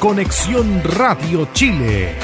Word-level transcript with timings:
Conexión 0.00 0.82
Radio 0.82 1.46
Chile. 1.52 2.14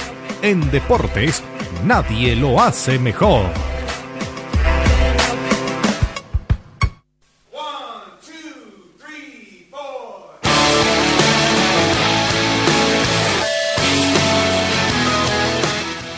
En 0.41 0.71
deportes, 0.71 1.43
nadie 1.85 2.35
lo 2.35 2.59
hace 2.59 2.99
mejor. 2.99 3.51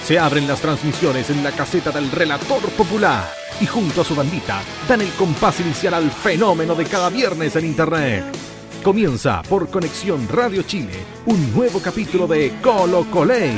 Se 0.04 0.16
abren 0.16 0.46
las 0.46 0.60
transmisiones 0.60 1.28
en 1.30 1.42
la 1.42 1.50
caseta 1.50 1.90
del 1.90 2.08
relator 2.12 2.62
popular 2.70 3.28
y 3.60 3.66
junto 3.66 4.02
a 4.02 4.04
su 4.04 4.14
bandita 4.14 4.62
dan 4.88 5.00
el 5.00 5.10
compás 5.10 5.58
inicial 5.58 5.94
al 5.94 6.12
fenómeno 6.12 6.76
de 6.76 6.84
cada 6.84 7.10
viernes 7.10 7.56
en 7.56 7.64
Internet. 7.64 8.57
Comienza 8.82 9.42
por 9.42 9.68
Conexión 9.70 10.28
Radio 10.28 10.62
Chile 10.62 10.92
un 11.26 11.52
nuevo 11.52 11.80
capítulo 11.80 12.26
de 12.28 12.52
Colo 12.62 13.04
Coley. 13.10 13.52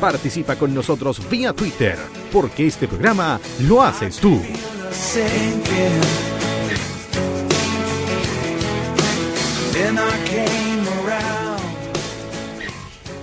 Participa 0.00 0.56
con 0.56 0.72
nosotros 0.72 1.20
vía 1.28 1.52
Twitter, 1.52 1.98
porque 2.32 2.66
este 2.68 2.86
programa 2.86 3.40
lo 3.60 3.82
haces 3.82 4.18
tú. 4.18 4.40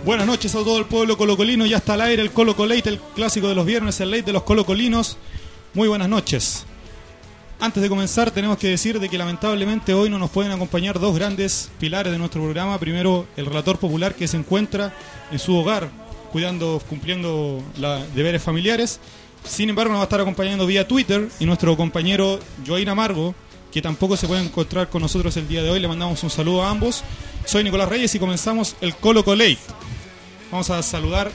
Buenas 0.05 0.27
noches 0.27 0.53
a 0.55 0.59
todo 0.59 0.77
el 0.77 0.85
pueblo 0.85 1.17
colocolino, 1.17 1.65
ya 1.65 1.77
está 1.77 1.93
al 1.93 2.01
aire 2.01 2.21
el 2.21 2.31
Colo 2.31 2.55
Colate, 2.55 2.89
el 2.89 2.99
clásico 2.99 3.47
de 3.47 3.55
los 3.55 3.65
viernes, 3.65 3.99
el 4.01 4.11
late 4.11 4.23
de 4.23 4.33
los 4.33 4.43
colocolinos. 4.43 5.17
Muy 5.73 5.87
buenas 5.87 6.09
noches. 6.09 6.65
Antes 7.61 7.83
de 7.83 7.89
comenzar 7.89 8.31
tenemos 8.31 8.57
que 8.57 8.69
decir 8.69 9.01
de 9.01 9.09
que 9.09 9.17
lamentablemente 9.17 9.93
hoy 9.93 10.09
no 10.09 10.17
nos 10.17 10.29
pueden 10.29 10.53
acompañar 10.53 10.97
dos 10.97 11.13
grandes 11.13 11.69
pilares 11.77 12.09
de 12.13 12.17
nuestro 12.17 12.41
programa. 12.41 12.79
Primero, 12.79 13.27
el 13.35 13.45
relator 13.45 13.77
popular 13.77 14.15
que 14.15 14.29
se 14.29 14.37
encuentra 14.37 14.95
en 15.29 15.39
su 15.39 15.57
hogar 15.57 15.89
cuidando, 16.31 16.81
cumpliendo 16.87 17.61
los 17.77 18.15
deberes 18.15 18.41
familiares. 18.41 19.01
Sin 19.43 19.69
embargo, 19.69 19.91
nos 19.91 19.99
va 19.99 20.03
a 20.03 20.05
estar 20.05 20.21
acompañando 20.21 20.65
vía 20.65 20.87
Twitter 20.87 21.27
y 21.37 21.45
nuestro 21.45 21.75
compañero 21.75 22.39
Joaín 22.65 22.87
Amargo, 22.87 23.35
que 23.73 23.81
tampoco 23.81 24.15
se 24.15 24.27
puede 24.27 24.41
encontrar 24.41 24.89
con 24.89 25.01
nosotros 25.01 25.35
el 25.35 25.49
día 25.49 25.61
de 25.61 25.69
hoy. 25.69 25.81
Le 25.81 25.87
mandamos 25.89 26.23
un 26.23 26.29
saludo 26.29 26.63
a 26.63 26.69
ambos. 26.69 27.03
Soy 27.43 27.65
Nicolás 27.65 27.89
Reyes 27.89 28.15
y 28.15 28.19
comenzamos 28.19 28.77
el 28.79 28.95
Colo 28.95 29.25
Colate. 29.25 29.59
Vamos 30.49 30.69
a 30.69 30.81
saludar 30.81 31.29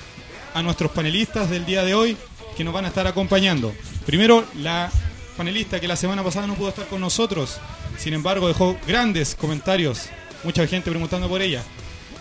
a 0.55 0.63
nuestros 0.63 0.91
panelistas 0.91 1.51
del 1.51 1.67
día 1.67 1.85
de 1.85 1.95
hoy 1.95 2.17
que 2.57 2.65
nos 2.65 2.73
van 2.73 2.87
a 2.87 2.89
estar 2.89 3.07
acompañando. 3.07 3.75
Primero, 4.07 4.45
la 4.55 4.91
panelista 5.37 5.81
que 5.81 5.89
la 5.89 5.97
semana 5.97 6.23
pasada 6.23 6.47
no 6.47 6.55
pudo 6.55 6.71
estar 6.71 6.87
con 6.87 7.01
nosotros, 7.01 7.59
sin 7.99 8.15
embargo 8.15 8.49
dejó 8.49 8.77
grandes 8.87 9.35
comentarios, 9.35 10.09
mucha 10.43 10.67
gente 10.67 10.91
preguntando 10.91 11.29
por 11.29 11.43
ella. 11.43 11.63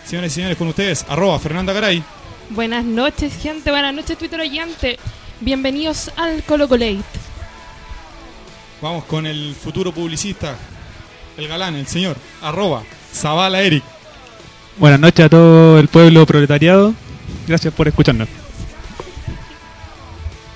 Señores 0.04 0.32
y 0.32 0.34
señores, 0.34 0.58
con 0.58 0.68
ustedes, 0.68 1.04
arroba 1.08 1.38
Fernanda 1.38 1.72
Garay. 1.72 2.02
Buenas 2.50 2.84
noches, 2.84 3.34
gente. 3.40 3.70
Buenas 3.70 3.94
noches, 3.94 4.18
Twitter 4.18 4.40
oyente. 4.40 4.98
Bienvenidos 5.40 6.10
al 6.16 6.42
Colo 6.42 6.68
Colate. 6.68 7.02
Vamos 8.82 9.04
con 9.04 9.26
el 9.26 9.54
futuro 9.54 9.92
publicista, 9.92 10.56
el 11.38 11.48
galán, 11.48 11.74
el 11.74 11.86
señor, 11.86 12.16
arroba 12.42 12.82
Zavala 13.14 13.62
Eric. 13.62 13.82
Buenas 14.76 15.00
noches 15.00 15.24
a 15.24 15.28
todo 15.28 15.78
el 15.78 15.88
pueblo 15.88 16.26
proletariado. 16.26 16.94
Gracias 17.46 17.72
por 17.72 17.88
escucharnos. 17.88 18.28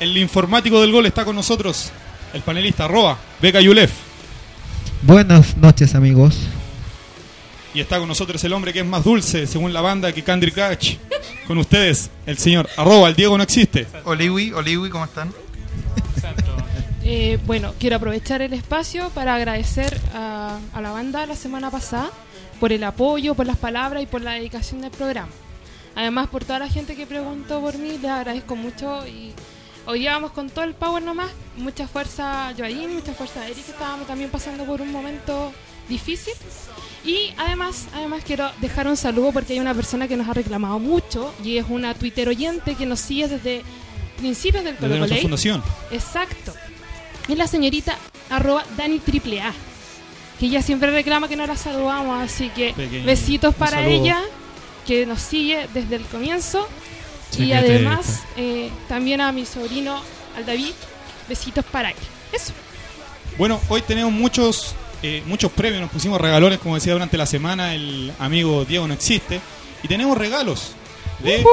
El 0.00 0.16
informático 0.16 0.80
del 0.80 0.92
gol 0.92 1.06
está 1.06 1.24
con 1.24 1.34
nosotros, 1.34 1.90
el 2.32 2.42
panelista 2.42 2.84
arroba 2.84 3.18
Beca 3.40 3.60
Yulef. 3.60 3.92
Buenas 5.02 5.56
noches 5.56 5.94
amigos. 5.94 6.38
Y 7.74 7.80
está 7.80 7.98
con 7.98 8.08
nosotros 8.08 8.42
el 8.44 8.52
hombre 8.52 8.72
que 8.72 8.80
es 8.80 8.86
más 8.86 9.04
dulce, 9.04 9.46
según 9.46 9.72
la 9.72 9.80
banda, 9.80 10.12
que 10.12 10.22
Candy 10.22 10.50
Catch. 10.50 10.96
Con 11.46 11.58
ustedes, 11.58 12.10
el 12.26 12.38
señor 12.38 12.68
arroba, 12.76 13.08
el 13.08 13.14
Diego 13.14 13.36
no 13.36 13.42
existe. 13.42 13.86
Oliwi, 14.04 14.52
Oliwi, 14.52 14.90
¿cómo 14.90 15.04
están? 15.04 15.32
Eh, 17.10 17.38
bueno, 17.46 17.72
quiero 17.78 17.96
aprovechar 17.96 18.42
el 18.42 18.52
espacio 18.52 19.08
para 19.14 19.34
agradecer 19.34 19.98
a, 20.14 20.58
a 20.74 20.80
la 20.82 20.90
banda 20.90 21.24
la 21.24 21.36
semana 21.36 21.70
pasada 21.70 22.10
por 22.60 22.70
el 22.70 22.84
apoyo, 22.84 23.34
por 23.34 23.46
las 23.46 23.56
palabras 23.56 24.02
y 24.02 24.06
por 24.06 24.20
la 24.20 24.32
dedicación 24.32 24.82
del 24.82 24.90
programa. 24.90 25.30
Además, 25.94 26.28
por 26.28 26.44
toda 26.44 26.58
la 26.58 26.68
gente 26.68 26.96
que 26.96 27.06
preguntó 27.06 27.62
por 27.62 27.78
mí, 27.78 27.96
les 27.96 28.10
agradezco 28.10 28.56
mucho 28.56 29.06
y 29.06 29.32
hoy 29.88 30.00
día 30.00 30.12
vamos 30.12 30.32
con 30.32 30.50
todo 30.50 30.64
el 30.66 30.74
power 30.74 31.02
nomás. 31.02 31.30
Mucha 31.56 31.88
fuerza 31.88 32.52
Joaquín, 32.56 32.94
mucha 32.94 33.14
fuerza 33.14 33.46
Eric, 33.48 33.66
estábamos 33.68 34.06
también 34.06 34.30
pasando 34.30 34.64
por 34.64 34.82
un 34.82 34.92
momento 34.92 35.50
difícil. 35.88 36.34
Y 37.04 37.32
además, 37.38 37.86
además 37.94 38.22
quiero 38.26 38.50
dejar 38.60 38.86
un 38.86 38.96
saludo 38.98 39.32
porque 39.32 39.54
hay 39.54 39.60
una 39.60 39.74
persona 39.74 40.06
que 40.06 40.16
nos 40.16 40.28
ha 40.28 40.34
reclamado 40.34 40.78
mucho 40.78 41.32
y 41.42 41.56
es 41.56 41.64
una 41.68 41.94
Twitter 41.94 42.28
oyente 42.28 42.74
que 42.74 42.84
nos 42.84 43.00
sigue 43.00 43.28
desde 43.28 43.62
principios 44.18 44.62
del 44.62 44.74
Desde 44.74 44.88
Colo 44.88 45.00
Colate. 45.00 45.22
fundación. 45.22 45.62
Exacto. 45.90 46.52
Es 47.26 47.38
la 47.38 47.46
señorita 47.46 47.96
arroba 48.28 48.64
Dani 48.76 48.98
Triple 48.98 49.40
A. 49.40 49.52
Que 50.38 50.46
ella 50.46 50.60
siempre 50.60 50.90
reclama 50.90 51.28
que 51.28 51.36
no 51.36 51.46
la 51.46 51.56
saludamos, 51.56 52.22
así 52.22 52.50
que 52.50 52.74
Pequeño. 52.74 53.06
besitos 53.06 53.54
para 53.54 53.84
ella, 53.86 54.20
que 54.86 55.06
nos 55.06 55.20
sigue 55.20 55.66
desde 55.72 55.96
el 55.96 56.04
comienzo. 56.04 56.68
Y 57.36 57.52
además 57.52 58.22
eh, 58.36 58.70
también 58.88 59.20
a 59.20 59.32
mi 59.32 59.44
sobrino, 59.44 60.00
al 60.36 60.46
David, 60.46 60.72
besitos 61.28 61.64
para 61.64 61.90
él. 61.90 61.96
Eso. 62.32 62.52
Bueno, 63.36 63.60
hoy 63.68 63.82
tenemos 63.82 64.12
muchos 64.12 64.74
eh, 65.02 65.22
muchos 65.26 65.52
premios, 65.52 65.80
nos 65.80 65.90
pusimos 65.90 66.20
regalones, 66.20 66.58
como 66.58 66.74
decía 66.74 66.92
durante 66.92 67.16
la 67.16 67.26
semana 67.26 67.74
el 67.74 68.12
amigo 68.18 68.64
Diego 68.64 68.88
no 68.88 68.94
existe. 68.94 69.40
Y 69.82 69.88
tenemos 69.88 70.18
regalos 70.18 70.72
de, 71.22 71.44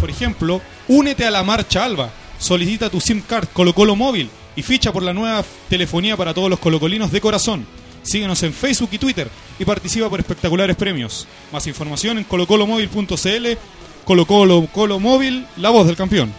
por 0.00 0.10
ejemplo, 0.10 0.60
únete 0.86 1.24
a 1.24 1.30
la 1.30 1.42
marcha 1.42 1.84
Alba, 1.84 2.10
solicita 2.38 2.88
tu 2.88 3.00
SIM 3.00 3.22
card 3.22 3.48
Colo 3.52 3.74
Colo 3.74 3.96
móvil 3.96 4.30
y 4.54 4.62
ficha 4.62 4.92
por 4.92 5.02
la 5.02 5.12
nueva 5.12 5.44
telefonía 5.68 6.16
para 6.16 6.34
todos 6.34 6.48
los 6.48 6.60
colocolinos 6.60 7.10
de 7.10 7.20
corazón. 7.20 7.66
Síguenos 8.02 8.42
en 8.44 8.54
Facebook 8.54 8.90
y 8.92 8.98
Twitter 8.98 9.28
y 9.58 9.64
participa 9.64 10.08
por 10.08 10.20
espectaculares 10.20 10.76
premios. 10.76 11.26
Más 11.52 11.66
información 11.66 12.18
en 12.18 12.24
colocolomóvil.cl, 12.24 13.58
Colo 14.04 14.26
Colo 14.26 14.66
Colo 14.72 14.98
Móvil, 15.00 15.46
la 15.56 15.70
voz 15.70 15.86
del 15.86 15.96
campeón. 15.96 16.32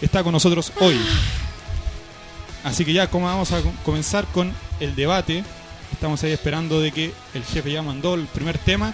Está 0.00 0.22
con 0.22 0.32
nosotros 0.32 0.72
hoy. 0.80 0.98
Así 2.64 2.84
que 2.84 2.92
ya 2.92 3.08
como 3.08 3.26
vamos 3.26 3.52
a 3.52 3.60
com- 3.62 3.72
comenzar 3.84 4.26
con 4.26 4.52
el 4.80 4.94
debate. 4.94 5.44
Estamos 5.92 6.22
ahí 6.22 6.32
esperando 6.32 6.80
de 6.80 6.92
que 6.92 7.12
el 7.34 7.44
jefe 7.44 7.72
ya 7.72 7.82
mandó 7.82 8.14
el 8.14 8.26
primer 8.26 8.58
tema. 8.58 8.92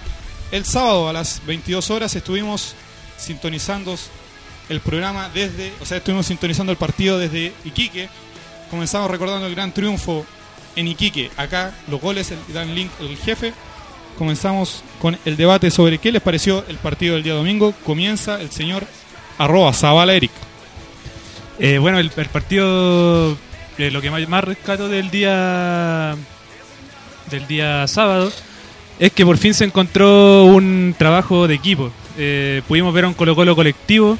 El 0.52 0.64
sábado 0.64 1.08
a 1.08 1.12
las 1.12 1.42
22 1.46 1.90
horas 1.90 2.14
estuvimos 2.14 2.74
sintonizando 3.16 3.96
el 4.68 4.80
programa 4.80 5.28
desde, 5.28 5.72
o 5.80 5.84
sea, 5.86 5.98
estuvimos 5.98 6.26
sintonizando 6.26 6.70
el 6.72 6.78
partido 6.78 7.18
desde 7.18 7.52
Iquique. 7.64 8.08
Comenzamos 8.70 9.10
recordando 9.10 9.46
el 9.46 9.54
gran 9.54 9.72
triunfo 9.72 10.24
en 10.76 10.88
Iquique. 10.88 11.30
Acá 11.36 11.74
los 11.88 12.00
goles 12.00 12.30
el, 12.30 12.38
dan 12.52 12.74
link 12.74 12.90
el 13.00 13.16
jefe. 13.18 13.52
Comenzamos 14.16 14.84
con 15.00 15.18
el 15.24 15.36
debate 15.36 15.70
sobre 15.70 15.98
qué 15.98 16.12
les 16.12 16.22
pareció 16.22 16.64
el 16.68 16.76
partido 16.76 17.14
del 17.14 17.24
día 17.24 17.34
domingo. 17.34 17.74
Comienza 17.84 18.40
el 18.40 18.50
señor 18.50 18.86
arroba 19.38 19.72
Zabala 19.72 20.14
Eric. 20.14 20.30
Eh, 21.58 21.78
bueno, 21.78 21.98
el, 21.98 22.10
partido, 22.10 23.36
eh, 23.78 23.90
lo 23.90 24.00
que 24.00 24.10
más, 24.10 24.28
más 24.28 24.44
rescato 24.44 24.88
del 24.88 25.10
día 25.10 26.16
del 27.30 27.46
día 27.46 27.88
sábado 27.88 28.30
es 28.98 29.12
que 29.12 29.24
por 29.24 29.38
fin 29.38 29.54
se 29.54 29.64
encontró 29.64 30.44
un 30.44 30.94
trabajo 30.96 31.48
de 31.48 31.54
equipo. 31.54 31.90
Eh, 32.16 32.62
pudimos 32.68 32.94
ver 32.94 33.04
a 33.04 33.08
un 33.08 33.14
Colo 33.14 33.34
Colo 33.34 33.56
colectivo. 33.56 34.18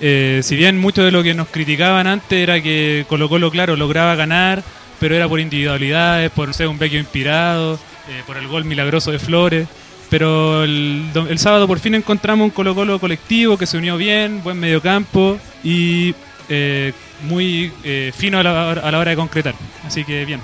Si 0.00 0.56
bien 0.56 0.78
mucho 0.78 1.04
de 1.04 1.10
lo 1.10 1.22
que 1.22 1.34
nos 1.34 1.48
criticaban 1.48 2.06
antes 2.06 2.42
era 2.42 2.62
que 2.62 3.04
Colo 3.08 3.28
Colo, 3.28 3.50
claro, 3.50 3.76
lograba 3.76 4.14
ganar, 4.14 4.62
pero 4.98 5.14
era 5.14 5.28
por 5.28 5.38
individualidades, 5.38 6.30
por 6.30 6.54
ser 6.54 6.68
un 6.68 6.78
vecchio 6.78 6.98
inspirado, 6.98 7.78
eh, 8.10 8.22
por 8.26 8.36
el 8.36 8.46
gol 8.48 8.64
milagroso 8.66 9.10
de 9.10 9.18
Flores. 9.18 9.66
Pero 10.10 10.64
el, 10.64 11.10
do- 11.14 11.28
el 11.28 11.38
sábado 11.38 11.66
por 11.68 11.78
fin 11.78 11.94
encontramos 11.94 12.44
un 12.46 12.50
Colo 12.50 12.74
Colo 12.74 12.98
colectivo 12.98 13.56
que 13.56 13.66
se 13.66 13.78
unió 13.78 13.96
bien, 13.96 14.42
buen 14.42 14.58
mediocampo 14.58 15.38
y 15.62 16.14
eh, 16.48 16.92
muy 17.22 17.72
eh, 17.84 18.12
fino 18.16 18.38
a 18.38 18.42
la, 18.42 18.72
a 18.72 18.90
la 18.90 18.98
hora 18.98 19.10
de 19.10 19.16
concretar. 19.16 19.54
Así 19.86 20.04
que 20.04 20.24
bien. 20.24 20.40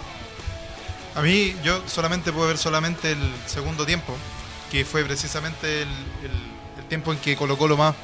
A 1.17 1.23
mí, 1.23 1.55
yo 1.65 1.83
solamente 1.87 2.33
puedo 2.33 2.47
ver 2.47 2.59
solamente 2.59 3.11
el 3.13 3.19
segundo 3.47 3.85
tiempo, 3.85 4.15
que 4.71 4.85
fue 4.85 5.05
precisamente 5.05 5.83
el, 5.83 5.89
el- 5.89 6.79
el 6.79 6.85
tiempo 6.89 7.13
en 7.13 7.19
que 7.19 7.35
Colo 7.37 7.57
Colo 7.59 7.77
más 7.77 7.95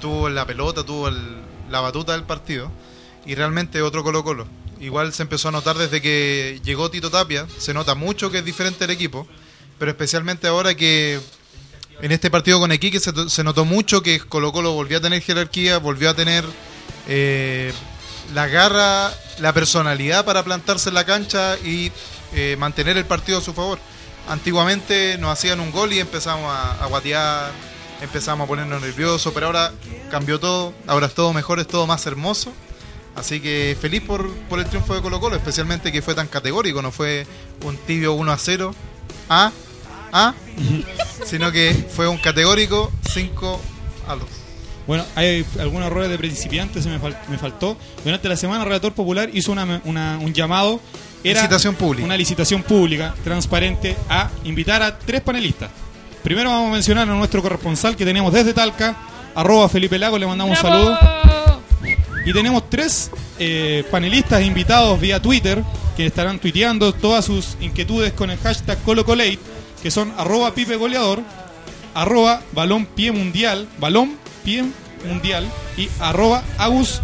tuvo 0.00 0.28
la 0.30 0.46
pelota, 0.46 0.84
tuvo 0.84 1.10
la 1.68 1.80
batuta 1.80 2.12
del 2.12 2.22
partido, 2.22 2.70
y 3.26 3.34
realmente 3.34 3.82
otro 3.82 4.02
Colo 4.04 4.22
Colo. 4.24 4.46
Igual 4.80 5.12
se 5.12 5.22
empezó 5.22 5.48
a 5.48 5.52
notar 5.52 5.76
desde 5.76 6.00
que 6.00 6.60
llegó 6.64 6.90
Tito 6.90 7.10
Tapia, 7.10 7.46
se 7.58 7.74
nota 7.74 7.94
mucho 7.94 8.30
que 8.30 8.38
es 8.38 8.44
diferente 8.44 8.84
el 8.84 8.90
equipo, 8.90 9.26
pero 9.78 9.90
especialmente 9.90 10.48
ahora 10.48 10.74
que 10.74 11.20
en 12.00 12.12
este 12.12 12.30
partido 12.30 12.58
con 12.58 12.72
Iquique 12.72 12.98
se, 12.98 13.12
se 13.28 13.44
notó 13.44 13.66
mucho 13.66 14.02
que 14.02 14.20
Colo 14.20 14.52
Colo 14.52 14.72
volvió 14.72 14.96
a 14.96 15.00
tener 15.02 15.20
jerarquía, 15.20 15.78
volvió 15.78 16.08
a 16.08 16.14
tener 16.14 16.44
eh, 17.08 17.74
la 18.32 18.46
garra, 18.46 19.12
la 19.38 19.52
personalidad 19.52 20.24
para 20.24 20.42
plantarse 20.44 20.88
en 20.88 20.94
la 20.94 21.04
cancha 21.04 21.58
y 21.58 21.92
eh, 22.34 22.56
mantener 22.58 22.96
el 22.96 23.04
partido 23.04 23.38
a 23.38 23.40
su 23.42 23.52
favor. 23.52 23.78
antiguamente 24.28 25.18
nos 25.18 25.30
hacían 25.30 25.60
un 25.60 25.70
gol 25.72 25.92
y 25.92 25.98
empezamos 25.98 26.50
a, 26.50 26.82
a 26.82 26.86
guatear, 26.86 27.52
empezamos 28.00 28.44
a 28.46 28.48
ponernos 28.48 28.80
nerviosos, 28.80 29.32
pero 29.34 29.46
ahora 29.46 29.72
cambió 30.10 30.40
todo, 30.40 30.72
ahora 30.86 31.06
es 31.06 31.14
todo 31.14 31.34
mejor, 31.34 31.60
es 31.60 31.66
todo 31.66 31.86
más 31.86 32.06
hermoso. 32.06 32.50
Así 33.16 33.40
que 33.40 33.76
feliz 33.80 34.02
por, 34.02 34.30
por 34.48 34.58
el 34.60 34.66
triunfo 34.66 34.94
de 34.94 35.02
Colo 35.02 35.20
Colo, 35.20 35.36
especialmente 35.36 35.90
que 35.92 36.00
fue 36.02 36.14
tan 36.14 36.28
categórico, 36.28 36.80
no 36.80 36.90
fue 36.92 37.26
un 37.64 37.76
tibio 37.76 38.12
1 38.14 38.32
a 38.32 38.38
0, 38.38 38.74
a, 39.28 39.52
a, 40.12 40.34
sino 41.26 41.50
que 41.52 41.74
fue 41.94 42.08
un 42.08 42.18
categórico 42.18 42.90
5 43.12 43.60
a 44.08 44.14
2. 44.14 44.24
Bueno, 44.86 45.04
hay 45.14 45.44
algunos 45.60 45.86
errores 45.88 46.08
de 46.10 46.18
principiantes, 46.18 46.82
se 46.84 46.88
me, 46.90 46.98
fal- 47.00 47.16
me 47.28 47.36
faltó. 47.38 47.76
Durante 48.04 48.28
la 48.28 48.36
semana, 48.36 48.60
el 48.62 48.66
Relator 48.68 48.92
Popular 48.92 49.28
hizo 49.32 49.52
una- 49.52 49.80
una- 49.84 50.18
un 50.18 50.32
llamado. 50.32 50.80
Era 51.22 51.40
Licitación 51.42 51.74
pública. 51.74 52.04
Una 52.06 52.16
licitación 52.16 52.62
pública, 52.62 53.14
transparente, 53.22 53.96
a 54.08 54.30
invitar 54.44 54.82
a 54.82 54.98
tres 54.98 55.20
panelistas. 55.20 55.70
Primero 56.24 56.50
vamos 56.50 56.70
a 56.70 56.72
mencionar 56.72 57.08
a 57.08 57.12
nuestro 57.14 57.42
corresponsal 57.42 57.94
que 57.96 58.04
tenemos 58.06 58.32
desde 58.32 58.54
Talca, 58.54 58.96
arroba 59.34 59.68
Felipe 59.68 59.98
Lago, 59.98 60.16
le 60.18 60.26
mandamos 60.26 60.56
un 60.58 60.62
saludo. 60.62 60.98
Y 62.24 62.32
tenemos 62.32 62.68
tres 62.68 63.10
eh, 63.38 63.84
panelistas 63.90 64.42
invitados 64.42 65.00
vía 65.00 65.20
Twitter 65.20 65.62
que 65.96 66.06
estarán 66.06 66.38
tuiteando 66.38 66.92
todas 66.92 67.24
sus 67.24 67.56
inquietudes 67.60 68.12
con 68.12 68.30
el 68.30 68.38
hashtag 68.38 68.78
ColoColate, 68.82 69.38
que 69.82 69.90
son 69.90 70.12
arroba 70.16 70.54
Pipe 70.54 70.76
Goleador, 70.76 71.22
arroba 71.94 72.42
Balón 72.52 72.86
Pie 72.86 73.12
Mundial, 73.12 73.68
Balón 73.78 74.16
Pie 74.44 74.64
Mundial 75.06 75.46
y 75.76 75.88
arroba 75.98 76.42
Agus 76.58 77.00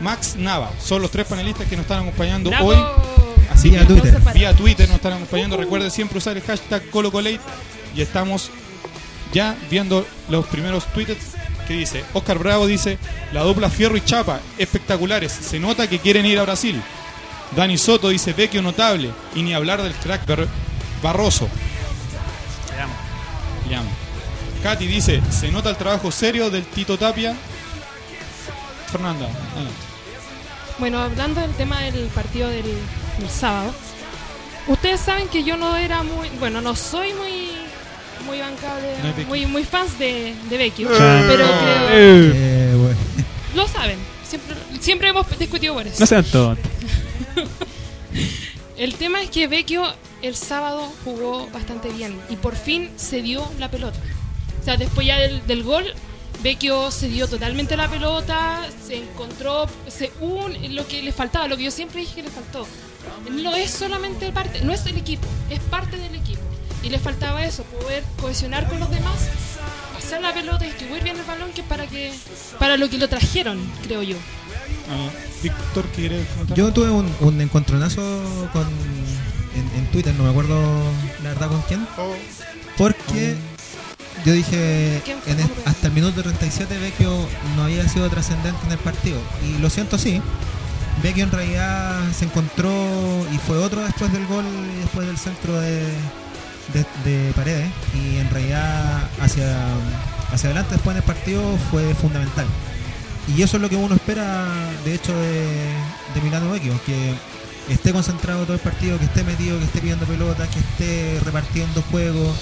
Max 0.00 0.36
Nava. 0.36 0.70
Son 0.80 1.00
los 1.02 1.10
tres 1.10 1.26
panelistas 1.26 1.66
que 1.66 1.76
nos 1.76 1.84
están 1.84 2.02
acompañando 2.02 2.50
¡Bravo! 2.50 2.68
hoy. 2.68 2.76
Así 3.50 3.70
Vía 3.70 3.80
que 3.80 3.86
Twitter. 3.86 4.20
Vía 4.34 4.54
Twitter 4.54 4.86
nos 4.88 4.96
están 4.96 5.14
acompañando. 5.14 5.56
Recuerde 5.56 5.90
siempre 5.90 6.18
usar 6.18 6.36
el 6.36 6.42
hashtag 6.42 6.88
ColoColate 6.90 7.40
y 7.96 8.02
estamos 8.02 8.50
ya 9.32 9.56
viendo 9.70 10.06
los 10.28 10.46
primeros 10.46 10.86
tweets 10.92 11.37
que 11.68 11.74
dice 11.74 12.04
Oscar 12.14 12.38
Bravo 12.38 12.66
dice 12.66 12.98
la 13.32 13.42
dupla 13.42 13.70
Fierro 13.70 13.96
y 13.96 14.00
Chapa 14.04 14.40
espectaculares. 14.58 15.30
Se 15.30 15.60
nota 15.60 15.88
que 15.88 16.00
quieren 16.00 16.26
ir 16.26 16.38
a 16.38 16.42
Brasil. 16.42 16.82
Dani 17.54 17.78
Soto 17.78 18.08
dice 18.08 18.32
Vecchio 18.32 18.60
notable. 18.62 19.10
Y 19.34 19.42
ni 19.42 19.54
hablar 19.54 19.82
del 19.82 19.92
crack 19.94 20.26
Bar- 20.26 20.48
Barroso. 21.02 21.48
Le 23.68 23.76
amo. 23.76 23.90
Katy 24.62 24.86
dice 24.86 25.20
se 25.30 25.52
nota 25.52 25.70
el 25.70 25.76
trabajo 25.76 26.10
serio 26.10 26.50
del 26.50 26.64
Tito 26.64 26.98
Tapia. 26.98 27.36
Fernanda 28.90 29.26
adelante. 29.26 29.80
Bueno, 30.78 30.98
hablando 31.00 31.40
del 31.40 31.52
tema 31.54 31.80
del 31.82 32.06
partido 32.08 32.48
del, 32.48 32.62
del 33.18 33.30
sábado, 33.30 33.72
ustedes 34.68 35.00
saben 35.00 35.28
que 35.28 35.42
yo 35.44 35.56
no 35.56 35.76
era 35.76 36.02
muy, 36.02 36.28
bueno, 36.38 36.60
no 36.60 36.74
soy 36.76 37.12
muy 37.14 37.47
muy 38.28 38.38
bancable, 38.38 38.88
No 39.02 39.26
muy 39.26 39.46
muy 39.46 39.64
fans 39.64 39.98
de, 39.98 40.34
de 40.48 40.56
Vecchio, 40.56 40.88
Chan. 40.96 41.24
pero 41.26 41.44
creo, 41.44 41.88
Eh, 41.90 42.74
bueno. 42.76 42.96
lo 43.56 43.66
saben, 43.68 43.98
siempre 44.28 44.54
siempre 44.80 45.08
hemos 45.08 45.38
discutido 45.38 45.74
por 45.74 45.86
eso. 45.86 45.96
No 45.98 46.06
sean 46.06 46.24
tontos. 46.24 46.64
El 48.76 48.94
tema 48.94 49.20
es 49.22 49.30
que 49.30 49.48
Vecchio 49.48 49.82
el 50.22 50.36
sábado 50.36 50.92
jugó 51.04 51.48
bastante 51.52 51.88
bien 51.90 52.18
y 52.30 52.36
por 52.36 52.54
fin 52.56 52.90
se 52.96 53.22
dio 53.22 53.48
la 53.58 53.70
pelota. 53.70 53.98
O 54.60 54.64
sea, 54.64 54.76
después 54.76 55.06
ya 55.06 55.16
del, 55.18 55.44
del 55.46 55.62
gol, 55.64 55.84
Vecchio 56.42 56.90
se 56.92 57.08
dio 57.08 57.26
totalmente 57.26 57.76
la 57.76 57.88
pelota, 57.88 58.64
se 58.86 58.96
encontró, 58.98 59.66
se 59.88 60.12
un, 60.20 60.54
lo 60.76 60.86
que 60.86 61.02
le 61.02 61.10
faltaba, 61.12 61.48
lo 61.48 61.56
que 61.56 61.64
yo 61.64 61.70
siempre 61.72 62.00
dije 62.00 62.16
que 62.16 62.22
le 62.22 62.30
faltó. 62.30 62.66
No 63.30 63.56
es 63.56 63.70
solamente 63.72 64.30
parte, 64.30 64.60
no 64.62 64.72
es 64.72 64.86
el 64.86 64.96
equipo, 64.96 65.26
es 65.50 65.58
parte 65.60 65.96
del 65.96 66.14
equipo. 66.14 66.42
Y 66.82 66.90
le 66.90 66.98
faltaba 66.98 67.44
eso, 67.44 67.64
poder 67.64 68.04
cohesionar 68.20 68.68
con 68.68 68.78
los 68.80 68.90
demás, 68.90 69.14
hacer 69.98 70.20
la 70.22 70.32
pelota, 70.32 70.64
distribuir 70.64 71.02
bien 71.02 71.16
el 71.18 71.24
balón, 71.24 71.50
que 71.52 71.62
es 71.62 71.66
para 71.66 71.86
que 71.86 72.12
para 72.58 72.76
lo 72.76 72.88
que 72.88 72.98
lo 72.98 73.08
trajeron, 73.08 73.58
creo 73.84 74.02
yo. 74.02 74.16
Ah, 74.90 75.10
Víctor 75.42 75.84
¿quiere 75.94 76.24
comentar? 76.34 76.56
Yo 76.56 76.72
tuve 76.72 76.90
un, 76.90 77.12
un 77.20 77.40
encontronazo 77.40 78.00
con, 78.52 78.62
en, 79.54 79.78
en 79.78 79.86
Twitter, 79.90 80.14
no 80.14 80.24
me 80.24 80.30
acuerdo 80.30 80.56
la 81.22 81.30
verdad 81.30 81.48
con 81.48 81.60
quién, 81.62 81.86
porque 82.76 83.34
yo 84.24 84.32
dije 84.32 85.02
en 85.26 85.40
el- 85.40 85.50
hasta 85.64 85.88
el 85.88 85.92
minuto 85.92 86.22
37 86.22 86.78
Vecchio 86.78 87.28
no 87.56 87.64
había 87.64 87.88
sido 87.88 88.08
trascendente 88.08 88.58
en 88.66 88.72
el 88.72 88.78
partido. 88.78 89.18
Y 89.44 89.58
lo 89.60 89.68
siento, 89.70 89.98
sí. 89.98 90.20
Vecchio 91.02 91.24
en 91.24 91.30
realidad 91.30 92.00
se 92.16 92.24
encontró 92.24 92.70
y 93.32 93.38
fue 93.38 93.58
otro 93.58 93.82
después 93.84 94.12
del 94.12 94.26
gol 94.26 94.44
y 94.76 94.80
después 94.80 95.06
del 95.06 95.18
centro 95.18 95.60
de, 95.60 95.82
de, 96.72 96.84
de 97.04 97.32
Paredes. 97.32 97.70
Y 97.94 98.18
en 98.18 98.30
realidad 98.30 99.08
hacia, 99.20 99.56
hacia 100.32 100.50
adelante 100.50 100.74
después 100.74 100.94
en 100.94 101.02
el 101.02 101.06
partido 101.06 101.42
fue 101.70 101.94
fundamental. 101.94 102.46
Y 103.36 103.42
eso 103.42 103.56
es 103.56 103.62
lo 103.62 103.68
que 103.68 103.76
uno 103.76 103.94
espera, 103.94 104.46
de 104.84 104.94
hecho, 104.94 105.14
de, 105.14 105.44
de 106.14 106.20
Milano 106.22 106.50
Vecchio, 106.50 106.72
que 106.86 107.14
esté 107.68 107.92
concentrado 107.92 108.44
todo 108.44 108.54
el 108.54 108.60
partido, 108.60 108.98
que 108.98 109.04
esté 109.04 109.22
metido, 109.22 109.58
que 109.58 109.64
esté 109.64 109.80
pidiendo 109.80 110.06
pelota, 110.06 110.48
que 110.48 110.58
esté 110.58 111.20
repartiendo 111.24 111.82
juego, 111.90 112.34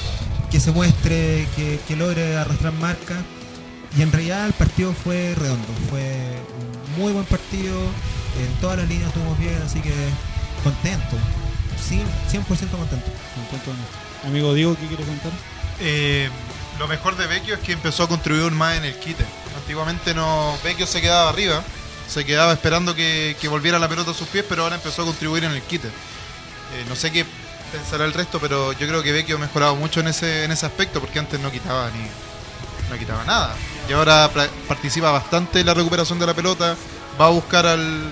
que 0.51 0.61
se 0.61 0.71
muestre, 0.71 1.47
que, 1.57 1.97
logre 1.97 2.37
arrastrar 2.37 2.73
marca. 2.75 3.17
Y 3.99 4.03
en 4.03 4.13
realidad 4.13 4.47
el 4.47 4.53
partido 4.53 4.93
fue 4.93 5.35
redondo, 5.37 5.67
fue 5.91 6.15
un 6.97 7.03
muy 7.03 7.13
buen 7.13 7.25
partido, 7.25 7.81
en 8.39 8.61
todas 8.61 8.79
las 8.79 8.89
líneas 8.89 9.09
estuvimos 9.09 9.39
bien, 9.39 9.57
así 9.65 9.81
que 9.81 9.93
contento, 10.63 11.17
sí, 11.83 12.03
100% 12.31 12.45
contento. 12.45 13.11
Amigo 14.27 14.55
Diego, 14.55 14.77
¿qué 14.79 14.87
quiere 14.89 15.05
contar? 15.05 15.31
Eh, 15.81 16.29
lo 16.79 16.89
mejor 16.89 17.17
de 17.17 17.27
Vecchio 17.27 17.55
es 17.55 17.61
que 17.61 17.73
empezó 17.73 18.03
a 18.03 18.09
contribuir 18.09 18.51
más 18.53 18.77
en 18.77 18.85
el 18.85 18.99
quite. 18.99 19.25
Antiguamente 19.57 20.15
no 20.15 20.59
Vecchio 20.65 20.87
se 20.87 21.01
quedaba 21.01 21.31
arriba, 21.31 21.63
se 22.09 22.25
quedaba 22.25 22.53
esperando 22.53 22.95
que, 22.95 23.37
volviera 23.49 23.79
la 23.79 23.89
pelota 23.89 24.11
a 24.11 24.15
sus 24.15 24.27
pies, 24.29 24.45
pero 24.49 24.65
ahora 24.65 24.75
empezó 24.75 25.03
a 25.03 25.05
contribuir 25.05 25.45
en 25.45 25.53
el 25.53 25.63
quite. 25.63 25.89
Eh, 25.89 26.85
no 26.89 26.97
sé 26.97 27.13
qué 27.13 27.25
pensará 27.71 28.05
el 28.05 28.13
resto, 28.13 28.41
pero 28.41 28.73
yo 28.73 28.89
creo 28.89 29.03
que 29.03 29.13
Vecchio 29.13 29.37
ha 29.37 29.39
mejorado 29.39 29.77
mucho 29.77 30.01
en 30.01 30.09
ese, 30.09 30.45
en 30.45 30.51
ese 30.51 30.67
aspecto, 30.67 31.01
porque 31.01 31.21
antes 31.21 31.39
no 31.39 31.53
quitaba 31.53 31.89
ni 31.91 32.03
no 32.91 32.99
quitaba 32.99 33.25
nada. 33.25 33.55
Y 33.89 33.93
ahora 33.93 34.31
participa 34.67 35.13
bastante 35.13 35.61
en 35.61 35.67
la 35.67 35.75
recuperación 35.75 36.19
de 36.19 36.27
la 36.27 36.35
pelota, 36.35 36.77
va 37.21 37.27
a 37.27 37.31
buscar 37.31 37.65
al, 37.67 38.11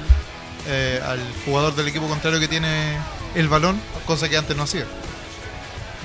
eh, 0.69 1.00
al 1.05 1.20
jugador 1.44 1.75
del 1.75 1.88
equipo 1.88 2.08
contrario 2.08 2.38
que 2.38 2.49
tiene 2.49 2.96
el 3.34 3.49
balón, 3.49 3.81
cosa 4.06 4.28
que 4.28 4.37
antes 4.37 4.56
no 4.56 4.62
hacía. 4.62 4.87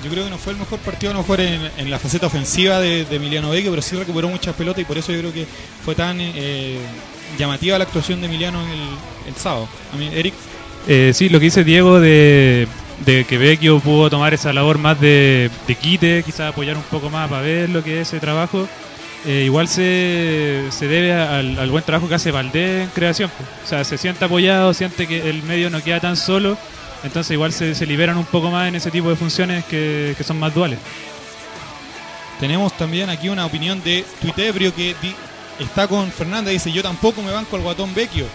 Yo 0.02 0.10
creo 0.10 0.24
que 0.24 0.30
no 0.30 0.38
fue 0.38 0.52
el 0.52 0.58
mejor 0.58 0.78
partido, 0.80 1.12
a 1.12 1.14
lo 1.14 1.20
mejor 1.20 1.40
en, 1.40 1.90
la 1.90 1.98
faceta 1.98 2.26
ofensiva 2.26 2.80
de, 2.80 3.04
de 3.04 3.16
Emiliano 3.16 3.50
Vecchio, 3.50 3.70
pero 3.70 3.82
sí 3.82 3.96
recuperó 3.96 4.28
muchas 4.28 4.54
pelotas 4.54 4.82
y 4.82 4.84
por 4.84 4.98
eso 4.98 5.12
yo 5.12 5.18
creo 5.18 5.32
que 5.32 5.46
fue 5.84 5.94
tan 5.94 6.18
eh, 6.20 6.78
llamativa 7.38 7.78
la 7.78 7.84
actuación 7.84 8.20
de 8.20 8.26
Emiliano 8.26 8.60
el, 8.62 9.28
el 9.28 9.36
sábado. 9.36 9.68
Eric, 10.12 10.34
Eh, 10.88 11.12
sí, 11.14 11.28
lo 11.28 11.38
que 11.38 11.44
dice 11.44 11.64
Diego 11.64 12.00
de, 12.00 12.66
que 13.04 13.38
Vecchio 13.38 13.80
pudo 13.80 14.08
tomar 14.08 14.32
esa 14.32 14.52
labor 14.52 14.78
más 14.78 15.00
de, 15.00 15.50
de 15.66 15.74
quite, 15.74 16.22
quizás 16.22 16.52
apoyar 16.52 16.76
un 16.76 16.82
poco 16.84 17.10
más 17.10 17.28
para 17.28 17.42
ver 17.42 17.68
lo 17.68 17.84
que 17.84 18.00
es 18.00 18.08
ese 18.08 18.20
trabajo, 18.20 18.66
eh, 19.26 19.42
igual 19.44 19.68
se, 19.68 20.64
se 20.70 20.88
debe 20.88 21.12
al, 21.12 21.70
buen 21.70 21.84
trabajo 21.84 22.08
que 22.08 22.14
hace 22.14 22.30
Valdés 22.30 22.84
en 22.84 22.90
creación. 22.90 23.30
O 23.64 23.68
sea, 23.68 23.84
se 23.84 23.98
siente 23.98 24.24
apoyado, 24.24 24.72
siente 24.72 25.06
que 25.06 25.28
el 25.28 25.42
medio 25.42 25.68
no 25.68 25.82
queda 25.82 26.00
tan 26.00 26.16
solo, 26.16 26.56
entonces 27.02 27.32
igual 27.32 27.52
se, 27.52 27.86
liberan 27.86 28.18
un 28.18 28.24
poco 28.24 28.50
más 28.50 28.68
en 28.68 28.74
ese 28.74 28.90
tipo 28.90 29.08
de 29.08 29.16
funciones 29.16 29.64
que, 29.64 30.16
son 30.24 30.38
más 30.38 30.54
duales. 30.54 30.78
tenemos 32.38 32.76
también 32.76 33.10
aquí 33.10 33.28
una 33.28 33.46
opinión 33.46 33.82
de 33.82 34.04
Tuitebrio 34.20 34.74
que 34.74 34.94
está 35.64 35.88
con 35.88 36.10
Fernanda. 36.10 36.50
Dice: 36.50 36.72
Yo 36.72 36.82
tampoco 36.82 37.22
me 37.22 37.30
banco 37.30 37.56
al 37.56 37.62
guatón 37.62 37.94
Vecchio. 37.94 38.26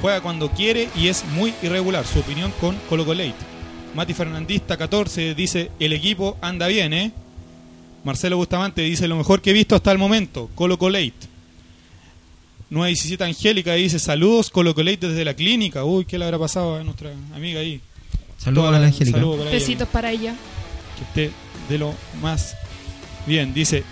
Juega 0.00 0.20
cuando 0.20 0.50
quiere 0.50 0.88
y 0.94 1.08
es 1.08 1.24
muy 1.24 1.52
irregular. 1.62 2.06
Su 2.06 2.20
opinión 2.20 2.52
con 2.60 2.76
Colo 2.88 3.04
Colate. 3.04 3.34
Mati 3.94 4.14
Fernandista 4.14 4.76
14 4.76 5.34
dice: 5.34 5.70
El 5.78 5.92
equipo 5.92 6.36
anda 6.40 6.66
bien, 6.66 6.92
¿eh? 6.92 7.12
Marcelo 8.04 8.36
Bustamante 8.36 8.82
dice: 8.82 9.08
Lo 9.08 9.16
mejor 9.16 9.40
que 9.40 9.50
he 9.50 9.54
visto 9.54 9.74
hasta 9.74 9.92
el 9.92 9.98
momento. 9.98 10.50
Colo 10.54 10.78
Colate. 10.78 11.28
917 12.70 13.24
Angélica 13.24 13.74
dice: 13.74 13.98
Saludos, 13.98 14.50
Colo 14.50 14.74
Colate 14.74 15.08
desde 15.08 15.24
la 15.24 15.34
clínica. 15.34 15.84
Uy, 15.84 16.04
¿qué 16.04 16.18
le 16.18 16.24
habrá 16.24 16.38
pasado 16.38 16.76
a 16.76 16.84
nuestra 16.84 17.10
amiga 17.34 17.60
ahí? 17.60 17.80
Saludos 18.38 18.74
a 18.74 18.78
la 18.78 18.86
Angélica. 18.86 19.20
Besitos 19.50 19.88
para 19.88 20.10
ella. 20.10 20.34
que 20.96 21.04
esté 21.04 21.34
de 21.68 21.78
lo 21.78 21.94
más 22.22 22.56
bien. 23.26 23.52
Dice, 23.52 23.84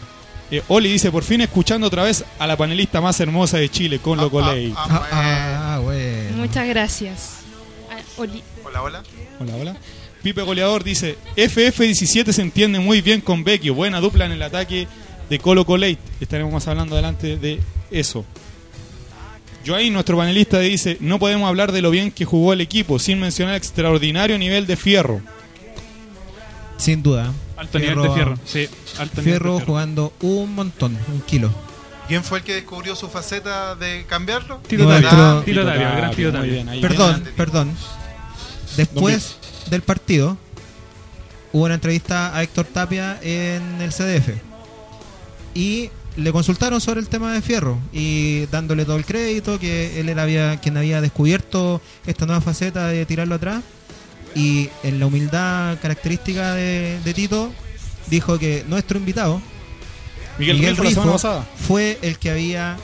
eh, 0.51 0.63
Oli 0.69 0.91
dice, 0.91 1.11
por 1.11 1.25
fin 1.25 1.41
escuchando 1.43 1.87
otra 1.89 2.05
vez 2.05 2.25
a 2.39 2.47
la 2.47 2.57
panelista 2.57 3.01
más 3.01 3.19
hermosa 3.21 3.59
de 3.59 3.69
Chile, 3.69 3.99
con 3.99 4.19
lo 4.19 4.31
Coley. 4.31 4.73
Ah, 4.77 4.87
Ah, 4.89 5.09
ah, 5.13 5.75
ah, 5.75 5.79
bueno. 5.81 6.37
Muchas 6.39 6.67
gracias. 6.69 7.39
Ah, 7.91 7.99
Oli. 8.17 8.43
Hola, 8.65 8.83
hola. 8.83 9.03
Hola, 9.41 9.57
hola. 9.57 9.77
Pipe 10.23 10.43
Goleador 10.43 10.83
dice, 10.83 11.17
FF17 11.37 12.33
se 12.33 12.43
entiende 12.43 12.79
muy 12.81 13.01
bien 13.03 13.21
con 13.21 13.45
Vecchio, 13.45 13.75
buena 13.75 14.01
dupla 14.01 14.25
en 14.27 14.33
el 14.33 14.43
ataque 14.43 14.89
de 15.29 15.39
Colo 15.39 15.65
Colate. 15.67 15.99
Estaremos 16.21 16.53
más 16.53 16.67
hablando 16.67 16.95
adelante 16.95 17.37
de 17.37 17.61
eso. 17.91 18.25
Joaín, 19.67 19.93
nuestro 19.93 20.17
panelista, 20.17 20.61
dice, 20.61 20.97
no 21.01 21.19
podemos 21.19 21.49
hablar 21.49 21.73
de 21.73 21.83
lo 21.83 21.91
bien 21.91 22.13
que 22.13 22.25
jugó 22.25 22.53
el 22.53 22.61
equipo 22.61 22.99
sin 22.99 23.19
mencionar 23.19 23.55
el 23.55 23.59
extraordinario 23.59 24.39
nivel 24.39 24.67
de 24.67 24.77
fierro. 24.77 25.21
Sin 26.77 27.03
duda. 27.03 27.33
Alto 27.57 27.79
nivel 27.79 28.03
de 28.03 28.11
fierro. 28.11 28.39
Sí, 28.45 28.69
alto 28.99 29.23
nivel 29.23 29.25
Fierro 29.25 29.53
de 29.55 29.59
fierro. 29.59 29.67
jugando 29.67 30.13
un 30.21 30.55
montón, 30.55 30.97
un 31.13 31.21
kilo. 31.23 31.51
¿Quién 32.07 32.23
fue 32.23 32.39
el 32.39 32.45
que 32.45 32.55
descubrió 32.55 32.95
su 32.95 33.09
faceta 33.09 33.75
de 33.75 34.05
cambiarlo? 34.09 34.59
Tapia. 34.59 35.43
Tito 35.45 35.65
Tapia, 35.65 35.91
gran 35.97 36.43
bien, 36.45 36.69
ahí. 36.69 36.81
Perdón, 36.81 37.25
perdón. 37.37 37.77
Después 38.77 39.39
del 39.71 39.83
partido 39.83 40.37
hubo 41.53 41.65
una 41.65 41.75
entrevista 41.75 42.37
a 42.37 42.43
Héctor 42.43 42.67
Tapia 42.67 43.19
en 43.23 43.81
el 43.81 43.91
CDF 43.91 44.29
y 45.55 45.91
le 46.17 46.33
consultaron 46.33 46.81
sobre 46.81 47.01
el 47.01 47.09
tema 47.09 47.33
de 47.35 47.43
Fierro 47.43 47.79
y 47.93 48.47
dándole 48.47 48.85
todo 48.85 48.97
el 48.97 49.05
crédito 49.05 49.59
que 49.59 50.01
él 50.01 50.09
era 50.09 50.23
había, 50.23 50.57
quien 50.59 50.77
había 50.77 51.01
descubierto 51.01 51.81
esta 52.07 52.25
nueva 52.27 52.41
faceta 52.41 52.89
de 52.89 53.05
tirarlo 53.07 53.35
atrás 53.35 53.63
y 54.35 54.69
en 54.83 54.99
la 54.99 55.07
humildad 55.07 55.79
característica 55.81 56.55
de, 56.55 56.99
de 57.05 57.15
Tito 57.15 57.53
dijo 58.09 58.39
que 58.39 58.65
nuestro 58.69 58.99
invitado 58.99 59.41
Miguel, 60.39 60.57
Miguel 60.57 60.77
Rifo, 60.77 61.03
fue 61.67 61.99
el 62.03 62.19
que 62.19 62.31
había 62.31 62.77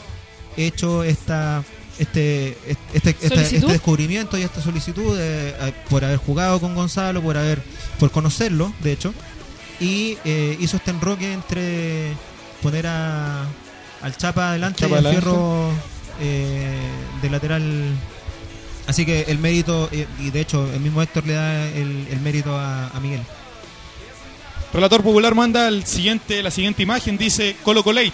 hecho 0.56 1.02
esta 1.04 1.62
este 1.98 2.56
este, 2.94 3.10
este, 3.10 3.28
¿Solicitud? 3.28 3.56
este 3.56 3.72
descubrimiento 3.72 4.38
y 4.38 4.42
esta 4.42 4.62
solicitud 4.62 5.16
de- 5.16 5.50
eh, 5.50 5.72
por 5.90 6.04
haber 6.04 6.16
jugado 6.18 6.58
con 6.60 6.74
Gonzalo, 6.74 7.22
por 7.22 7.36
haber 7.36 7.62
por 7.98 8.10
conocerlo, 8.10 8.72
de 8.82 8.92
hecho, 8.92 9.12
y 9.80 10.16
eh, 10.24 10.56
hizo 10.60 10.78
este 10.78 10.90
enroque 10.90 11.32
entre 11.32 12.12
poner 12.62 12.86
a 12.86 13.44
al 14.02 14.16
Chapa 14.16 14.50
adelante 14.50 14.80
Chapa 14.80 14.94
y 14.94 14.98
al 14.98 15.06
adelante. 15.06 15.26
Fierro 15.26 15.70
eh, 16.20 16.78
de 17.20 17.30
lateral. 17.30 17.92
Así 18.86 19.04
que 19.06 19.22
el 19.28 19.38
mérito, 19.38 19.88
eh, 19.92 20.06
y 20.18 20.30
de 20.30 20.40
hecho 20.40 20.68
el 20.72 20.80
mismo 20.80 21.02
Héctor 21.02 21.26
le 21.26 21.34
da 21.34 21.68
el, 21.68 22.06
el 22.10 22.20
mérito 22.20 22.56
a, 22.56 22.88
a 22.88 23.00
Miguel. 23.00 23.22
Relator 24.72 25.02
Popular 25.02 25.34
manda 25.34 25.68
el 25.68 25.84
siguiente, 25.86 26.42
la 26.42 26.50
siguiente 26.50 26.82
imagen, 26.82 27.18
dice 27.18 27.56
Colo 27.62 27.84
Colate. 27.84 28.12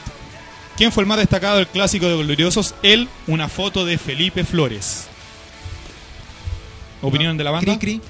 ¿Quién 0.77 0.93
fue 0.93 1.03
el 1.03 1.07
más 1.07 1.19
destacado 1.19 1.57
del 1.57 1.69
clásico 1.69 2.07
de 2.07 2.17
Gloriosos? 2.17 2.75
Él, 2.83 3.09
una 3.27 3.49
foto 3.49 3.85
de 3.85 3.97
Felipe 3.99 4.45
Flores. 4.45 5.07
¿Opinión 7.01 7.37
de 7.37 7.45
la 7.45 7.51
banda? 7.51 7.79
Cri, 7.79 7.99
cri. 7.99 8.03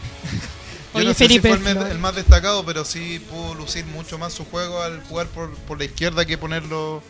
Yo 0.98 1.00
Oye, 1.00 1.08
no 1.08 1.14
sé 1.14 1.28
si 1.28 1.38
Felipe, 1.40 1.56
fue 1.74 1.90
el, 1.90 1.98
más 1.98 2.14
destacado, 2.14 2.64
pero 2.64 2.84
sí 2.84 3.20
pudo 3.30 3.54
lucir 3.54 3.84
mucho 3.86 4.18
más 4.18 4.32
su 4.32 4.44
juego 4.44 4.82
al 4.82 5.00
jugar 5.04 5.26
por, 5.28 5.50
por 5.54 5.78
la 5.78 5.84
izquierda 5.84 6.24
que 6.24 6.36
ponerlo 6.38 7.02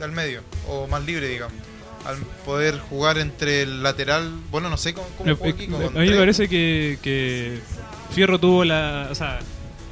al 0.00 0.12
medio, 0.12 0.42
o 0.68 0.86
más 0.86 1.04
libre, 1.04 1.28
digamos. 1.28 1.54
Al 2.04 2.16
poder 2.46 2.78
jugar 2.78 3.18
entre 3.18 3.62
el 3.62 3.82
lateral, 3.82 4.30
bueno, 4.50 4.70
no 4.70 4.76
sé 4.76 4.94
cómo, 4.94 5.06
cómo 5.18 5.30
Me- 5.30 5.34
jugó 5.36 5.56
Kiko, 5.56 5.76
a 5.76 5.82
con 5.90 6.00
mí 6.02 6.08
me 6.08 6.16
parece 6.16 6.48
que, 6.48 6.98
que 7.02 7.58
Fierro 8.14 8.38
tuvo 8.38 8.64
la. 8.64 9.08
O 9.10 9.14
sea, 9.14 9.40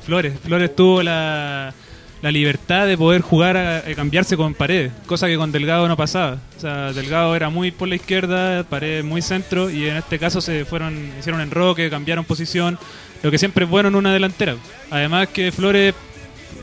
Flores. 0.04 0.38
Flores 0.44 0.74
tuvo 0.76 1.02
la, 1.02 1.74
la 2.22 2.30
libertad 2.30 2.86
de 2.86 2.96
poder 2.96 3.22
jugar 3.22 3.56
a, 3.56 3.78
a 3.78 3.94
cambiarse 3.96 4.36
con 4.36 4.54
paredes, 4.54 4.92
cosa 5.06 5.26
que 5.26 5.36
con 5.36 5.50
Delgado 5.50 5.88
no 5.88 5.96
pasaba. 5.96 6.38
O 6.56 6.60
sea, 6.60 6.92
Delgado 6.92 7.34
era 7.34 7.50
muy 7.50 7.72
por 7.72 7.88
la 7.88 7.96
izquierda, 7.96 8.62
paredes 8.62 9.04
muy 9.04 9.20
centro, 9.20 9.68
y 9.68 9.88
en 9.88 9.96
este 9.96 10.18
caso 10.20 10.40
se 10.40 10.64
fueron 10.64 11.12
hicieron 11.18 11.40
enroque, 11.40 11.90
cambiaron 11.90 12.24
posición, 12.24 12.78
lo 13.22 13.30
que 13.30 13.38
siempre 13.38 13.64
es 13.64 13.70
bueno 13.70 13.88
en 13.88 13.94
una 13.94 14.12
delantera. 14.12 14.56
Además 14.90 15.28
que 15.28 15.50
Flores 15.52 15.94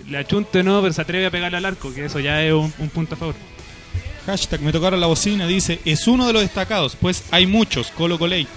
le 0.09 0.17
achunte 0.17 0.63
no, 0.63 0.81
pero 0.81 0.93
se 0.93 1.01
atreve 1.01 1.25
a 1.27 1.31
pegarle 1.31 1.57
al 1.57 1.65
arco, 1.65 1.93
que 1.93 2.05
eso 2.05 2.19
ya 2.19 2.43
es 2.43 2.53
un, 2.53 2.73
un 2.77 2.89
punto 2.89 3.15
a 3.15 3.17
favor. 3.17 3.35
Hashtag 4.25 4.61
me 4.61 4.71
tocaron 4.71 4.99
la 5.01 5.07
bocina, 5.07 5.45
dice, 5.47 5.79
es 5.83 6.07
uno 6.07 6.25
de 6.27 6.33
los 6.33 6.41
destacados, 6.43 6.95
pues 6.99 7.23
hay 7.31 7.45
muchos, 7.45 7.87
Colo 7.91 8.17
Colate. 8.17 8.47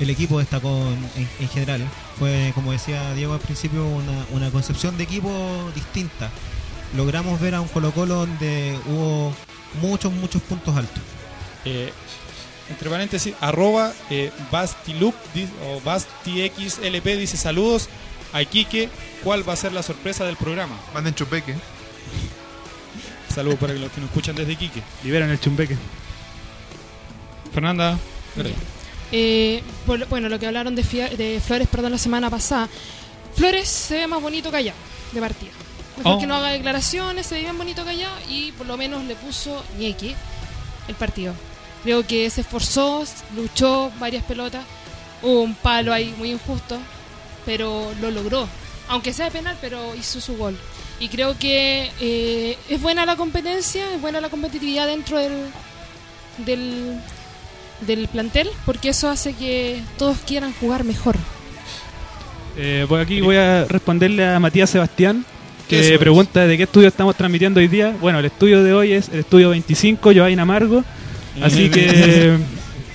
el 0.00 0.10
equipo 0.10 0.38
destacó 0.40 0.68
en, 1.16 1.22
en- 1.22 1.28
en 1.40 1.48
general. 1.48 1.88
Fue, 2.18 2.50
como 2.54 2.72
decía 2.72 3.12
Diego 3.14 3.32
al 3.34 3.40
principio, 3.40 3.84
una, 3.86 4.24
una 4.32 4.50
concepción 4.50 4.96
de 4.96 5.04
equipo 5.04 5.30
distinta. 5.74 6.30
Logramos 6.96 7.40
ver 7.40 7.54
a 7.54 7.60
un 7.60 7.68
Colo 7.68 7.90
Colo 7.92 8.14
donde 8.16 8.76
hubo 8.86 9.32
muchos, 9.82 10.12
muchos 10.12 10.42
puntos 10.42 10.76
altos. 10.76 11.02
Eh, 11.64 11.92
entre 12.70 12.88
paréntesis, 12.90 13.34
arroba 13.40 13.92
eh, 14.10 14.30
Bastilup 14.50 15.14
o 15.66 15.80
BastiXLP 15.80 17.04
dice 17.18 17.36
saludos 17.36 17.88
a 18.32 18.42
Iquique, 18.42 18.88
¿cuál 19.22 19.46
va 19.48 19.52
a 19.52 19.56
ser 19.56 19.72
la 19.72 19.82
sorpresa 19.82 20.24
del 20.24 20.36
programa? 20.36 20.76
Manden 20.92 21.14
chupeque. 21.14 21.54
Saludos 23.32 23.58
para 23.58 23.72
los 23.74 23.90
que 23.92 24.00
nos 24.00 24.08
escuchan 24.10 24.34
desde 24.36 24.52
Iquique. 24.52 24.82
Liberan 25.02 25.30
el 25.30 25.40
chumbeque. 25.40 25.76
Fernanda, 27.52 27.98
Eh, 29.12 29.62
por- 29.86 30.06
bueno, 30.08 30.28
lo 30.28 30.40
que 30.40 30.46
hablaron 30.46 30.74
de, 30.74 30.82
Fia- 30.82 31.08
de 31.10 31.40
Flores 31.40 31.68
perdón, 31.68 31.92
la 31.92 31.98
semana 31.98 32.30
pasada. 32.30 32.68
Flores 33.36 33.68
se 33.68 33.94
ve 33.98 34.06
más 34.08 34.20
bonito 34.20 34.50
callado, 34.50 34.76
de 35.12 35.20
partida. 35.20 35.50
Mejor 35.98 36.14
Oh. 36.14 36.18
que 36.18 36.26
no 36.26 36.34
haga 36.34 36.48
declaraciones, 36.48 37.26
se 37.26 37.36
ve 37.36 37.42
bien 37.42 37.56
bonito 37.56 37.84
callado 37.84 38.16
y 38.28 38.50
por 38.52 38.66
lo 38.66 38.76
menos 38.76 39.04
le 39.04 39.14
puso 39.14 39.62
ñeque 39.78 40.16
el 40.88 40.94
partido. 40.96 41.32
Creo 41.84 42.06
que 42.06 42.28
se 42.30 42.40
esforzó, 42.40 43.04
luchó 43.36 43.92
varias 44.00 44.24
pelotas. 44.24 44.64
Hubo 45.22 45.42
un 45.42 45.54
palo 45.54 45.92
ahí 45.92 46.14
muy 46.18 46.32
injusto, 46.32 46.78
pero 47.44 47.92
lo 48.00 48.10
logró. 48.10 48.48
Aunque 48.88 49.12
sea 49.12 49.30
penal, 49.30 49.56
pero 49.60 49.94
hizo 49.94 50.20
su 50.20 50.36
gol. 50.36 50.56
Y 50.98 51.08
creo 51.08 51.38
que 51.38 51.90
eh, 52.00 52.56
es 52.68 52.80
buena 52.80 53.04
la 53.04 53.16
competencia, 53.16 53.94
es 53.94 54.00
buena 54.00 54.20
la 54.20 54.30
competitividad 54.30 54.86
dentro 54.86 55.18
del, 55.18 55.32
del, 56.38 56.98
del 57.82 58.08
plantel, 58.08 58.48
porque 58.64 58.88
eso 58.88 59.10
hace 59.10 59.34
que 59.34 59.82
todos 59.98 60.18
quieran 60.26 60.54
jugar 60.54 60.84
mejor. 60.84 61.16
Eh, 62.56 62.86
pues 62.88 63.02
aquí 63.04 63.20
voy 63.20 63.36
a 63.36 63.64
responderle 63.64 64.26
a 64.26 64.38
Matías 64.40 64.70
Sebastián, 64.70 65.24
que 65.68 65.98
pregunta 65.98 66.46
de 66.46 66.56
qué 66.56 66.62
estudio 66.62 66.88
estamos 66.88 67.16
transmitiendo 67.16 67.60
hoy 67.60 67.68
día. 67.68 67.94
Bueno, 68.00 68.20
el 68.20 68.26
estudio 68.26 68.62
de 68.62 68.72
hoy 68.72 68.92
es 68.92 69.08
el 69.08 69.20
estudio 69.20 69.50
25, 69.50 70.12
Joaquín 70.14 70.40
Amargo. 70.40 70.84
Así 71.42 71.70
que. 71.70 71.88
el 71.88 72.44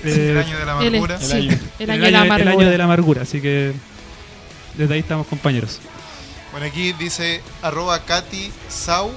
eh, 0.04 0.42
año 0.44 0.58
de 0.58 0.64
la 0.64 0.72
El, 0.80 0.86
amargura. 0.94 1.16
El 1.16 1.22
sí, 1.26 1.32
año. 1.32 1.50
el 1.50 1.58
el 1.78 1.90
año 1.90 2.04
de 2.04 2.10
la 2.10 2.18
año- 2.20 2.24
el 2.26 2.30
amargura. 2.32 2.52
año 2.52 2.70
de 2.70 2.78
la 2.78 2.84
amargura, 2.84 3.22
así 3.22 3.40
que. 3.40 3.72
Desde 4.74 4.94
ahí 4.94 5.00
estamos, 5.00 5.26
compañeros. 5.26 5.78
Bueno, 6.52 6.66
aquí 6.66 6.92
dice 6.94 7.40
arroba 7.62 8.00
Katy 8.04 8.50
Sau, 8.68 9.10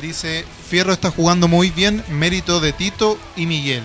dice 0.00 0.44
Fierro 0.68 0.92
está 0.92 1.10
jugando 1.10 1.48
muy 1.48 1.70
bien, 1.70 2.02
mérito 2.08 2.60
de 2.60 2.72
Tito 2.72 3.18
y 3.36 3.46
Miguel. 3.46 3.82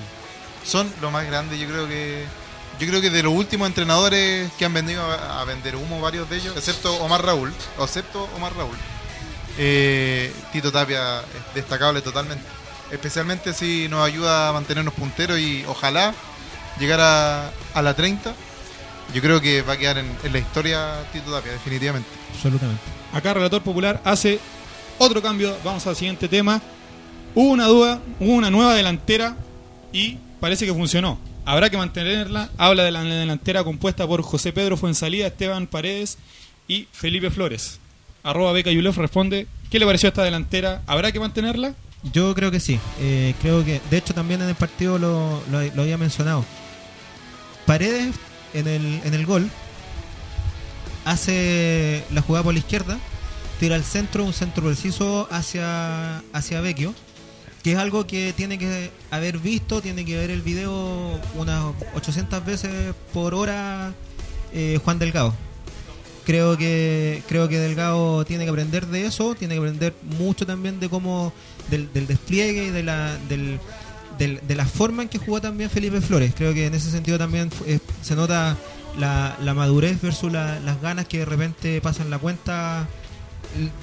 Son 0.65 0.91
lo 1.01 1.11
más 1.11 1.25
grande, 1.27 1.57
yo 1.59 1.67
creo 1.67 1.87
que 1.87 2.23
yo 2.79 2.87
creo 2.87 3.01
que 3.01 3.09
de 3.09 3.23
los 3.23 3.33
últimos 3.33 3.67
entrenadores 3.67 4.51
que 4.57 4.65
han 4.65 4.73
venido 4.73 5.01
a, 5.03 5.41
a 5.41 5.45
vender 5.45 5.75
humo 5.75 5.99
varios 6.01 6.29
de 6.29 6.37
ellos, 6.37 6.55
excepto 6.55 6.93
Omar 6.97 7.23
Raúl, 7.25 7.51
o 7.77 7.83
excepto 7.85 8.27
Omar 8.35 8.53
Raúl. 8.55 8.75
eh, 9.57 10.31
Tito 10.53 10.71
Tapia 10.71 11.19
es 11.19 11.55
destacable 11.55 12.01
totalmente. 12.01 12.43
Especialmente 12.91 13.53
si 13.53 13.87
nos 13.89 14.05
ayuda 14.05 14.49
a 14.49 14.53
mantenernos 14.53 14.93
punteros 14.93 15.39
y 15.39 15.63
ojalá 15.67 16.13
llegar 16.79 16.99
a, 16.99 17.51
a 17.73 17.81
la 17.81 17.93
30. 17.95 18.33
Yo 19.13 19.21
creo 19.21 19.39
que 19.41 19.61
va 19.61 19.73
a 19.73 19.77
quedar 19.77 19.97
en, 19.97 20.07
la 20.31 20.39
historia 20.39 21.05
Tito 21.13 21.31
Tapia, 21.31 21.53
definitivamente. 21.53 22.09
Absolutamente. 22.33 22.81
Acá 23.13 23.33
Relator 23.33 23.61
Popular 23.61 24.01
hace 24.03 24.39
otro 24.97 25.21
cambio. 25.21 25.55
Vamos 25.63 25.85
al 25.87 25.95
siguiente 25.95 26.27
tema. 26.27 26.61
Hubo 27.33 27.51
una 27.51 27.67
duda, 27.67 28.01
hubo 28.19 28.33
una 28.33 28.49
nueva 28.49 28.73
delantera 28.73 29.37
y 29.93 30.17
parece 30.39 30.65
que 30.65 30.73
funcionó. 30.73 31.19
Habrá 31.45 31.69
que 31.69 31.77
mantenerla. 31.77 32.49
Habla 32.57 32.83
de 32.83 32.91
la 32.91 33.03
delantera 33.03 33.63
compuesta 33.63 34.05
por 34.05 34.21
José 34.21 34.51
Pedro 34.51 34.75
Fuensalía, 34.75 35.27
Esteban 35.27 35.67
Paredes 35.67 36.17
y 36.67 36.87
Felipe 36.91 37.29
Flores. 37.29 37.79
Arroba 38.23 38.51
Beca 38.51 38.71
Yulef 38.71 38.97
responde, 38.97 39.47
¿qué 39.69 39.79
le 39.79 39.85
pareció 39.85 40.09
esta 40.09 40.23
delantera? 40.23 40.81
¿Habrá 40.85 41.13
que 41.13 41.19
mantenerla? 41.19 41.73
Yo 42.13 42.33
creo 42.35 42.51
que 42.51 42.59
sí. 42.59 42.79
Eh, 42.99 43.33
creo 43.41 43.63
que, 43.65 43.81
de 43.89 43.97
hecho, 43.97 44.13
también 44.13 44.41
en 44.41 44.49
el 44.49 44.55
partido 44.55 44.97
lo, 44.97 45.41
lo- 45.51 45.81
había 45.81 45.97
mencionado. 45.97 46.45
Paredes 47.65 48.15
en 48.53 48.67
el, 48.67 49.01
en 49.03 49.13
el 49.13 49.25
gol 49.25 49.49
hace 51.05 52.03
la 52.11 52.21
jugada 52.21 52.43
por 52.43 52.53
la 52.53 52.59
izquierda, 52.59 52.97
tira 53.59 53.75
al 53.75 53.83
centro, 53.83 54.23
un 54.23 54.33
centro 54.33 54.63
preciso 54.63 55.27
hacia, 55.31 56.19
hacia 56.33 56.61
Vecchio, 56.61 56.93
que 57.63 57.73
es 57.73 57.77
algo 57.77 58.05
que 58.07 58.33
tiene 58.35 58.57
que 58.57 58.91
haber 59.11 59.39
visto, 59.39 59.81
tiene 59.81 60.05
que 60.05 60.17
ver 60.17 60.29
el 60.31 60.41
video 60.41 61.19
unas 61.35 61.63
800 61.95 62.45
veces 62.45 62.93
por 63.13 63.33
hora 63.33 63.93
eh, 64.53 64.79
Juan 64.83 64.99
Delgado. 64.99 65.33
Creo 66.25 66.57
que 66.57 67.23
creo 67.29 67.47
que 67.47 67.57
Delgado 67.57 68.25
tiene 68.25 68.43
que 68.43 68.49
aprender 68.49 68.85
de 68.87 69.05
eso, 69.05 69.33
tiene 69.33 69.53
que 69.55 69.59
aprender 69.59 69.93
mucho 70.19 70.45
también 70.45 70.77
de 70.81 70.89
cómo 70.89 71.31
del, 71.69 71.91
del 71.93 72.07
despliegue 72.07 72.67
y 72.67 72.69
de 72.71 72.83
la 72.83 73.17
del, 73.29 73.59
del- 74.17 74.39
de 74.47 74.55
la 74.55 74.65
forma 74.65 75.03
en 75.03 75.09
que 75.09 75.17
jugó 75.19 75.41
también 75.41 75.69
Felipe 75.69 76.01
Flores. 76.01 76.33
Creo 76.35 76.53
que 76.53 76.65
en 76.67 76.73
ese 76.73 76.89
sentido 76.91 77.17
también 77.17 77.49
eh, 77.65 77.79
se 78.01 78.15
nota 78.15 78.57
la, 78.97 79.37
la 79.43 79.53
madurez 79.53 80.01
versus 80.01 80.31
la- 80.31 80.59
las 80.61 80.81
ganas 80.81 81.07
que 81.07 81.19
de 81.19 81.25
repente 81.25 81.79
pasan 81.81 82.09
la 82.09 82.17
cuenta. 82.19 82.87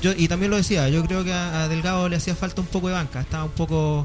Yo, 0.02 0.12
y 0.16 0.28
también 0.28 0.50
lo 0.50 0.56
decía, 0.56 0.88
yo 0.88 1.04
creo 1.04 1.24
que 1.24 1.32
a, 1.32 1.62
a 1.64 1.68
Delgado 1.68 2.08
le 2.08 2.16
hacía 2.16 2.34
falta 2.34 2.60
un 2.60 2.66
poco 2.66 2.88
de 2.88 2.94
banca, 2.94 3.20
estaba 3.22 3.44
un 3.44 3.50
poco 3.52 4.04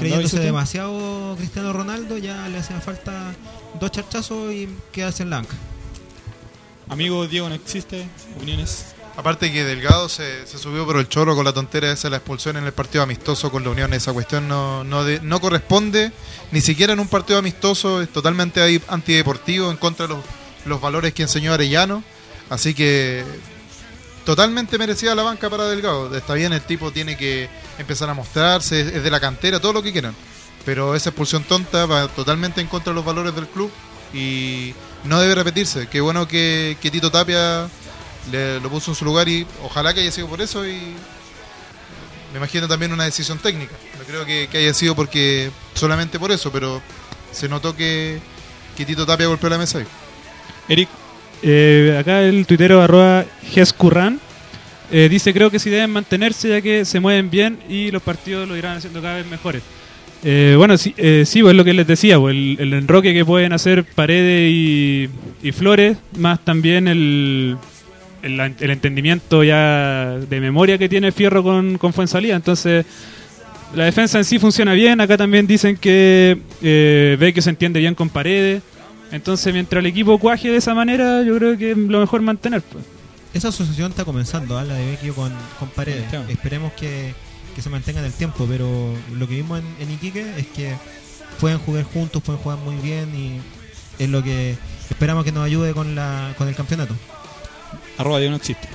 creyéndose 0.00 0.36
demasiado 0.46 1.34
Cristiano 1.36 1.72
Ronaldo, 1.72 2.16
ya 2.18 2.48
le 2.48 2.58
hacían 2.58 2.80
falta 2.80 3.32
dos 3.80 3.90
charchazos 3.90 4.52
y 4.52 4.68
quedarse 4.92 5.24
en 5.24 5.30
la 5.30 5.36
banca. 5.38 5.56
Amigo 6.88 7.26
Diego, 7.26 7.48
¿no 7.48 7.54
existe? 7.54 8.06
¿Opiniones? 8.36 8.94
Aparte 9.20 9.52
que 9.52 9.64
Delgado 9.64 10.08
se, 10.08 10.46
se 10.46 10.56
subió 10.56 10.86
por 10.86 10.96
el 10.96 11.06
chorro 11.06 11.36
con 11.36 11.44
la 11.44 11.52
tontera 11.52 11.92
esa 11.92 12.08
la 12.08 12.16
expulsión 12.16 12.56
en 12.56 12.64
el 12.64 12.72
partido 12.72 13.02
amistoso 13.02 13.50
con 13.50 13.62
la 13.62 13.68
Unión. 13.68 13.92
Esa 13.92 14.14
cuestión 14.14 14.48
no, 14.48 14.82
no, 14.82 15.04
no 15.04 15.40
corresponde 15.42 16.10
ni 16.52 16.62
siquiera 16.62 16.94
en 16.94 17.00
un 17.00 17.06
partido 17.06 17.38
amistoso. 17.38 18.00
Es 18.00 18.08
totalmente 18.08 18.80
antideportivo, 18.88 19.70
en 19.70 19.76
contra 19.76 20.06
de 20.06 20.14
los, 20.14 20.24
los 20.64 20.80
valores 20.80 21.12
que 21.12 21.20
enseñó 21.20 21.52
Arellano. 21.52 22.02
Así 22.48 22.72
que 22.72 23.22
totalmente 24.24 24.78
merecida 24.78 25.14
la 25.14 25.22
banca 25.22 25.50
para 25.50 25.64
Delgado. 25.64 26.16
Está 26.16 26.32
bien, 26.32 26.54
el 26.54 26.62
tipo 26.62 26.90
tiene 26.90 27.18
que 27.18 27.50
empezar 27.76 28.08
a 28.08 28.14
mostrarse, 28.14 28.80
es 28.80 29.02
de 29.02 29.10
la 29.10 29.20
cantera, 29.20 29.60
todo 29.60 29.74
lo 29.74 29.82
que 29.82 29.92
quieran. 29.92 30.14
Pero 30.64 30.94
esa 30.94 31.10
expulsión 31.10 31.44
tonta 31.44 31.84
va 31.84 32.08
totalmente 32.08 32.62
en 32.62 32.68
contra 32.68 32.92
de 32.92 32.94
los 32.94 33.04
valores 33.04 33.34
del 33.34 33.48
club 33.48 33.70
y 34.14 34.72
no 35.04 35.20
debe 35.20 35.34
repetirse. 35.34 35.88
Qué 35.88 36.00
bueno 36.00 36.26
que, 36.26 36.78
que 36.80 36.90
Tito 36.90 37.10
Tapia 37.10 37.68
lo 38.32 38.70
puso 38.70 38.90
en 38.90 38.94
su 38.94 39.04
lugar 39.04 39.28
y 39.28 39.46
ojalá 39.64 39.94
que 39.94 40.00
haya 40.00 40.10
sido 40.10 40.28
por 40.28 40.40
eso 40.40 40.66
y 40.66 40.78
me 42.32 42.38
imagino 42.38 42.68
también 42.68 42.92
una 42.92 43.04
decisión 43.04 43.38
técnica. 43.38 43.74
No 43.98 44.04
creo 44.04 44.24
que, 44.24 44.48
que 44.50 44.58
haya 44.58 44.74
sido 44.74 44.94
porque 44.94 45.50
solamente 45.74 46.18
por 46.18 46.30
eso, 46.30 46.52
pero 46.52 46.80
se 47.32 47.48
notó 47.48 47.76
que, 47.76 48.20
que 48.76 48.84
Tito 48.84 49.06
Tapia 49.06 49.26
golpeó 49.26 49.48
la 49.48 49.58
mesa. 49.58 49.80
Eric, 50.68 50.88
Eh, 51.42 51.96
acá 51.98 52.20
el 52.20 52.44
tuitero 52.44 52.82
arroba 52.82 53.24
Gescurran 53.50 54.20
eh, 54.92 55.08
dice 55.08 55.32
creo 55.32 55.50
que 55.50 55.58
sí 55.58 55.70
deben 55.70 55.90
mantenerse 55.90 56.50
ya 56.50 56.60
que 56.60 56.84
se 56.84 57.00
mueven 57.00 57.30
bien 57.30 57.58
y 57.68 57.90
los 57.90 58.02
partidos 58.02 58.46
lo 58.46 58.56
irán 58.56 58.76
haciendo 58.76 59.00
cada 59.00 59.16
vez 59.16 59.26
mejores. 59.26 59.62
Eh, 60.22 60.54
bueno, 60.58 60.76
sí, 60.76 60.92
eh, 60.98 61.24
sí, 61.26 61.40
pues 61.40 61.52
es 61.52 61.56
lo 61.56 61.64
que 61.64 61.72
les 61.72 61.86
decía, 61.86 62.18
pues, 62.18 62.34
el, 62.34 62.74
enroque 62.74 63.14
que 63.14 63.24
pueden 63.24 63.54
hacer 63.54 63.84
Paredes 63.84 64.52
y 64.52 65.52
Flores, 65.52 65.96
más 66.18 66.44
también 66.44 66.88
el, 66.88 67.56
el, 68.22 68.38
el 68.40 68.70
entendimiento 68.70 69.42
ya 69.44 70.18
de 70.18 70.40
memoria 70.40 70.78
que 70.78 70.88
tiene 70.88 71.12
Fierro 71.12 71.42
con, 71.42 71.78
con 71.78 71.92
Fuensalida. 71.92 72.36
Entonces, 72.36 72.86
la 73.74 73.84
defensa 73.84 74.18
en 74.18 74.24
sí 74.24 74.38
funciona 74.38 74.72
bien. 74.72 75.00
Acá 75.00 75.16
también 75.16 75.46
dicen 75.46 75.76
que 75.76 76.40
eh, 76.62 77.16
ve 77.18 77.32
que 77.32 77.42
se 77.42 77.50
entiende 77.50 77.80
bien 77.80 77.94
con 77.94 78.08
Paredes. 78.08 78.62
Entonces, 79.12 79.52
mientras 79.52 79.80
el 79.80 79.86
equipo 79.86 80.18
cuaje 80.18 80.50
de 80.50 80.56
esa 80.56 80.74
manera, 80.74 81.22
yo 81.22 81.36
creo 81.36 81.58
que 81.58 81.72
es 81.72 81.76
lo 81.76 82.00
mejor 82.00 82.22
mantener. 82.22 82.62
pues. 82.62 82.84
Esa 83.32 83.48
asociación 83.48 83.90
está 83.90 84.04
comenzando, 84.04 84.58
¿ah? 84.58 84.64
la 84.64 84.74
de 84.74 84.90
Vecchio 84.90 85.14
con, 85.14 85.32
con 85.58 85.68
Paredes. 85.68 86.08
Claro. 86.10 86.28
Esperemos 86.28 86.72
que, 86.72 87.14
que 87.54 87.62
se 87.62 87.70
mantenga 87.70 88.00
en 88.00 88.06
el 88.06 88.12
tiempo, 88.12 88.46
pero 88.48 88.92
lo 89.16 89.28
que 89.28 89.36
vimos 89.36 89.60
en, 89.60 89.86
en 89.86 89.94
Iquique 89.94 90.24
es 90.36 90.46
que 90.48 90.74
pueden 91.38 91.58
jugar 91.58 91.84
juntos, 91.84 92.22
pueden 92.22 92.40
jugar 92.40 92.58
muy 92.58 92.76
bien 92.76 93.08
y 93.14 93.40
es 94.02 94.08
lo 94.08 94.22
que 94.22 94.56
esperamos 94.90 95.24
que 95.24 95.32
nos 95.32 95.44
ayude 95.44 95.72
con, 95.72 95.94
la, 95.94 96.34
con 96.38 96.48
el 96.48 96.54
campeonato. 96.54 96.94
Arroba 98.00 98.18
Diego 98.18 98.30
no 98.32 98.36
existe. 98.36 98.68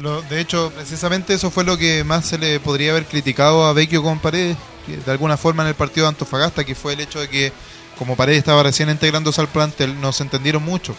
Lo- 0.00 0.22
de 0.22 0.40
hecho, 0.40 0.72
precisamente 0.74 1.34
eso 1.34 1.50
fue 1.50 1.64
lo 1.64 1.78
que 1.78 2.02
más 2.04 2.26
se 2.26 2.36
le 2.38 2.58
podría 2.60 2.90
haber 2.90 3.06
criticado 3.06 3.64
a 3.66 3.72
Vecchio 3.72 4.02
con 4.02 4.18
Paredes, 4.18 4.56
que 4.86 4.96
de 4.96 5.10
alguna 5.10 5.36
forma 5.36 5.62
en 5.62 5.68
el 5.70 5.74
partido 5.74 6.06
de 6.06 6.10
Antofagasta, 6.10 6.64
que 6.64 6.74
fue 6.74 6.94
el 6.94 7.00
hecho 7.00 7.20
de 7.20 7.28
que 7.28 7.52
como 7.98 8.16
Paredes 8.16 8.38
estaba 8.38 8.62
recién 8.64 8.90
integrándose 8.90 9.40
al 9.40 9.48
plantel, 9.48 10.00
no 10.00 10.12
se 10.12 10.24
entendieron 10.24 10.64
mucho. 10.64 10.96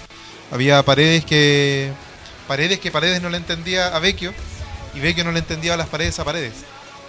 Había 0.52 0.82
Paredes 0.84 1.26
que 1.26 1.92
Paredes 2.48 2.80
que 2.80 2.92
Paredes 2.92 3.22
no 3.22 3.30
le 3.30 3.38
entendía 3.38 3.88
a 3.96 4.00
Vecchio 4.00 4.34
y 4.94 5.00
Vecchio 5.00 5.24
no 5.26 5.32
le 5.34 5.40
entendía 5.40 5.74
a 5.74 5.78
las 5.78 5.88
Paredes 5.88 6.18
a 6.20 6.24
Paredes. 6.24 6.54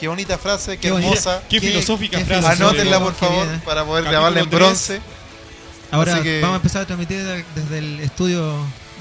Qué 0.01 0.09
bonita 0.09 0.37
frase, 0.39 0.73
qué, 0.73 0.79
Qué 0.89 0.91
bonita. 0.91 1.09
hermosa. 1.11 1.43
Qué, 1.49 1.61
filosófica 1.61 2.19
frase. 2.21 2.47
Anótenla 2.49 2.99
por 2.99 3.15
favor 3.15 3.47
bien, 3.47 3.57
¿eh? 3.57 3.63
para 3.65 3.85
poder 3.85 4.05
Capítulo 4.05 4.11
grabarla 4.11 4.41
en 4.41 4.51
bronce. 4.51 5.01
Ahora 5.93 6.21
que- 6.23 6.41
vamos 6.41 6.55
a 6.55 6.57
empezar 6.57 6.83
a 6.83 6.87
transmitir 6.87 7.23
de- 7.23 7.45
desde 7.55 7.79
el 7.79 8.01
estudio 8.01 8.57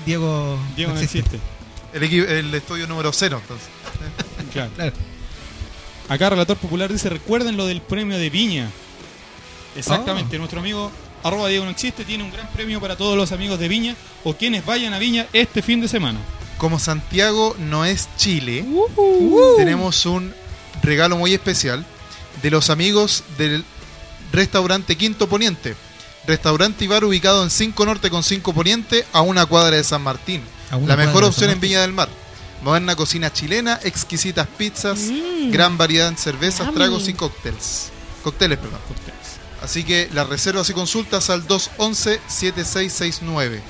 Diego. 0.06 0.58
Diego 0.76 0.94
no 0.94 1.00
existe. 1.00 1.40
existe. 1.94 2.40
El, 2.40 2.54
estudio 2.54 2.88
número 2.88 3.12
cero, 3.14 3.40
entonces. 3.42 3.68
Claro. 4.54 4.72
Claro. 4.76 4.94
Acá 6.08 6.30
Relator 6.30 6.56
Popular 6.56 6.90
dice, 6.92 7.10
recuerden 7.10 7.58
lo 7.58 7.66
del 7.66 7.82
premio 7.82 8.18
de 8.18 8.30
Viña. 8.30 8.70
Exactamente, 9.76 10.38
nuestro 10.38 10.62
amigo 10.62 10.92
arroba 11.24 11.50
Diego 11.50 11.66
no 11.66 11.72
existe 11.72 12.06
tiene 12.06 12.24
un 12.24 12.32
gran 12.32 12.48
premio 12.50 12.80
para 12.80 12.96
todos 12.96 13.18
los 13.18 13.32
amigos 13.32 13.60
de 13.60 13.68
Viña 13.68 13.96
o 14.24 14.36
quienes 14.36 14.64
vayan 14.66 14.94
a 14.94 15.00
Viña 15.00 15.28
este 15.34 15.62
fin 15.62 15.82
de 15.82 15.88
semana. 15.88 16.20
Como 16.58 16.80
Santiago 16.80 17.56
no 17.60 17.84
es 17.84 18.08
Chile, 18.16 18.64
tenemos 19.58 20.06
un 20.06 20.34
regalo 20.84 21.18
muy 21.18 21.34
especial 21.34 21.86
de 22.42 22.52
los 22.52 22.70
amigos 22.70 23.24
del 23.38 23.66
restaurante 24.32 24.96
Quinto 24.96 25.28
Poniente. 25.28 25.76
Restaurante 26.28 26.86
y 26.86 26.88
bar 26.88 27.04
ubicado 27.06 27.44
en 27.44 27.50
5 27.52 27.86
Norte 27.86 28.10
con 28.10 28.24
5 28.24 28.54
Poniente 28.54 29.06
a 29.14 29.22
una 29.22 29.46
cuadra 29.46 29.78
de 29.78 29.84
San 29.84 30.02
Martín. 30.02 30.42
La 30.86 30.96
mejor 30.98 31.24
opción 31.24 31.52
en 31.52 31.60
Viña 31.60 31.82
del 31.82 31.94
Mar. 31.94 32.10
Moderna 32.64 32.96
cocina 32.96 33.32
chilena, 33.32 33.80
exquisitas 33.84 34.48
pizzas, 34.58 34.98
Mm. 35.00 35.52
gran 35.52 35.78
variedad 35.78 36.08
en 36.08 36.18
cervezas, 36.18 36.66
Yummy. 36.68 36.78
tragos 36.78 37.08
y 37.08 37.14
cócteles. 37.14 37.90
Cócteles, 38.24 38.58
perdón. 38.58 38.80
Así 39.62 39.84
que 39.84 40.10
las 40.14 40.28
reservas 40.28 40.68
y 40.70 40.74
consultas 40.74 41.30
al 41.30 41.46
211-7669. 41.48 43.62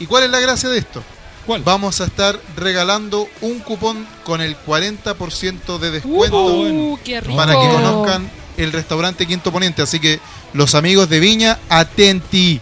¿Y 0.00 0.06
cuál 0.06 0.24
es 0.24 0.30
la 0.30 0.40
gracia 0.40 0.68
de 0.68 0.78
esto? 0.78 1.02
¿Cuál? 1.50 1.62
Vamos 1.64 2.00
a 2.00 2.04
estar 2.04 2.38
regalando 2.56 3.28
un 3.40 3.58
cupón 3.58 4.06
con 4.24 4.40
el 4.40 4.56
40% 4.64 5.78
de 5.78 5.90
descuento 5.90 6.42
bueno. 6.54 6.78
Uh, 6.92 6.98
qué 7.04 7.20
rico. 7.20 7.36
para 7.36 7.52
que 7.52 7.68
conozcan 7.68 8.30
el 8.56 8.70
restaurante 8.72 9.26
Quinto 9.26 9.50
Poniente. 9.50 9.82
Así 9.82 9.98
que 9.98 10.20
los 10.52 10.74
amigos 10.76 11.08
de 11.08 11.18
Viña, 11.20 11.58
atenti. 11.68 12.60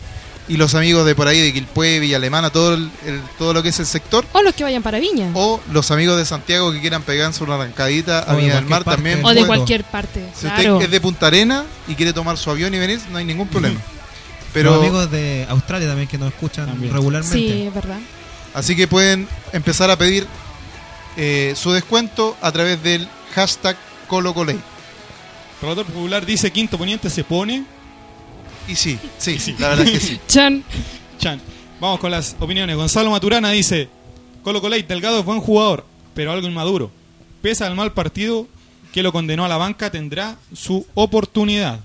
Y 0.50 0.56
los 0.56 0.74
amigos 0.74 1.04
de 1.04 1.14
por 1.14 1.28
ahí, 1.28 1.38
de 1.38 1.52
Quilpue, 1.52 1.98
Villa 1.98 2.16
Alemana, 2.16 2.48
todo, 2.48 2.72
el- 2.72 2.90
el- 3.04 3.20
todo 3.36 3.52
lo 3.52 3.62
que 3.62 3.68
es 3.68 3.78
el 3.80 3.84
sector. 3.84 4.24
O 4.32 4.40
los 4.40 4.54
que 4.54 4.64
vayan 4.64 4.82
para 4.82 4.98
Viña. 4.98 5.28
O 5.34 5.60
los 5.70 5.90
amigos 5.90 6.16
de 6.16 6.24
Santiago 6.24 6.72
que 6.72 6.80
quieran 6.80 7.02
pegarse 7.02 7.44
una 7.44 7.56
arrancadita 7.56 8.20
a 8.26 8.34
de 8.34 8.40
Viña 8.40 8.54
del 8.54 8.64
Mar 8.64 8.82
parte 8.84 8.96
también. 8.96 9.22
O 9.22 9.28
de 9.28 9.34
Bueno. 9.40 9.46
cualquier 9.48 9.84
parte. 9.84 10.24
Si 10.34 10.46
claro. 10.46 10.74
usted 10.76 10.86
es 10.86 10.90
de 10.90 11.00
Punta 11.02 11.26
Arena 11.26 11.66
y 11.86 11.94
quiere 11.94 12.14
tomar 12.14 12.38
su 12.38 12.50
avión 12.50 12.72
y 12.72 12.78
venir, 12.78 12.98
no 13.12 13.18
hay 13.18 13.26
ningún 13.26 13.48
problema. 13.48 13.78
Pero 14.54 14.70
Los 14.70 14.80
amigos 14.80 15.10
de 15.10 15.46
Australia 15.50 15.86
también 15.88 16.08
que 16.08 16.16
nos 16.16 16.28
escuchan 16.32 16.64
También. 16.64 16.94
regularmente. 16.94 17.36
Sí, 17.36 17.64
es 17.66 17.74
verdad. 17.74 17.98
Así 18.58 18.74
que 18.74 18.88
pueden 18.88 19.28
empezar 19.52 19.88
a 19.88 19.96
pedir 19.96 20.26
eh, 21.16 21.52
su 21.54 21.70
descuento 21.70 22.36
a 22.40 22.50
través 22.50 22.82
del 22.82 23.08
hashtag 23.32 23.76
ColoColey. 24.08 24.58
Relator 25.62 25.86
Popular 25.86 26.26
dice 26.26 26.50
Quinto 26.50 26.76
Poniente 26.76 27.08
se 27.08 27.22
pone. 27.22 27.64
Y 28.66 28.74
sí, 28.74 28.98
sí, 29.16 29.38
sí, 29.38 29.54
la 29.60 29.68
verdad 29.68 29.86
es 29.86 29.92
que 29.92 30.00
sí. 30.00 30.20
Chan. 30.26 30.64
Chan. 31.20 31.40
Vamos 31.80 32.00
con 32.00 32.10
las 32.10 32.34
opiniones. 32.40 32.74
Gonzalo 32.74 33.12
Maturana 33.12 33.50
dice, 33.52 33.88
Colo 34.42 34.60
Colate, 34.60 34.82
Delgado 34.82 35.20
es 35.20 35.24
buen 35.24 35.40
jugador, 35.40 35.86
pero 36.12 36.32
algo 36.32 36.48
inmaduro. 36.48 36.90
Pese 37.40 37.62
al 37.64 37.76
mal 37.76 37.92
partido 37.92 38.48
que 38.92 39.04
lo 39.04 39.12
condenó 39.12 39.44
a 39.44 39.48
la 39.48 39.56
banca, 39.56 39.88
tendrá 39.88 40.36
su 40.52 40.84
oportunidad. 40.94 41.78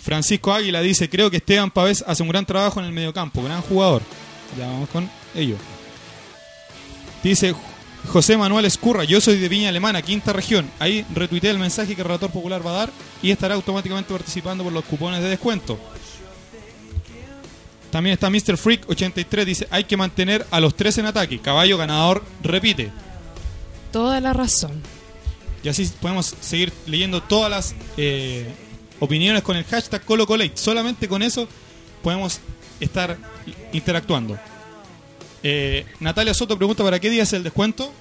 Francisco 0.00 0.52
Águila 0.52 0.80
dice, 0.80 1.10
creo 1.10 1.28
que 1.28 1.38
Esteban 1.38 1.72
Pavés 1.72 2.04
hace 2.06 2.22
un 2.22 2.28
gran 2.28 2.46
trabajo 2.46 2.78
en 2.78 2.86
el 2.86 2.92
mediocampo, 2.92 3.42
gran 3.42 3.62
jugador. 3.62 4.02
Ya 4.58 4.66
vamos 4.66 4.88
con 4.88 5.08
ello. 5.34 5.56
Dice 7.22 7.54
José 8.08 8.36
Manuel 8.36 8.64
Escurra, 8.64 9.04
yo 9.04 9.20
soy 9.20 9.38
de 9.38 9.48
Viña 9.48 9.68
Alemana, 9.68 10.02
quinta 10.02 10.32
región. 10.32 10.68
Ahí 10.78 11.06
retuiteé 11.14 11.50
el 11.50 11.58
mensaje 11.58 11.94
que 11.94 12.02
el 12.02 12.06
relator 12.06 12.30
popular 12.30 12.66
va 12.66 12.70
a 12.72 12.74
dar 12.74 12.90
y 13.22 13.30
estará 13.30 13.54
automáticamente 13.54 14.12
participando 14.12 14.64
por 14.64 14.72
los 14.72 14.84
cupones 14.84 15.22
de 15.22 15.28
descuento. 15.28 15.78
También 17.90 18.14
está 18.14 18.30
Mr. 18.30 18.56
Freak 18.56 18.88
83, 18.88 19.46
dice, 19.46 19.68
hay 19.70 19.84
que 19.84 19.98
mantener 19.98 20.46
a 20.50 20.60
los 20.60 20.74
tres 20.74 20.96
en 20.98 21.06
ataque. 21.06 21.38
Caballo 21.40 21.76
ganador 21.76 22.24
repite. 22.42 22.90
Toda 23.92 24.20
la 24.20 24.32
razón. 24.32 24.82
Y 25.62 25.68
así 25.68 25.90
podemos 26.00 26.34
seguir 26.40 26.72
leyendo 26.86 27.22
todas 27.22 27.50
las 27.50 27.74
eh, 27.96 28.50
opiniones 28.98 29.42
con 29.42 29.56
el 29.56 29.64
hashtag 29.64 30.02
ColoColate. 30.04 30.56
Solamente 30.56 31.06
con 31.06 31.22
eso 31.22 31.46
podemos 32.02 32.40
estar 32.80 33.18
interactuando. 33.72 34.38
Eh, 35.42 35.86
Natalia 36.00 36.34
Soto 36.34 36.56
pregunta, 36.56 36.84
¿para 36.84 37.00
qué 37.00 37.10
día 37.10 37.22
es 37.24 37.32
el 37.32 37.42
descuento? 37.42 37.92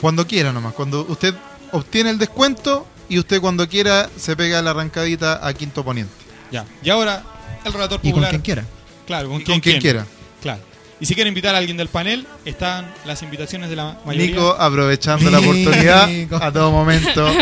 Cuando 0.00 0.26
quiera 0.26 0.52
nomás. 0.52 0.74
Cuando 0.74 1.04
usted 1.08 1.34
obtiene 1.72 2.10
el 2.10 2.18
descuento 2.18 2.86
y 3.08 3.18
usted 3.18 3.40
cuando 3.40 3.68
quiera 3.68 4.08
se 4.16 4.36
pega 4.36 4.62
la 4.62 4.70
arrancadita 4.70 5.46
a 5.46 5.52
Quinto 5.52 5.84
Poniente. 5.84 6.12
Ya. 6.50 6.64
Y 6.82 6.90
ahora 6.90 7.22
el 7.64 7.72
relator 7.72 7.98
Y 8.02 8.08
con 8.08 8.10
popular. 8.12 8.30
quien 8.30 8.42
quiera. 8.42 8.64
Claro, 9.06 9.28
con, 9.28 9.40
Y 9.40 9.44
quien, 9.44 9.56
con 9.56 9.60
quien 9.60 9.80
quiera. 9.80 10.06
Claro. 10.40 10.60
Y 11.00 11.06
si 11.06 11.14
quiere 11.14 11.28
invitar 11.28 11.54
a 11.54 11.58
alguien 11.58 11.76
del 11.76 11.88
panel, 11.88 12.26
están 12.44 12.92
las 13.04 13.22
invitaciones 13.22 13.70
de 13.70 13.76
la 13.76 13.98
mayoría. 14.04 14.26
Nico 14.34 14.56
aprovechando 14.58 15.30
la 15.30 15.38
oportunidad 15.40 16.08
a 16.42 16.52
todo 16.52 16.70
momento. 16.70 17.26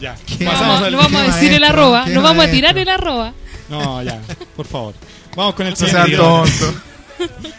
Ya. 0.00 0.16
No 0.38 0.96
vamos 0.96 1.20
a 1.20 1.22
decir 1.24 1.52
el 1.52 1.64
arroba. 1.64 2.06
No 2.06 2.22
vamos 2.22 2.44
a 2.44 2.50
tirar 2.52 2.78
el 2.78 2.88
arroba. 2.88 3.32
No, 3.68 4.00
ya, 4.00 4.20
por 4.56 4.64
favor. 4.64 4.94
Vamos 5.38 5.54
con 5.54 5.66
el 5.68 5.74
No 5.74 5.76
siguiente. 5.76 6.16
tonto. 6.16 6.74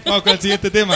Vamos 0.05 0.23
con 0.23 0.33
el 0.33 0.39
siguiente 0.41 0.69
tema. 0.69 0.95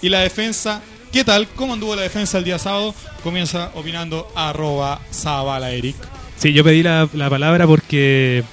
Y 0.00 0.08
la 0.08 0.20
defensa. 0.20 0.80
¿Qué 1.12 1.24
tal? 1.24 1.48
¿Cómo 1.56 1.72
anduvo 1.72 1.96
la 1.96 2.02
defensa 2.02 2.38
el 2.38 2.44
día 2.44 2.56
sábado? 2.56 2.94
Comienza 3.24 3.72
opinando 3.74 4.30
arroba 4.36 5.00
Zabala 5.12 5.72
Eric. 5.72 5.96
Sí, 6.36 6.52
yo 6.52 6.62
pedí 6.62 6.84
la, 6.84 7.08
la 7.14 7.28
palabra 7.28 7.66
porque 7.66 8.44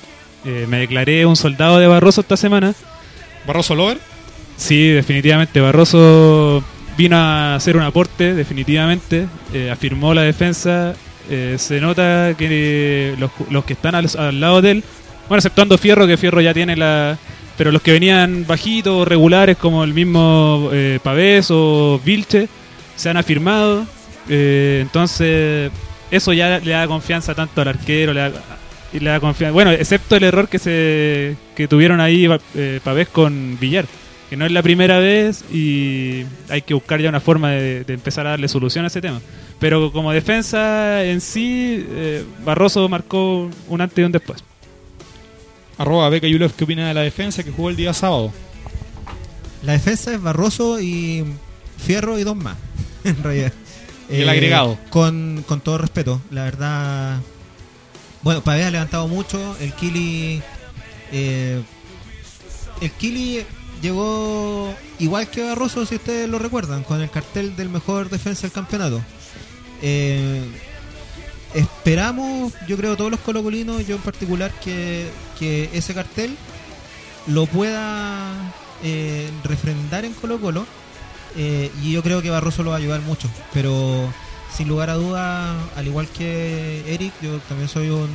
eh, 0.44 0.66
me 0.68 0.80
declaré 0.80 1.24
un 1.28 1.36
soldado 1.36 1.78
de 1.78 1.86
Barroso 1.86 2.22
esta 2.22 2.36
semana. 2.36 2.74
Barroso 3.46 3.76
Lover. 3.76 4.00
Sí, 4.58 4.88
definitivamente. 4.88 5.62
Barroso 5.62 6.64
vino 6.98 7.16
a 7.16 7.54
hacer 7.54 7.78
un 7.78 7.84
aporte 7.84 8.34
definitivamente, 8.34 9.28
eh, 9.54 9.70
afirmó 9.70 10.16
la 10.16 10.24
defensa, 10.24 10.96
eh, 11.30 11.58
se 11.60 11.80
nota 11.80 12.34
que 12.36 13.16
los, 13.20 13.30
los 13.52 13.66
que 13.66 13.74
están 13.74 13.94
al, 13.94 14.10
al 14.18 14.40
lado 14.42 14.64
de 14.64 14.72
él, 14.72 14.84
bueno, 15.30 15.38
exceptuando 15.38 15.78
Fierro, 15.78 16.08
que 16.08 16.18
Fierro 16.18 16.42
ya 16.42 16.56
tiene 16.56 16.76
la... 16.76 17.20
Pero 17.58 17.72
los 17.72 17.82
que 17.82 17.92
venían 17.92 18.46
bajitos, 18.48 19.08
regulares, 19.08 19.58
como 19.58 19.84
el 19.84 19.94
mismo 19.94 20.70
eh, 20.72 21.00
Pavés 21.04 21.48
o 21.52 22.00
Vilche, 22.04 22.48
se 22.96 23.10
han 23.10 23.18
afirmado. 23.18 23.86
Eh, 24.30 24.80
entonces, 24.82 25.72
eso 26.10 26.34
ya 26.34 26.60
le 26.60 26.72
da 26.72 26.88
confianza 26.88 27.36
tanto 27.36 27.62
al 27.62 27.68
arquero, 27.68 28.14
le 28.14 28.22
da, 28.22 28.32
le 28.94 29.10
da 29.10 29.20
confianza. 29.20 29.54
Bueno, 29.54 29.72
excepto 29.72 30.16
el 30.16 30.24
error 30.24 30.48
que 30.48 30.60
se 30.60 31.36
que 31.56 31.68
tuvieron 31.68 32.00
ahí 32.00 32.28
eh, 32.56 32.80
Pavés 32.84 33.10
con 33.10 33.58
Villar, 33.60 33.86
que 34.30 34.38
no 34.38 34.46
es 34.46 34.52
la 34.52 34.64
primera 34.64 35.00
vez 35.00 35.44
y 35.52 36.24
hay 36.50 36.62
que 36.62 36.74
buscar 36.74 37.02
ya 37.02 37.10
una 37.10 37.20
forma 37.20 37.52
de, 37.52 37.84
de 37.84 37.94
empezar 37.94 38.26
a 38.28 38.32
darle 38.32 38.48
solución 38.48 38.86
a 38.86 38.88
ese 38.88 39.02
tema. 39.02 39.22
Pero 39.62 39.92
como 39.92 40.12
defensa 40.12 41.04
en 41.04 41.22
sí, 41.22 41.86
eh, 41.92 42.24
Barroso 42.44 42.90
marcó 42.90 43.48
un 43.68 43.82
antes 43.82 44.00
y 44.00 44.04
un 44.04 44.12
después. 44.12 44.44
Arroba 45.82 46.10
Beca 46.10 46.28
Yulov, 46.28 46.54
¿qué 46.54 46.64
opina 46.64 46.88
de 46.88 46.94
la 46.94 47.02
defensa 47.02 47.44
que 47.44 47.52
jugó 47.52 47.70
el 47.72 47.76
día 47.76 47.94
sábado? 47.94 48.32
La 49.64 49.74
defensa 49.74 50.14
es 50.14 50.22
Barroso 50.22 50.80
y 50.80 51.26
Fierro 51.78 52.20
y 52.20 52.24
dos 52.24 52.36
más, 52.36 52.56
en 53.04 53.22
realidad. 53.24 53.52
Y 54.10 54.22
el 54.22 54.30
agregado. 54.30 54.78
Con, 54.90 55.44
con 55.48 55.62
todo 55.62 55.80
respeto, 55.80 56.22
la 56.30 56.44
verdad. 56.44 57.20
Bueno, 58.22 58.44
Pavés 58.44 58.66
ha 58.68 58.72
levantado 58.72 59.08
mucho. 59.08 59.58
El 59.60 59.74
Kili. 59.74 60.44
eh, 61.12 61.62
el 62.82 62.92
Kili 62.92 63.44
llegó 63.82 64.74
igual 65.00 65.30
que 65.30 65.44
Barroso, 65.44 65.86
si 65.88 65.96
ustedes 65.96 66.30
lo 66.30 66.38
recuerdan, 66.38 66.84
con 66.84 67.02
el 67.02 67.10
cartel 67.10 67.56
del 67.56 67.70
mejor 67.70 68.10
defensa 68.10 68.44
del 68.44 68.52
campeonato. 68.52 69.02
Eh, 69.82 70.44
esperamos, 71.54 72.54
yo 72.68 72.78
creo, 72.78 72.96
todos 72.98 73.12
los 73.12 73.20
colocolinos, 73.20 73.86
yo 73.86 73.96
en 73.96 74.02
particular, 74.02 74.52
que, 74.64 75.10
que 75.40 75.70
ese 75.74 75.94
cartel 75.94 76.36
lo 77.28 77.46
pueda 77.46 78.32
eh, 78.84 79.30
refrendar 79.44 80.06
en 80.06 80.14
Colo 80.14 80.40
Colo. 80.40 80.66
eh, 81.36 81.72
y 81.84 81.92
yo 81.94 82.04
creo 82.04 82.22
que 82.22 82.30
Barroso 82.30 82.64
lo 82.64 82.72
va 82.72 82.78
a 82.78 82.80
ayudar 82.80 83.02
mucho. 83.02 83.30
Pero 83.54 84.12
sin 84.56 84.68
lugar 84.68 84.90
a 84.90 84.96
duda, 84.96 85.56
al 85.76 85.88
igual 85.88 86.08
que 86.08 86.84
Eric, 86.88 87.14
yo 87.22 87.40
también 87.48 87.70
soy 87.70 87.90
un 87.90 88.10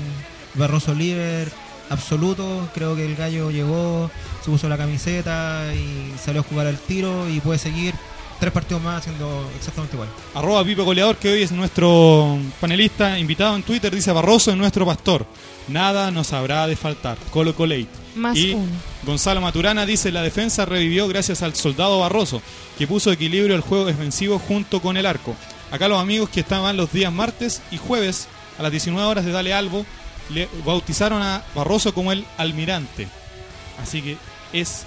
Barroso 0.55 0.94
líder 0.94 1.51
absoluto. 1.90 2.68
Creo 2.75 2.96
que 2.96 3.07
el 3.07 3.16
gallo 3.16 3.51
llegó, 3.51 4.11
se 4.44 4.51
puso 4.51 4.68
la 4.68 4.77
camiseta 4.77 5.72
y 5.75 6.12
salió 6.18 6.40
a 6.40 6.44
jugar 6.44 6.66
al 6.66 6.79
tiro 6.79 7.29
y 7.29 7.40
puede 7.40 7.59
seguir 7.59 7.94
tres 8.38 8.53
partidos 8.53 8.83
más 8.83 8.99
haciendo 8.99 9.51
exactamente 9.57 9.96
igual. 9.96 10.09
Arroba 10.35 10.64
Pipe 10.64 10.83
Goleador, 10.83 11.16
que 11.16 11.33
hoy 11.33 11.42
es 11.42 11.53
nuestro 11.53 12.38
panelista 12.61 13.18
invitado 13.18 13.57
en 13.57 13.62
Twitter, 13.62 13.94
dice 13.94 14.12
Barroso 14.12 14.51
es 14.51 14.57
nuestro 14.57 14.87
pastor. 14.87 15.27
Nada 15.68 16.11
nos 16.11 16.33
habrá 16.33 16.66
de 16.66 16.77
faltar. 16.77 17.18
Colo 17.31 17.55
Colate. 17.55 17.88
Más 18.14 18.37
y 18.37 18.53
uno. 18.53 18.66
Gonzalo 19.03 19.40
Maturana 19.40 19.85
dice 19.85 20.12
la 20.12 20.22
defensa 20.22 20.64
revivió 20.64 21.09
gracias 21.09 21.42
al 21.42 21.55
soldado 21.55 22.01
Barroso, 22.01 22.40
que 22.79 22.87
puso 22.87 23.12
equilibrio 23.12 23.55
al 23.55 23.62
juego 23.62 23.85
defensivo 23.85 24.38
junto 24.38 24.81
con 24.81 24.96
el 24.96 25.07
arco. 25.07 25.35
Acá 25.70 25.88
los 25.88 26.01
amigos 26.01 26.31
que 26.31 26.40
estaban 26.40 26.77
los 26.77 26.92
días 26.92 27.12
martes 27.12 27.62
y 27.70 27.79
jueves 27.79 28.29
a 28.59 28.62
las 28.62 28.70
19 28.70 29.07
horas 29.07 29.25
de 29.25 29.33
Dale 29.33 29.53
Albo 29.53 29.85
le 30.31 30.49
bautizaron 30.64 31.22
a 31.22 31.42
Barroso 31.55 31.94
como 31.94 32.12
el 32.12 32.25
almirante. 32.37 33.09
Así 33.83 34.03
que 34.03 34.16
es, 34.53 34.87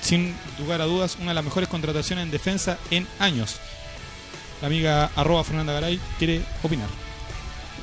sin 0.00 0.34
lugar 0.58 0.80
a 0.80 0.84
dudas, 0.84 1.16
una 1.20 1.30
de 1.30 1.34
las 1.34 1.44
mejores 1.44 1.68
contrataciones 1.68 2.24
en 2.24 2.30
defensa 2.30 2.78
en 2.90 3.06
años. 3.18 3.56
La 4.60 4.66
amiga 4.66 5.10
arroba 5.16 5.44
Fernanda 5.44 5.72
Garay 5.72 6.00
quiere 6.18 6.42
opinar. 6.62 6.88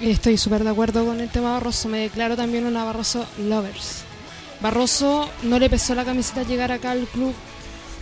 Estoy 0.01 0.37
súper 0.37 0.63
de 0.63 0.69
acuerdo 0.69 1.05
con 1.05 1.19
el 1.19 1.29
tema 1.29 1.53
Barroso. 1.53 1.89
Me 1.89 1.99
declaro 1.99 2.35
también 2.35 2.65
una 2.65 2.83
Barroso 2.83 3.25
Lovers. 3.39 4.03
Barroso 4.61 5.29
no 5.43 5.57
le 5.57 5.69
pesó 5.69 5.95
la 5.95 6.05
camiseta 6.05 6.43
llegar 6.43 6.71
acá 6.71 6.91
al 6.91 7.07
club. 7.07 7.33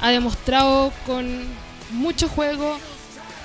Ha 0.02 0.10
demostrado 0.10 0.92
con 1.06 1.46
mucho 1.92 2.28
juego, 2.28 2.78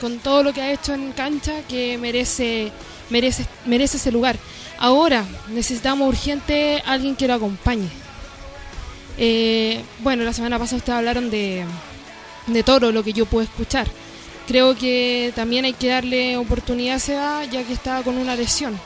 con 0.01 0.19
todo 0.19 0.43
lo 0.43 0.53
que 0.53 0.63
ha 0.63 0.73
hecho 0.73 0.95
en 0.95 1.13
cancha, 1.13 1.63
que 1.69 1.97
merece, 1.97 2.73
merece, 3.09 3.47
merece 3.67 3.99
ese 3.99 4.11
lugar. 4.11 4.37
Ahora 4.79 5.25
necesitamos 5.49 6.09
urgente 6.09 6.83
alguien 6.87 7.15
que 7.15 7.29
lo 7.29 7.35
acompañe. 7.35 7.89
Eh, 9.23 9.85
bueno, 9.99 10.25
la 10.25 10.33
semana 10.33 10.59
pasada 10.59 10.79
ustedes 10.79 10.97
hablaron 10.97 11.31
de, 11.31 11.67
de 12.47 12.63
Toro, 12.63 12.91
lo 12.91 13.05
que 13.05 13.13
yo 13.13 13.27
puedo 13.27 13.45
escuchar. 13.45 13.87
Creo 14.49 14.75
que 14.75 15.31
también 15.37 15.67
hay 15.67 15.75
que 15.75 15.89
darle 15.89 16.39
oportunidad 16.39 16.97
a 16.97 16.99
Seba, 16.99 17.45
ya 17.45 17.63
que 17.63 17.75
estaba 17.75 18.03
con 18.03 18.17
una 18.17 18.35
lesión. 18.35 18.81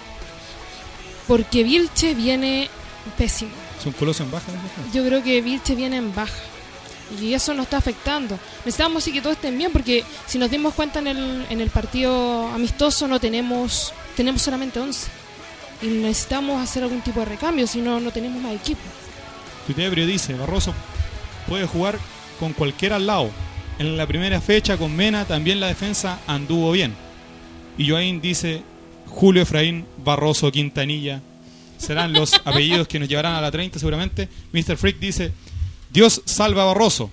Porque 1.29 1.63
Vilche 1.63 2.15
viene 2.15 2.69
pésimo. 3.17 3.53
Es 3.79 3.87
un 3.87 3.93
coloso 3.93 4.25
en 4.25 4.33
baja. 4.33 4.51
¿no? 4.51 4.93
Yo 4.93 5.07
creo 5.07 5.23
que 5.23 5.41
Vilche 5.41 5.77
viene 5.77 5.99
en 5.99 6.13
baja. 6.13 6.35
Y 7.21 7.33
eso 7.33 7.55
nos 7.55 7.67
está 7.67 7.77
afectando. 7.77 8.37
Necesitamos 8.65 9.05
sí 9.05 9.13
que 9.13 9.23
todos 9.23 9.37
estén 9.37 9.57
bien, 9.57 9.71
porque 9.71 10.05
si 10.27 10.39
nos 10.39 10.51
dimos 10.51 10.75
cuenta 10.75 10.99
en 10.99 11.07
el, 11.07 11.47
en 11.49 11.61
el 11.61 11.71
partido 11.71 12.49
amistoso, 12.49 13.07
no 13.07 13.21
tenemos, 13.21 13.95
tenemos 14.17 14.43
solamente 14.43 14.81
11. 14.81 15.07
Y 15.83 15.87
necesitamos 15.87 16.61
hacer 16.61 16.83
algún 16.83 17.03
tipo 17.03 17.21
de 17.21 17.27
recambio, 17.27 17.69
si 17.69 17.81
no, 17.81 18.01
no 18.01 18.11
tenemos 18.11 18.43
más 18.43 18.53
equipo. 18.53 18.83
Tutebrio 19.67 20.07
dice, 20.07 20.35
Barroso 20.35 20.75
puede 21.49 21.67
jugar 21.67 21.99
con 22.39 22.53
cualquiera 22.53 22.97
al 22.97 23.07
lado. 23.07 23.31
En 23.79 23.97
la 23.97 24.07
primera 24.07 24.41
fecha 24.41 24.77
con 24.77 24.95
Mena 24.95 25.25
también 25.25 25.61
la 25.61 25.69
defensa 25.69 26.21
anduvo 26.27 26.73
bien. 26.73 26.95
Y 27.77 27.91
Joaín 27.91 28.21
dice, 28.21 28.63
Julio 29.09 29.43
Efraín, 29.43 29.85
Barroso, 30.05 30.51
Quintanilla. 30.53 31.21
Serán 31.79 32.13
los 32.13 32.35
apellidos 32.45 32.89
que 32.89 32.99
nos 32.99 33.09
llevarán 33.09 33.35
a 33.35 33.41
la 33.41 33.51
30 33.51 33.79
seguramente. 33.79 34.29
Mr. 34.53 34.77
Freak 34.77 34.99
dice, 34.99 35.33
Dios 35.91 36.23
salva 36.25 36.63
a 36.63 36.67
Barroso. 36.67 37.11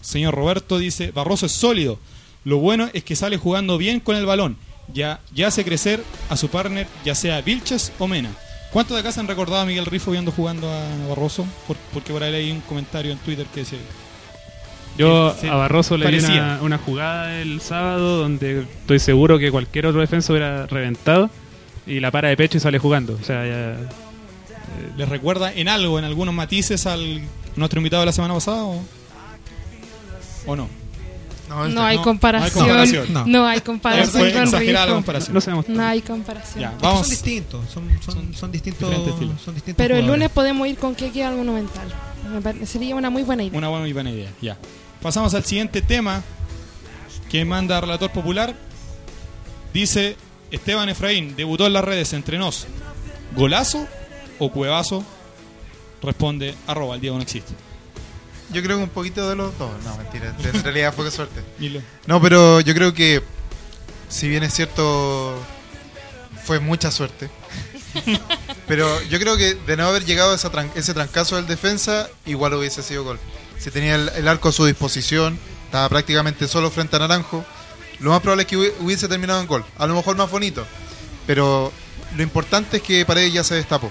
Señor 0.00 0.34
Roberto 0.34 0.78
dice, 0.78 1.10
Barroso 1.10 1.46
es 1.46 1.52
sólido. 1.52 1.98
Lo 2.44 2.58
bueno 2.58 2.90
es 2.92 3.04
que 3.04 3.16
sale 3.16 3.38
jugando 3.38 3.78
bien 3.78 4.00
con 4.00 4.16
el 4.16 4.26
balón. 4.26 4.56
Ya, 4.92 5.20
ya 5.34 5.46
hace 5.46 5.64
crecer 5.64 6.04
a 6.28 6.36
su 6.36 6.48
partner, 6.48 6.86
ya 7.04 7.14
sea 7.14 7.40
Vilches 7.40 7.92
o 7.98 8.06
Mena. 8.06 8.30
¿Cuántos 8.74 8.94
de 8.96 9.00
acá 9.00 9.10
se 9.12 9.20
han 9.20 9.28
recordado 9.28 9.62
a 9.62 9.64
Miguel 9.64 9.86
Rifo 9.86 10.10
viendo 10.10 10.32
jugando 10.32 10.68
a 10.70 11.08
Barroso? 11.08 11.46
Por- 11.66 11.76
porque 11.94 12.12
por 12.12 12.22
ahí 12.22 12.30
leí 12.32 12.50
un 12.50 12.60
comentario 12.60 13.12
en 13.12 13.18
Twitter 13.18 13.46
que 13.54 13.60
decía... 13.60 13.78
Yo 14.98 15.34
a 15.50 15.54
Barroso 15.56 15.96
le 15.96 16.08
di 16.10 16.18
una, 16.24 16.58
una 16.62 16.78
jugada 16.78 17.40
el 17.40 17.60
sábado 17.60 18.18
donde 18.18 18.60
estoy 18.60 18.98
seguro 19.00 19.38
que 19.38 19.50
cualquier 19.50 19.86
otro 19.86 20.00
defensa 20.00 20.32
hubiera 20.32 20.66
reventado 20.66 21.30
y 21.86 21.98
la 22.00 22.10
para 22.12 22.28
de 22.28 22.36
pecho 22.36 22.58
y 22.58 22.60
sale 22.60 22.78
jugando. 22.78 23.16
O 23.20 23.24
sea, 23.24 23.44
ya, 23.46 23.76
¿Les 24.96 25.08
recuerda 25.08 25.52
en 25.52 25.68
algo, 25.68 25.98
en 25.98 26.04
algunos 26.04 26.34
matices 26.34 26.86
al 26.86 27.22
nuestro 27.56 27.78
invitado 27.80 28.02
de 28.02 28.06
la 28.06 28.12
semana 28.12 28.34
pasada 28.34 28.64
o, 28.64 28.84
o 30.46 30.56
no? 30.56 30.68
No, 31.68 31.84
hay 31.84 31.96
no, 31.96 32.02
comparación. 32.02 32.66
no 32.68 32.74
hay 32.74 32.88
comparación. 32.92 33.12
No. 33.12 33.26
No 33.26 33.46
hay 33.46 33.60
comparación 33.60 34.10
Fue 34.20 34.32
con 34.32 34.42
exagerada 34.42 34.80
la 34.80 34.84
Rico. 34.86 34.94
comparación. 34.96 35.34
no 35.34 35.40
sabemos. 35.40 35.68
No 35.68 35.82
hay 35.84 36.00
comparación. 36.02 36.60
Ya, 36.60 36.70
Son 36.70 36.80
vamos. 36.80 37.08
distintos, 37.10 37.70
son, 37.72 37.88
son, 38.04 38.34
son 38.34 38.52
distintos, 38.52 38.88
son 39.44 39.54
distintos 39.54 39.74
Pero 39.76 39.96
el 39.96 40.06
lunes 40.06 40.30
podemos 40.30 40.66
ir 40.68 40.76
con 40.76 40.94
Keke 40.94 41.24
al 41.24 41.36
Monumental. 41.36 41.88
Me 42.32 42.40
parecería 42.40 42.94
una 42.96 43.10
muy 43.10 43.22
buena 43.22 43.42
idea. 43.44 43.56
Una 43.58 43.68
buena 43.68 43.86
y 43.88 43.92
buena 43.92 44.10
idea. 44.10 44.30
Ya. 44.40 44.56
Pasamos 45.02 45.34
al 45.34 45.44
siguiente 45.44 45.82
tema 45.82 46.22
que 47.30 47.44
manda 47.44 47.80
Relator 47.80 48.10
Popular. 48.10 48.54
Dice 49.72 50.16
Esteban 50.50 50.88
Efraín, 50.88 51.34
debutó 51.36 51.66
en 51.66 51.72
las 51.72 51.84
redes 51.84 52.12
entre 52.12 52.38
nos. 52.38 52.66
¿Golazo 53.36 53.86
o 54.38 54.50
cuevazo? 54.50 55.04
Responde 56.02 56.54
arroba, 56.66 56.94
el 56.94 57.00
Diego 57.00 57.16
no 57.16 57.22
existe. 57.22 57.52
Yo 58.54 58.62
creo 58.62 58.76
que 58.78 58.84
un 58.84 58.88
poquito 58.88 59.28
de 59.28 59.36
los 59.36 59.56
dos. 59.58 59.70
No, 59.84 59.96
mentira. 59.98 60.34
En 60.42 60.62
realidad 60.64 60.94
fue 60.94 61.04
que 61.04 61.10
suerte. 61.10 61.40
No, 62.06 62.20
pero 62.22 62.60
yo 62.60 62.72
creo 62.74 62.94
que, 62.94 63.22
si 64.08 64.28
bien 64.28 64.42
es 64.44 64.54
cierto, 64.54 65.34
fue 66.44 66.60
mucha 66.60 66.90
suerte. 66.90 67.28
pero 68.66 69.02
yo 69.02 69.18
creo 69.18 69.36
que 69.36 69.54
de 69.54 69.76
no 69.76 69.86
haber 69.86 70.04
llegado 70.04 70.32
a 70.32 70.34
esa 70.34 70.50
tran- 70.50 70.70
ese 70.74 70.94
trancazo 70.94 71.36
del 71.36 71.46
defensa, 71.46 72.08
igual 72.26 72.54
hubiese 72.54 72.82
sido 72.82 73.04
gol. 73.04 73.18
Si 73.58 73.70
tenía 73.70 73.94
el, 73.96 74.08
el 74.10 74.28
arco 74.28 74.48
a 74.48 74.52
su 74.52 74.64
disposición, 74.66 75.38
estaba 75.66 75.88
prácticamente 75.88 76.48
solo 76.48 76.70
frente 76.70 76.96
a 76.96 76.98
Naranjo, 77.00 77.44
lo 78.00 78.10
más 78.10 78.20
probable 78.20 78.42
es 78.42 78.48
que 78.48 78.56
hubi- 78.58 78.72
hubiese 78.80 79.08
terminado 79.08 79.40
en 79.40 79.46
gol. 79.46 79.64
A 79.78 79.86
lo 79.86 79.94
mejor 79.94 80.16
más 80.16 80.30
bonito. 80.30 80.66
Pero 81.26 81.72
lo 82.16 82.22
importante 82.22 82.78
es 82.78 82.82
que 82.82 83.04
Paredes 83.06 83.32
ya 83.32 83.44
se 83.44 83.54
destapó. 83.54 83.90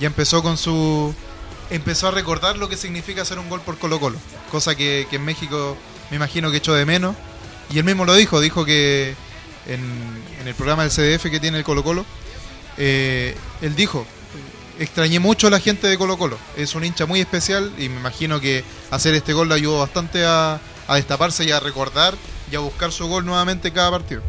Ya 0.00 0.06
empezó 0.08 0.42
con 0.42 0.56
su... 0.56 1.14
Empezó 1.70 2.08
a 2.08 2.10
recordar 2.12 2.58
lo 2.58 2.68
que 2.68 2.76
significa 2.76 3.22
hacer 3.22 3.38
un 3.38 3.48
gol 3.48 3.60
por 3.60 3.78
Colo 3.78 3.98
Colo. 3.98 4.18
Cosa 4.50 4.74
que, 4.74 5.06
que 5.10 5.16
en 5.16 5.24
México 5.24 5.76
me 6.10 6.16
imagino 6.16 6.50
que 6.50 6.58
echó 6.58 6.74
de 6.74 6.86
menos. 6.86 7.16
Y 7.70 7.78
él 7.78 7.84
mismo 7.84 8.04
lo 8.04 8.14
dijo, 8.14 8.40
dijo 8.40 8.64
que 8.64 9.14
en, 9.66 10.46
el 10.46 10.54
programa 10.54 10.84
del 10.84 10.92
CDF 10.92 11.30
que 11.30 11.40
tiene 11.40 11.58
el 11.58 11.64
Colo 11.64 11.82
Colo, 11.82 12.04
eh, 12.78 13.36
él 13.62 13.74
dijo, 13.74 14.06
extrañé 14.78 15.18
mucho 15.18 15.48
a 15.48 15.50
la 15.50 15.60
gente 15.60 15.88
de 15.88 15.98
Colo 15.98 16.16
Colo. 16.16 16.38
Es 16.56 16.74
un 16.74 16.84
hincha 16.84 17.06
muy 17.06 17.20
especial 17.20 17.72
y 17.78 17.88
me 17.88 17.98
imagino 17.98 18.40
que 18.40 18.64
hacer 18.90 19.14
este 19.14 19.32
gol 19.32 19.48
le 19.48 19.54
ayudó 19.54 19.80
bastante 19.80 20.24
a, 20.24 20.60
destaparse 20.88 21.44
y 21.44 21.50
a 21.50 21.58
recordar 21.58 22.14
y 22.50 22.54
a 22.54 22.60
buscar 22.60 22.92
su 22.92 23.08
gol 23.08 23.26
nuevamente 23.26 23.72
cada 23.72 23.90
partido. 23.90 24.22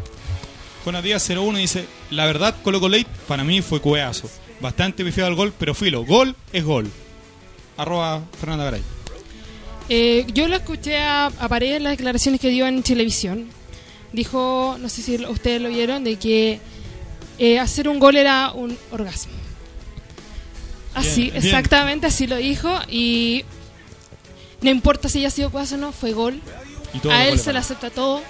Jonas 0.84 1.04
Díaz 1.04 1.28
01 1.28 1.58
dice, 1.58 1.86
la 2.10 2.26
verdad 2.26 2.54
Colo 2.62 2.80
Colo 2.80 2.96
para 3.26 3.44
mí 3.44 3.62
fue 3.62 3.80
cueazo. 3.80 4.28
Bastante 4.60 5.04
pifiado 5.04 5.28
al 5.28 5.36
gol, 5.36 5.52
pero 5.56 5.72
filo, 5.74 6.04
gol 6.04 6.34
es 6.52 6.64
gol. 6.64 6.90
Arroba 7.78 8.20
Fernanda 8.38 8.64
Garay. 8.64 8.82
Eh, 9.88 10.26
yo 10.34 10.48
lo 10.48 10.56
escuché 10.56 10.98
a, 10.98 11.26
a 11.26 11.48
Paredes 11.48 11.78
en 11.78 11.84
las 11.84 11.92
declaraciones 11.92 12.40
que 12.40 12.50
dio 12.50 12.66
en 12.66 12.82
televisión. 12.82 13.46
Dijo, 14.12 14.76
no 14.78 14.88
sé 14.90 15.00
si 15.00 15.16
ustedes 15.24 15.62
lo 15.62 15.70
vieron, 15.70 16.04
de 16.04 16.16
que 16.16 16.60
eh, 17.38 17.58
hacer 17.58 17.88
un 17.88 17.98
gol 17.98 18.16
era 18.16 18.52
un 18.52 18.76
orgasmo. 18.90 19.32
Así, 20.94 21.22
Bien, 21.22 21.32
bien. 21.34 21.44
exactamente 21.44 22.06
así 22.06 22.26
lo 22.26 22.36
dijo. 22.36 22.68
Y 22.90 23.44
no 24.60 24.70
importa 24.70 25.08
si 25.08 25.20
haya 25.20 25.30
sido 25.30 25.50
cuazo 25.50 25.76
o 25.76 25.78
no, 25.78 25.92
fue 25.92 26.12
gol. 26.12 26.40
A 27.10 27.26
él 27.26 27.38
se 27.38 27.52
le 27.52 27.58
acepta 27.60 27.90
todo. 27.90 28.22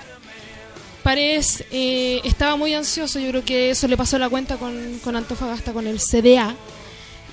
Paredes 1.03 1.65
eh, 1.71 2.21
estaba 2.25 2.57
muy 2.57 2.75
ansioso, 2.75 3.19
yo 3.19 3.31
creo 3.31 3.45
que 3.45 3.71
eso 3.71 3.89
le 3.89 3.97
pasó 3.97 4.19
la 4.19 4.29
cuenta 4.29 4.57
con, 4.57 4.99
con 5.03 5.17
Antofagasta, 5.17 5.73
con 5.73 5.87
el 5.87 5.99
CDA. 6.01 6.55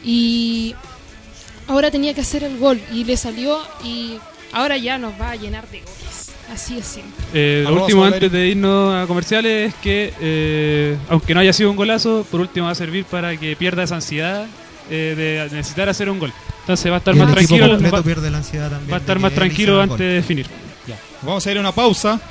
Y 0.04 0.76
ahora 1.68 1.92
tenía 1.92 2.14
que 2.14 2.22
hacer 2.22 2.44
el 2.44 2.58
gol 2.58 2.82
y 2.92 3.04
le 3.04 3.18
salió 3.18 3.60
y 3.84 4.18
ahora 4.52 4.78
ya 4.78 4.98
nos 4.98 5.20
va 5.20 5.32
a 5.32 5.36
llenar 5.36 5.68
de 5.70 5.80
goles. 5.80 6.32
Así 6.52 6.78
es 6.78 6.86
simple. 6.86 7.12
Eh, 7.34 7.64
lo 7.68 7.82
último 7.82 8.06
antes 8.06 8.32
de 8.32 8.48
irnos 8.48 8.94
a 8.94 9.08
comerciales 9.08 9.70
es 9.70 9.76
que, 9.76 10.14
eh, 10.22 10.98
aunque 11.10 11.34
no 11.34 11.40
haya 11.40 11.54
sido 11.54 11.72
un 11.72 11.76
golazo, 11.76 12.26
por 12.30 12.40
último 12.40 12.68
va 12.68 12.72
a 12.72 12.76
servir 12.76 13.06
para 13.06 13.36
que 13.36 13.56
pierda 13.56 13.84
esa 13.84 13.96
ansiedad 13.96 14.46
eh, 14.90 15.48
de 15.50 15.56
necesitar 15.56 15.90
hacer 15.90 16.10
un 16.10 16.20
gol. 16.20 16.32
Entonces 16.62 16.92
va 16.92 16.96
a 16.96 16.98
estar 17.00 17.16
Y 17.16 17.18
más 17.18 17.30
equipo 17.30 17.48
tranquilo, 17.48 17.70
completo 17.70 17.96
va, 17.96 18.04
pierde 18.04 18.30
la 18.30 18.38
ansiedad 18.38 18.70
también. 18.70 18.92
va 18.92 18.98
a 18.98 19.00
estar 19.00 19.20
más 19.20 19.34
tranquilo 19.34 19.82
antes 19.82 19.98
de 19.98 20.06
definir. 20.06 20.48
Ya. 20.88 20.98
Vamos 21.24 21.46
a 21.46 21.52
ir 21.52 21.58
a 21.58 21.60
una 21.62 21.72
pausa, 21.72 22.22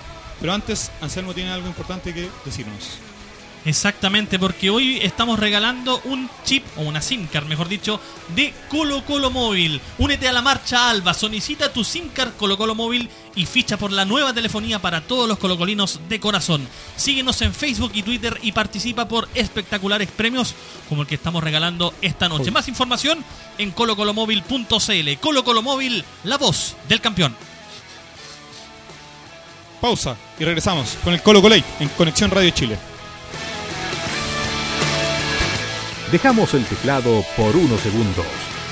pero 0.40 0.53
antes 0.53 0.90
Anselmo 1.01 1.35
tiene 1.35 1.51
algo 1.51 1.66
importante 1.66 2.14
que 2.14 2.29
decirnos. 2.44 2.99
Exactamente, 3.64 4.38
porque 4.38 4.68
hoy 4.68 4.98
estamos 5.03 5.38
regalando 5.38 6.00
un 6.05 6.29
chip, 6.44 6.64
o 6.77 6.83
una 6.83 7.00
SIM 7.00 7.27
card, 7.27 7.46
mejor 7.46 7.68
dicho, 7.68 7.98
de 8.35 8.53
Colo 8.68 9.05
Colo 9.05 9.31
Móvil. 9.31 9.81
Únete 9.96 10.29
a 10.29 10.33
la 10.33 10.42
marcha 10.42 10.90
Alba, 10.90 11.14
solicita 11.14 11.72
tu 11.72 11.83
SIM 11.83 12.09
card 12.09 12.33
Colo 12.37 12.59
Colo 12.59 12.74
Móvil 12.74 13.09
y 13.35 13.46
ficha 13.46 13.79
por 13.79 13.90
la 13.90 14.05
nueva 14.05 14.35
telefonía 14.35 14.81
para 14.81 15.00
todos 15.00 15.27
los 15.27 15.38
colocolinos 15.38 16.00
de 16.11 16.20
corazón. 16.20 16.68
Síguenos 16.96 17.40
en 17.40 17.55
Facebook 17.55 17.92
y 17.94 18.03
Twitter 18.03 18.38
y 18.42 18.53
participa 18.53 19.09
por 19.09 19.29
espectaculares 19.35 20.11
premios 20.11 20.55
como 20.88 21.03
el 21.03 21.09
que 21.09 21.14
estamos 21.14 21.42
regalando 21.42 21.94
esta 22.03 22.29
noche. 22.29 22.50
Más 22.50 22.68
información 22.68 23.24
en 23.57 23.70
colocolomóvil.cl. 23.70 25.18
Colo 25.20 25.42
Colo 25.42 25.62
Móvil, 25.62 26.05
la 26.24 26.37
voz 26.37 26.77
del 26.87 27.00
campeón. 27.00 27.35
Pausa 29.81 30.16
y 30.38 30.44
regresamos 30.44 30.96
con 31.03 31.14
el 31.14 31.22
Colo 31.22 31.40
Colate 31.40 31.64
en 31.81 31.88
Conexión 31.90 32.31
Radio 32.31 32.50
Chile. 32.50 32.94
Dejamos 36.14 36.55
el 36.55 36.64
teclado 36.66 37.24
por 37.37 37.57
unos 37.57 37.81
segundos. 37.81 38.24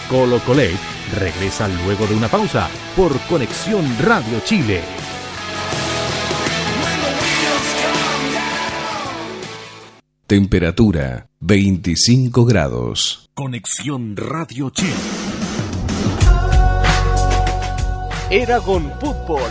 Colo 0.08 0.38
Colate 0.44 0.78
regresa 1.18 1.66
luego 1.66 2.06
de 2.06 2.14
una 2.14 2.28
pausa 2.28 2.70
por 2.94 3.18
Conexión 3.22 3.84
Radio 3.98 4.38
Chile. 4.44 4.80
Temperatura 10.28 11.26
25 11.40 12.44
grados. 12.44 13.28
Conexión 13.34 14.16
Radio 14.16 14.70
Chile. 14.70 14.92
Eragon 18.30 18.88
Fútbol 19.00 19.50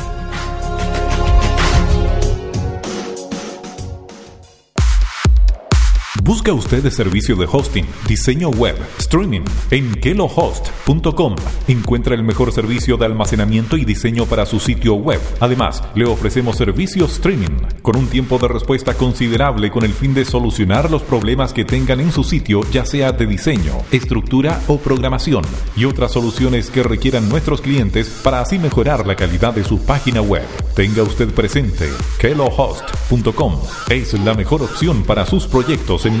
Busca 6.31 6.53
usted 6.53 6.85
el 6.85 6.93
servicio 6.93 7.35
de 7.35 7.45
hosting, 7.45 7.85
diseño 8.07 8.51
web, 8.51 8.77
streaming 8.99 9.41
en 9.69 9.91
kelohost.com. 9.91 11.35
Encuentra 11.67 12.15
el 12.15 12.23
mejor 12.23 12.53
servicio 12.53 12.95
de 12.95 13.05
almacenamiento 13.05 13.75
y 13.75 13.83
diseño 13.83 14.25
para 14.25 14.45
su 14.45 14.61
sitio 14.61 14.93
web. 14.93 15.19
Además, 15.41 15.83
le 15.93 16.05
ofrecemos 16.05 16.55
servicio 16.55 17.03
streaming 17.07 17.57
con 17.81 17.97
un 17.97 18.07
tiempo 18.07 18.37
de 18.37 18.47
respuesta 18.47 18.93
considerable 18.93 19.71
con 19.71 19.83
el 19.83 19.91
fin 19.91 20.13
de 20.13 20.23
solucionar 20.23 20.89
los 20.89 21.01
problemas 21.01 21.51
que 21.51 21.65
tengan 21.65 21.99
en 21.99 22.13
su 22.13 22.23
sitio, 22.23 22.61
ya 22.71 22.85
sea 22.85 23.11
de 23.11 23.25
diseño, 23.25 23.79
estructura 23.91 24.61
o 24.67 24.77
programación, 24.77 25.43
y 25.75 25.83
otras 25.83 26.13
soluciones 26.13 26.69
que 26.69 26.81
requieran 26.81 27.27
nuestros 27.27 27.59
clientes 27.59 28.07
para 28.23 28.39
así 28.39 28.57
mejorar 28.57 29.05
la 29.05 29.17
calidad 29.17 29.53
de 29.53 29.65
su 29.65 29.79
página 29.79 30.21
web. 30.21 30.47
Tenga 30.75 31.03
usted 31.03 31.27
presente, 31.33 31.89
kelohost.com 32.19 33.59
es 33.89 34.13
la 34.13 34.33
mejor 34.33 34.61
opción 34.61 35.03
para 35.03 35.25
sus 35.25 35.45
proyectos 35.45 36.05
en 36.05 36.20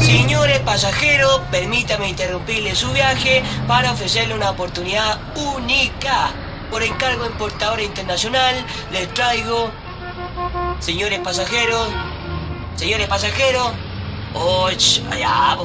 Señores 0.00 0.60
pasajeros, 0.60 1.40
permítame 1.50 2.08
interrumpirle 2.08 2.74
su 2.74 2.90
viaje 2.92 3.42
para 3.66 3.92
ofrecerle 3.92 4.34
una 4.34 4.50
oportunidad 4.50 5.18
única. 5.36 6.30
Por 6.70 6.82
encargo 6.82 7.26
importadora 7.26 7.82
internacional, 7.82 8.54
les 8.92 9.12
traigo, 9.14 9.70
señores 10.80 11.20
pasajeros, 11.20 11.88
señores 12.76 13.08
pasajeros, 13.08 13.72
oh, 14.34 14.68
ch, 14.76 15.02
allá. 15.10 15.56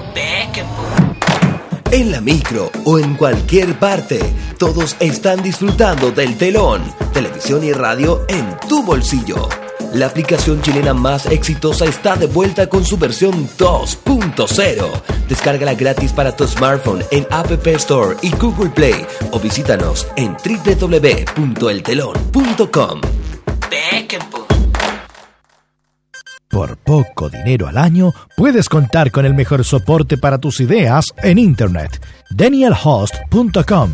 En 1.91 2.11
la 2.11 2.21
micro 2.21 2.71
o 2.85 2.97
en 2.97 3.15
cualquier 3.15 3.77
parte, 3.77 4.19
todos 4.57 4.95
están 4.99 5.43
disfrutando 5.43 6.11
del 6.11 6.35
telón, 6.37 6.81
televisión 7.13 7.63
y 7.63 7.71
radio 7.71 8.25
en 8.27 8.57
tu 8.67 8.81
bolsillo. 8.83 9.47
La 9.93 10.07
aplicación 10.07 10.59
chilena 10.63 10.95
más 10.95 11.27
exitosa 11.27 11.85
está 11.85 12.15
de 12.15 12.25
vuelta 12.25 12.67
con 12.67 12.83
su 12.83 12.97
versión 12.97 13.47
2.0. 13.59 14.89
Descárgala 15.29 15.75
gratis 15.75 16.11
para 16.11 16.35
tu 16.35 16.47
smartphone 16.47 17.03
en 17.11 17.27
App 17.29 17.51
Store 17.67 18.17
y 18.23 18.31
Google 18.31 18.71
Play 18.71 19.05
o 19.31 19.39
visítanos 19.39 20.07
en 20.15 20.35
pues. 24.31 24.43
Por 26.49 26.77
poco 26.77 27.29
dinero 27.29 27.67
al 27.67 27.77
año, 27.77 28.13
puedes 28.35 28.69
contar 28.69 29.11
con 29.11 29.25
el 29.25 29.35
mejor 29.35 29.63
soporte 29.63 30.17
para 30.17 30.39
tus 30.39 30.59
ideas 30.59 31.13
en 31.21 31.37
Internet. 31.37 32.03
DanielHost.com 32.31 33.93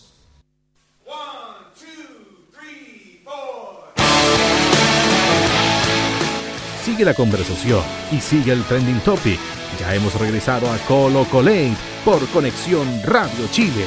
Sigue 6.91 7.05
la 7.05 7.13
conversación 7.13 7.81
y 8.11 8.19
sigue 8.19 8.51
el 8.51 8.65
trending 8.65 8.99
topic. 8.99 9.39
Ya 9.79 9.95
hemos 9.95 10.13
regresado 10.15 10.69
a 10.69 10.77
Colo 10.79 11.23
Colate 11.31 11.71
por 12.03 12.27
Conexión 12.27 12.85
Radio 13.05 13.47
Chile. 13.49 13.85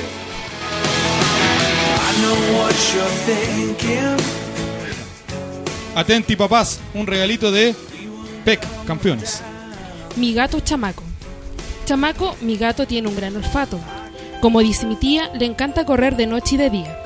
Atenti 5.94 6.34
papás, 6.34 6.80
un 6.94 7.06
regalito 7.06 7.52
de 7.52 7.74
PEC, 8.46 8.66
campeones. 8.86 9.42
Mi 10.16 10.32
gato 10.32 10.60
Chamaco. 10.60 11.02
Chamaco, 11.84 12.34
mi 12.40 12.56
gato 12.56 12.86
tiene 12.86 13.08
un 13.08 13.16
gran 13.16 13.36
olfato. 13.36 13.78
Como 14.40 14.60
dice 14.60 14.86
mi 14.86 14.96
tía, 14.96 15.30
le 15.34 15.44
encanta 15.44 15.84
correr 15.84 16.16
de 16.16 16.26
noche 16.26 16.54
y 16.54 16.58
de 16.58 16.70
día. 16.70 17.02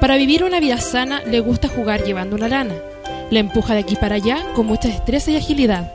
Para 0.00 0.16
vivir 0.16 0.42
una 0.42 0.58
vida 0.58 0.78
sana, 0.78 1.20
le 1.20 1.40
gusta 1.40 1.68
jugar 1.68 2.02
llevando 2.02 2.34
una 2.34 2.48
lana. 2.48 2.74
Le 3.30 3.40
empuja 3.40 3.74
de 3.74 3.80
aquí 3.80 3.96
para 3.96 4.16
allá 4.16 4.44
con 4.54 4.66
mucha 4.66 4.88
destreza 4.88 5.30
y 5.30 5.36
agilidad. 5.36 5.92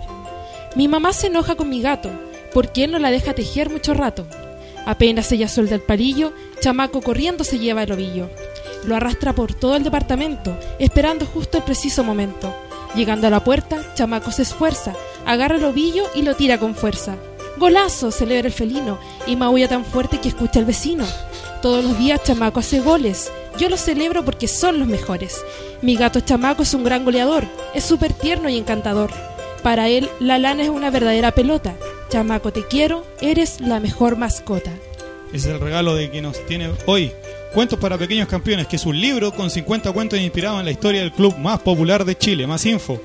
Mi 0.75 0.87
mamá 0.87 1.13
se 1.13 1.27
enoja 1.27 1.55
con 1.55 1.69
mi 1.69 1.81
gato, 1.81 2.09
porque 2.53 2.83
él 2.83 2.91
no 2.91 2.99
la 2.99 3.11
deja 3.11 3.33
tejer 3.33 3.69
mucho 3.69 3.93
rato. 3.93 4.27
Apenas 4.85 5.31
ella 5.31 5.47
suelta 5.47 5.75
el 5.75 5.81
palillo, 5.81 6.33
Chamaco 6.61 7.01
corriendo 7.01 7.43
se 7.43 7.59
lleva 7.59 7.83
el 7.83 7.91
ovillo. 7.91 8.29
Lo 8.85 8.95
arrastra 8.95 9.33
por 9.33 9.53
todo 9.53 9.75
el 9.75 9.83
departamento, 9.83 10.57
esperando 10.79 11.25
justo 11.25 11.57
el 11.57 11.63
preciso 11.63 12.03
momento. 12.03 12.53
Llegando 12.95 13.27
a 13.27 13.29
la 13.29 13.43
puerta, 13.43 13.93
Chamaco 13.93 14.31
se 14.31 14.41
esfuerza, 14.43 14.93
agarra 15.25 15.57
el 15.57 15.63
ovillo 15.63 16.05
y 16.15 16.23
lo 16.23 16.35
tira 16.35 16.57
con 16.57 16.75
fuerza. 16.75 17.15
¡Golazo! 17.57 18.11
celebra 18.11 18.47
el 18.47 18.53
felino 18.53 18.99
y 19.27 19.35
maulla 19.35 19.67
tan 19.67 19.85
fuerte 19.85 20.19
que 20.19 20.29
escucha 20.29 20.59
el 20.59 20.65
vecino. 20.65 21.05
Todos 21.61 21.83
los 21.83 21.97
días 21.99 22.23
Chamaco 22.23 22.61
hace 22.61 22.79
goles. 22.79 23.31
Yo 23.59 23.69
los 23.69 23.81
celebro 23.81 24.23
porque 24.23 24.47
son 24.47 24.79
los 24.79 24.87
mejores. 24.87 25.43
Mi 25.81 25.97
gato 25.97 26.21
Chamaco 26.21 26.63
es 26.63 26.73
un 26.73 26.85
gran 26.85 27.03
goleador, 27.03 27.43
es 27.73 27.83
súper 27.83 28.13
tierno 28.13 28.47
y 28.47 28.57
encantador. 28.57 29.11
Para 29.63 29.89
él, 29.89 30.09
la 30.21 30.37
lana 30.37 30.63
es 30.63 30.69
una 30.69 30.89
verdadera 30.89 31.33
pelota. 31.33 31.75
Chamaco, 32.09 32.53
te 32.53 32.65
quiero, 32.65 33.05
eres 33.19 33.59
la 33.59 33.81
mejor 33.81 34.15
mascota. 34.15 34.71
Es 35.33 35.45
el 35.45 35.59
regalo 35.59 35.95
de 35.95 36.09
que 36.09 36.21
nos 36.21 36.45
tiene 36.45 36.71
hoy. 36.85 37.11
Cuentos 37.53 37.77
para 37.79 37.97
Pequeños 37.97 38.29
Campeones, 38.29 38.67
que 38.67 38.77
es 38.77 38.85
un 38.85 38.97
libro 38.99 39.33
con 39.33 39.49
50 39.49 39.91
cuentos 39.91 40.19
inspirados 40.19 40.59
en 40.59 40.65
la 40.65 40.71
historia 40.71 41.01
del 41.01 41.11
club 41.11 41.37
más 41.37 41.59
popular 41.59 42.05
de 42.05 42.17
Chile. 42.17 42.47
Más 42.47 42.65
info. 42.65 43.01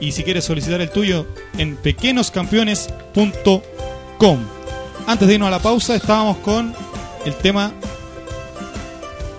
Y 0.00 0.12
si 0.12 0.24
quieres 0.24 0.44
solicitar 0.44 0.80
el 0.80 0.88
tuyo, 0.88 1.26
en 1.58 1.76
pequeñoscampeones.com. 1.76 4.40
Antes 5.06 5.28
de 5.28 5.34
irnos 5.34 5.48
a 5.48 5.50
la 5.50 5.58
pausa, 5.58 5.94
estábamos 5.94 6.38
con 6.38 6.74
el 7.26 7.34
tema 7.34 7.74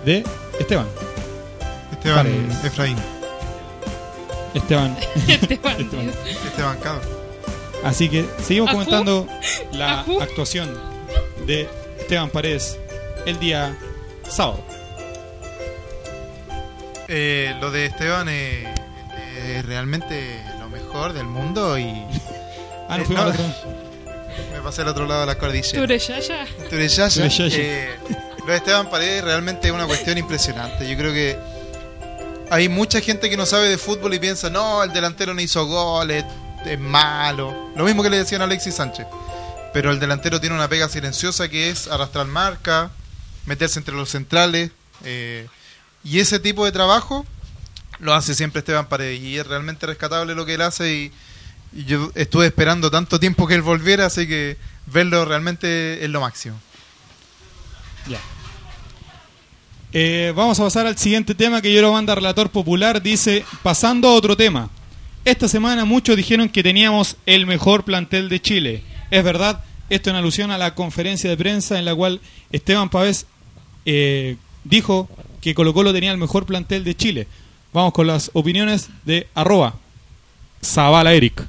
de 0.05 0.23
Esteban. 0.59 0.87
Esteban 1.91 2.25
Paredes. 2.25 2.63
Efraín. 2.63 2.97
Esteban. 4.53 4.97
Esteban. 5.27 5.81
Esteban. 5.81 6.13
Esteban 6.45 6.77
Cado. 6.79 7.01
Así 7.83 8.09
que 8.09 8.25
seguimos 8.43 8.69
Ajú. 8.69 8.77
comentando 8.79 9.27
la 9.71 9.99
Ajú. 10.01 10.21
actuación 10.21 10.73
de 11.45 11.69
Esteban 11.99 12.29
Paredes 12.29 12.77
el 13.25 13.39
día 13.39 13.77
sábado. 14.27 14.63
Eh, 17.07 17.55
lo 17.61 17.71
de 17.71 17.85
Esteban 17.85 18.27
eh, 18.29 18.73
es 19.45 19.65
realmente 19.65 20.41
lo 20.59 20.69
mejor 20.69 21.13
del 21.13 21.25
mundo 21.25 21.77
y. 21.77 22.03
Ah, 22.89 22.95
no 22.97 23.03
Eh, 23.03 23.05
fuimos 23.05 23.25
no, 23.25 23.31
al 23.31 23.35
otro. 23.35 23.45
Me 24.53 24.61
pasé 24.61 24.81
al 24.81 24.87
otro 24.87 25.05
lado 25.05 25.19
de 25.21 25.25
la 25.27 25.37
cordillera. 25.37 25.77
Tureyaya. 25.81 26.45
Tureyaya. 26.69 27.09
Tureyaya. 27.09 27.57
Eh, 27.57 27.89
lo 28.47 28.53
de 28.53 28.59
Esteban 28.59 28.89
Paredes 28.89 29.25
realmente 29.25 29.67
es 29.67 29.73
una 29.73 29.85
cuestión 29.85 30.17
impresionante. 30.17 30.89
Yo 30.89 30.97
creo 30.97 31.11
que 31.11 31.37
hay 32.49 32.69
mucha 32.69 33.01
gente 33.01 33.29
que 33.29 33.35
no 33.35 33.45
sabe 33.45 33.67
de 33.67 33.77
fútbol 33.77 34.13
y 34.13 34.19
piensa, 34.19 34.49
no, 34.49 34.81
el 34.83 34.93
delantero 34.93 35.33
no 35.33 35.41
hizo 35.41 35.65
goles, 35.65 36.23
es 36.65 36.79
malo. 36.79 37.71
Lo 37.75 37.83
mismo 37.83 38.03
que 38.03 38.09
le 38.09 38.17
decían 38.17 38.39
a 38.39 38.45
Alexis 38.45 38.75
Sánchez. 38.75 39.05
Pero 39.73 39.91
el 39.91 39.99
delantero 39.99 40.39
tiene 40.39 40.55
una 40.55 40.69
pega 40.69 40.87
silenciosa 40.87 41.49
que 41.49 41.69
es 41.69 41.89
arrastrar 41.89 42.25
marca, 42.27 42.89
meterse 43.45 43.79
entre 43.79 43.93
los 43.95 44.09
centrales. 44.09 44.71
eh, 45.03 45.47
y 46.05 46.21
ese 46.21 46.39
tipo 46.39 46.63
de 46.63 46.71
trabajo 46.71 47.25
lo 47.99 48.13
hace 48.13 48.33
siempre 48.33 48.59
Esteban 48.59 48.87
Paredes. 48.87 49.19
Y 49.19 49.37
es 49.37 49.45
realmente 49.45 49.85
rescatable 49.87 50.35
lo 50.35 50.45
que 50.45 50.53
él 50.53 50.61
hace. 50.61 50.93
Y, 50.93 51.11
y 51.73 51.83
yo 51.83 52.13
estuve 52.15 52.45
esperando 52.45 52.89
tanto 52.91 53.19
tiempo 53.19 53.45
que 53.45 53.55
él 53.55 53.61
volviera, 53.61 54.05
así 54.05 54.25
que 54.25 54.55
verlo 54.85 55.25
realmente 55.25 56.01
es 56.01 56.09
lo 56.09 56.21
máximo. 56.21 56.57
Ya. 58.07 58.21
Eh, 59.99 60.31
vamos 60.35 60.59
a 60.59 60.63
pasar 60.63 60.85
al 60.85 60.95
siguiente 60.95 61.33
tema 61.33 61.59
que 61.59 61.73
yo 61.73 61.81
lo 61.81 61.91
manda 61.91 62.13
Relator 62.13 62.51
Popular. 62.51 63.01
Dice, 63.01 63.43
pasando 63.63 64.07
a 64.07 64.13
otro 64.13 64.37
tema. 64.37 64.69
Esta 65.25 65.47
semana 65.47 65.85
muchos 65.85 66.15
dijeron 66.15 66.49
que 66.49 66.61
teníamos 66.61 67.17
el 67.25 67.47
mejor 67.47 67.83
plantel 67.83 68.29
de 68.29 68.39
Chile. 68.39 68.83
Es 69.09 69.23
verdad, 69.23 69.63
esto 69.89 70.11
en 70.11 70.15
alusión 70.15 70.51
a 70.51 70.59
la 70.59 70.75
conferencia 70.75 71.31
de 71.31 71.35
prensa 71.35 71.79
en 71.79 71.85
la 71.85 71.95
cual 71.95 72.21
Esteban 72.51 72.89
Pavés 72.89 73.25
eh, 73.87 74.35
dijo 74.63 75.09
que 75.41 75.55
Colo 75.55 75.73
Colo 75.73 75.91
tenía 75.91 76.11
el 76.11 76.19
mejor 76.19 76.45
plantel 76.45 76.83
de 76.83 76.95
Chile. 76.95 77.27
Vamos 77.73 77.91
con 77.91 78.05
las 78.05 78.29
opiniones 78.33 78.89
de 79.03 79.25
arroba 79.33 79.77
Zavala 80.63 81.15
Eric. 81.15 81.43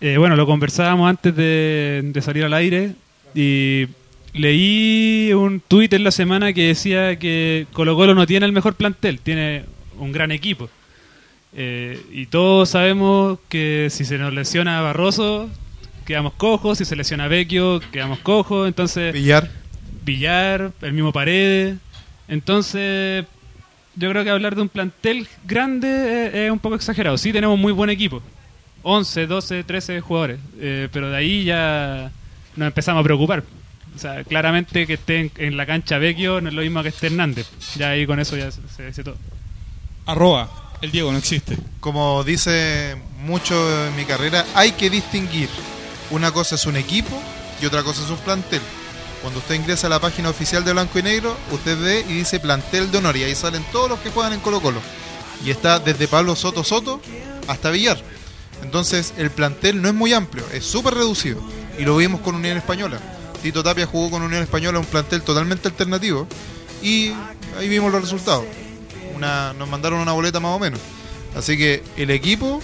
Eh, 0.00 0.16
bueno, 0.16 0.36
lo 0.36 0.46
conversábamos 0.46 1.10
antes 1.10 1.34
de, 1.34 2.02
de 2.04 2.22
salir 2.22 2.44
al 2.44 2.54
aire 2.54 2.92
y 3.34 3.88
leí 4.34 5.32
un 5.32 5.60
tuit 5.60 5.92
en 5.92 6.04
la 6.04 6.10
semana 6.10 6.52
que 6.52 6.66
decía 6.68 7.18
que 7.18 7.66
Colo 7.72 7.96
Colo 7.96 8.14
no 8.14 8.26
tiene 8.26 8.46
el 8.46 8.52
mejor 8.52 8.74
plantel, 8.74 9.20
tiene 9.20 9.64
un 9.98 10.12
gran 10.12 10.32
equipo. 10.32 10.68
Eh, 11.56 12.00
y 12.12 12.26
todos 12.26 12.70
sabemos 12.70 13.38
que 13.48 13.88
si 13.90 14.04
se 14.04 14.18
nos 14.18 14.34
lesiona 14.34 14.80
Barroso, 14.80 15.48
quedamos 16.04 16.32
cojos, 16.34 16.78
si 16.78 16.84
se 16.84 16.96
lesiona 16.96 17.28
Vecchio, 17.28 17.80
quedamos 17.92 18.18
cojos, 18.18 18.66
entonces... 18.66 19.12
Villar. 19.12 19.48
Villar, 20.04 20.72
el 20.82 20.92
mismo 20.92 21.12
Paredes. 21.12 21.76
Entonces, 22.26 23.24
yo 23.94 24.10
creo 24.10 24.24
que 24.24 24.30
hablar 24.30 24.56
de 24.56 24.62
un 24.62 24.68
plantel 24.68 25.28
grande 25.46 26.26
es, 26.26 26.34
es 26.34 26.50
un 26.50 26.58
poco 26.58 26.74
exagerado. 26.74 27.16
Sí, 27.16 27.32
tenemos 27.32 27.58
muy 27.58 27.72
buen 27.72 27.88
equipo. 27.88 28.20
11, 28.82 29.26
12, 29.26 29.64
13 29.64 30.00
jugadores. 30.00 30.40
Eh, 30.58 30.88
pero 30.92 31.10
de 31.10 31.16
ahí 31.16 31.44
ya 31.44 32.10
nos 32.56 32.66
empezamos 32.66 33.00
a 33.00 33.04
preocupar. 33.04 33.44
O 33.94 33.98
sea, 33.98 34.24
claramente 34.24 34.86
que 34.86 34.94
esté 34.94 35.20
en, 35.20 35.32
en 35.36 35.56
la 35.56 35.66
cancha 35.66 35.98
Vecchio 35.98 36.40
no 36.40 36.48
es 36.48 36.54
lo 36.54 36.62
mismo 36.62 36.82
que 36.82 36.88
esté 36.88 37.06
Hernández. 37.06 37.46
Ya 37.76 37.90
ahí 37.90 38.06
con 38.06 38.18
eso 38.20 38.36
ya 38.36 38.50
se, 38.50 38.60
se 38.76 38.86
dice 38.86 39.04
todo. 39.04 39.16
Arroba, 40.06 40.50
el 40.82 40.90
Diego 40.90 41.12
no 41.12 41.18
existe. 41.18 41.56
Como 41.80 42.24
dice 42.24 42.96
mucho 43.24 43.86
en 43.86 43.96
mi 43.96 44.04
carrera, 44.04 44.44
hay 44.54 44.72
que 44.72 44.90
distinguir. 44.90 45.48
Una 46.10 46.32
cosa 46.32 46.56
es 46.56 46.66
un 46.66 46.76
equipo 46.76 47.20
y 47.62 47.66
otra 47.66 47.82
cosa 47.82 48.02
es 48.04 48.10
un 48.10 48.18
plantel. 48.18 48.60
Cuando 49.22 49.40
usted 49.40 49.54
ingresa 49.54 49.86
a 49.86 49.90
la 49.90 50.00
página 50.00 50.28
oficial 50.28 50.64
de 50.64 50.72
Blanco 50.74 50.98
y 50.98 51.02
Negro, 51.02 51.34
usted 51.50 51.80
ve 51.80 52.04
y 52.06 52.12
dice 52.12 52.40
plantel 52.40 52.90
de 52.90 52.98
honor 52.98 53.16
y 53.16 53.22
ahí 53.22 53.34
salen 53.34 53.64
todos 53.72 53.88
los 53.88 53.98
que 54.00 54.10
juegan 54.10 54.34
en 54.34 54.40
Colo 54.40 54.60
Colo. 54.60 54.82
Y 55.42 55.50
está 55.50 55.78
desde 55.78 56.08
Pablo 56.08 56.36
Soto 56.36 56.62
Soto 56.62 57.00
hasta 57.48 57.70
Villar. 57.70 57.96
Entonces 58.62 59.14
el 59.16 59.30
plantel 59.30 59.80
no 59.80 59.88
es 59.88 59.94
muy 59.94 60.12
amplio, 60.12 60.44
es 60.52 60.66
súper 60.66 60.94
reducido. 60.94 61.40
Y 61.78 61.84
lo 61.84 61.96
vimos 61.96 62.20
con 62.20 62.34
Unión 62.34 62.58
Española. 62.58 63.00
Tito 63.44 63.62
Tapia 63.62 63.84
jugó 63.84 64.10
con 64.10 64.22
Unión 64.22 64.42
Española 64.42 64.78
un 64.78 64.86
plantel 64.86 65.20
totalmente 65.20 65.68
alternativo. 65.68 66.26
Y 66.82 67.12
ahí 67.58 67.68
vimos 67.68 67.92
los 67.92 68.00
resultados. 68.00 68.46
Nos 69.58 69.68
mandaron 69.68 70.00
una 70.00 70.12
boleta 70.12 70.40
más 70.40 70.56
o 70.56 70.58
menos. 70.58 70.80
Así 71.36 71.58
que 71.58 71.82
el 71.98 72.10
equipo, 72.10 72.62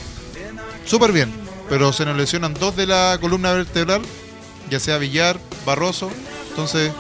súper 0.86 1.12
bien. 1.12 1.30
Pero 1.68 1.92
se 1.92 2.06
nos 2.06 2.16
lesionan 2.16 2.54
dos 2.54 2.76
de 2.76 2.86
la 2.86 3.18
columna 3.20 3.52
vertebral, 3.52 4.00
ya 4.70 4.80
sea 4.80 4.96
Villar, 4.96 5.38
Barroso. 5.66 6.10
Entonces 6.48 6.90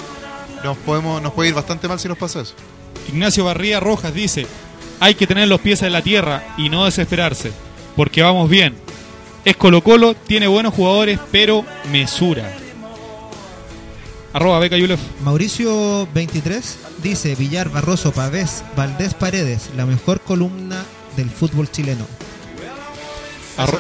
nos, 0.62 0.76
podemos, 0.76 1.22
nos 1.22 1.32
puede 1.32 1.48
ir 1.48 1.54
bastante 1.54 1.88
mal 1.88 1.98
si 1.98 2.06
nos 2.06 2.18
pasa 2.18 2.42
eso. 2.42 2.52
Ignacio 3.08 3.46
Barría 3.46 3.80
Rojas 3.80 4.12
dice, 4.12 4.46
hay 5.00 5.14
que 5.14 5.26
tener 5.26 5.48
los 5.48 5.62
pies 5.62 5.80
en 5.80 5.94
la 5.94 6.02
tierra 6.02 6.54
y 6.58 6.68
no 6.68 6.84
desesperarse, 6.84 7.50
porque 7.96 8.20
vamos 8.20 8.50
bien. 8.50 8.76
Es 9.46 9.56
Colo 9.56 9.82
Colo, 9.82 10.12
tiene 10.12 10.48
buenos 10.48 10.74
jugadores, 10.74 11.18
pero 11.32 11.64
mesura. 11.90 12.59
Arroba 14.32 14.58
Beca 14.60 14.76
Yulef. 14.76 15.00
Mauricio 15.24 16.06
23 16.14 16.78
dice 17.02 17.34
Villar 17.34 17.68
Barroso 17.68 18.12
Pavés 18.12 18.62
Valdés 18.76 19.14
Paredes, 19.14 19.70
la 19.76 19.86
mejor 19.86 20.20
columna 20.20 20.84
del 21.16 21.28
fútbol 21.30 21.70
chileno. 21.70 22.06
Arro- 23.58 23.78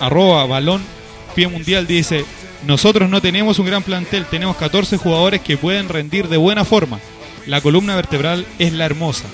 arroba 0.00 0.46
balón 0.46 0.82
pie 1.34 1.46
mundial 1.48 1.86
dice 1.86 2.24
nosotros 2.66 3.08
no 3.10 3.20
tenemos 3.20 3.58
un 3.58 3.66
gran 3.66 3.82
plantel 3.82 4.24
tenemos 4.26 4.56
14 4.56 4.96
jugadores 4.96 5.40
que 5.42 5.56
pueden 5.56 5.88
rendir 5.88 6.28
de 6.28 6.36
buena 6.36 6.64
forma 6.64 6.98
la 7.46 7.60
columna 7.60 7.94
vertebral 7.94 8.44
es 8.58 8.72
la 8.72 8.86
hermosa 8.86 9.24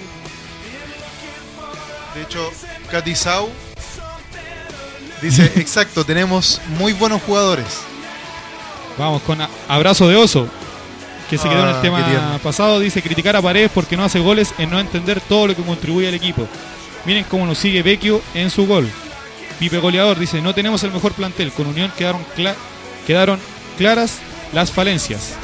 De 2.15 2.23
hecho, 2.23 2.51
Katy 2.91 3.15
Sau 3.15 3.49
dice, 5.23 5.45
exacto, 5.57 6.05
tenemos 6.05 6.61
muy 6.79 6.93
buenos 6.93 7.23
jugadores. 7.23 7.67
Vamos 9.01 9.23
con 9.23 9.39
abrazo 9.69 10.09
de 10.09 10.17
oso 10.17 10.47
que 11.29 11.39
se 11.39 11.49
quedó 11.49 11.63
en 11.63 11.69
el 11.69 11.75
Ah, 11.77 11.81
tema 11.83 12.39
pasado. 12.43 12.79
Dice 12.81 13.03
criticar 13.03 13.35
a 13.37 13.43
Paredes 13.43 13.71
porque 13.75 13.97
no 13.97 14.05
hace 14.05 14.21
goles 14.21 14.53
en 14.59 14.71
no 14.71 14.79
entender 14.79 15.21
todo 15.21 15.49
lo 15.49 15.57
que 15.57 15.63
contribuye 15.63 16.09
al 16.09 16.15
equipo. 16.15 16.47
Miren 17.07 17.25
cómo 17.25 17.47
nos 17.47 17.59
sigue 17.59 17.83
Vecchio 17.83 18.21
en 18.35 18.51
su 18.51 18.67
gol. 18.67 18.89
Pipe 19.59 19.79
Goleador 19.79 20.19
dice 20.19 20.41
no 20.41 20.55
tenemos 20.55 20.83
el 20.85 20.91
mejor 20.93 21.13
plantel 21.13 21.53
con 21.53 21.67
Unión 21.67 21.93
quedaron, 21.97 22.25
cla- 22.37 22.55
quedaron 23.07 23.39
claras 23.79 24.19
las 24.53 24.71
falencias. 24.71 25.35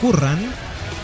Curran, 0.00 0.38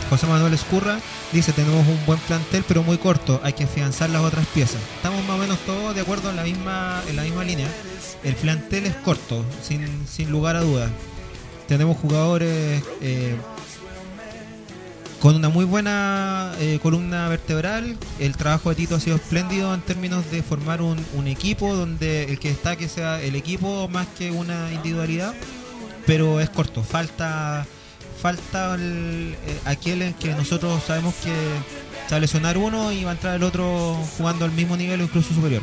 José 0.08 0.26
Manuel 0.26 0.54
Escurra, 0.54 0.98
dice 1.32 1.52
tenemos 1.52 1.86
un 1.86 2.00
buen 2.06 2.18
plantel 2.20 2.64
pero 2.66 2.82
muy 2.82 2.96
corto, 2.98 3.40
hay 3.44 3.52
que 3.52 3.64
afianzar 3.64 4.08
las 4.10 4.22
otras 4.22 4.46
piezas. 4.46 4.80
Estamos 4.96 5.22
más 5.26 5.36
o 5.36 5.38
menos 5.38 5.58
todos 5.66 5.94
de 5.94 6.00
acuerdo 6.00 6.30
en 6.30 6.36
la 6.36 6.42
misma, 6.44 7.02
en 7.08 7.16
la 7.16 7.22
misma 7.22 7.44
línea. 7.44 7.68
El 8.24 8.34
plantel 8.34 8.86
es 8.86 8.94
corto, 8.96 9.44
sin, 9.62 9.86
sin 10.06 10.30
lugar 10.30 10.56
a 10.56 10.62
dudas. 10.62 10.90
Tenemos 11.68 11.96
jugadores 11.98 12.82
eh, 13.00 13.36
con 15.20 15.34
una 15.36 15.48
muy 15.48 15.64
buena 15.64 16.52
eh, 16.58 16.78
columna 16.82 17.28
vertebral. 17.28 17.96
El 18.18 18.36
trabajo 18.36 18.70
de 18.70 18.76
Tito 18.76 18.96
ha 18.96 19.00
sido 19.00 19.16
espléndido 19.16 19.74
en 19.74 19.80
términos 19.80 20.30
de 20.30 20.42
formar 20.42 20.80
un, 20.82 20.98
equipo 21.26 21.74
donde 21.74 22.24
el 22.24 22.38
que 22.38 22.48
destaque 22.48 22.88
sea 22.88 23.20
el 23.20 23.34
equipo 23.36 23.88
más 23.88 24.06
que 24.18 24.30
una 24.30 24.72
individualidad. 24.72 25.34
Pero 26.06 26.40
es 26.40 26.48
corto, 26.50 26.82
falta 26.82 27.66
falta 28.20 28.74
el- 28.74 29.36
eh, 29.46 29.60
aquel 29.64 30.02
en 30.02 30.14
que 30.14 30.34
nosotros 30.34 30.82
sabemos 30.84 31.14
que 31.16 31.30
se 32.08 32.10
va 32.10 32.16
a 32.16 32.20
lesionar 32.20 32.58
uno 32.58 32.90
y 32.90 33.04
va 33.04 33.10
a 33.10 33.14
entrar 33.14 33.36
el 33.36 33.44
otro 33.44 33.94
jugando 34.16 34.44
al 34.44 34.50
mismo 34.52 34.76
nivel 34.76 35.00
o 35.02 35.04
incluso 35.04 35.32
superior. 35.34 35.62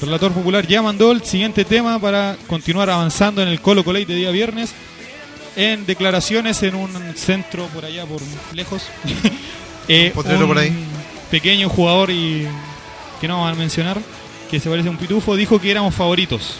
Relator 0.00 0.32
Popular 0.32 0.66
ya 0.66 0.80
mandó 0.82 1.12
el 1.12 1.22
siguiente 1.24 1.64
tema 1.64 1.98
para 1.98 2.36
continuar 2.46 2.88
avanzando 2.88 3.42
en 3.42 3.48
el 3.48 3.60
Colo 3.60 3.84
Colate 3.84 4.06
de 4.06 4.14
día 4.14 4.30
viernes. 4.30 4.72
En 5.56 5.84
declaraciones 5.84 6.62
en 6.62 6.74
un 6.74 6.90
centro 7.16 7.66
por 7.66 7.84
allá, 7.84 8.06
por 8.06 8.20
lejos. 8.54 8.84
eh, 9.88 10.06
Un 10.08 10.12
potrero 10.12 10.46
por 10.46 10.58
ahí. 10.58 10.72
Pequeño 11.30 11.68
jugador 11.68 12.10
y 12.10 12.46
que 13.20 13.28
no 13.28 13.42
van 13.42 13.54
a 13.54 13.56
mencionar, 13.56 13.98
que 14.50 14.58
se 14.58 14.70
parece 14.70 14.88
a 14.88 14.90
un 14.90 14.96
pitufo, 14.96 15.36
dijo 15.36 15.60
que 15.60 15.70
éramos 15.70 15.94
favoritos 15.94 16.54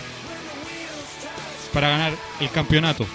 para 1.72 1.88
ganar 1.88 2.12
el 2.40 2.50
campeonato. 2.50 3.06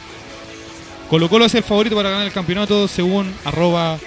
Colo 1.09 1.30
Colo 1.30 1.45
es 1.45 1.53
el 1.53 1.63
favorito 1.63 1.95
para 1.95 2.09
ganar 2.09 2.26
el 2.26 2.34
campeonato 2.34 2.88
según 2.88 3.32
arroba 3.45 3.99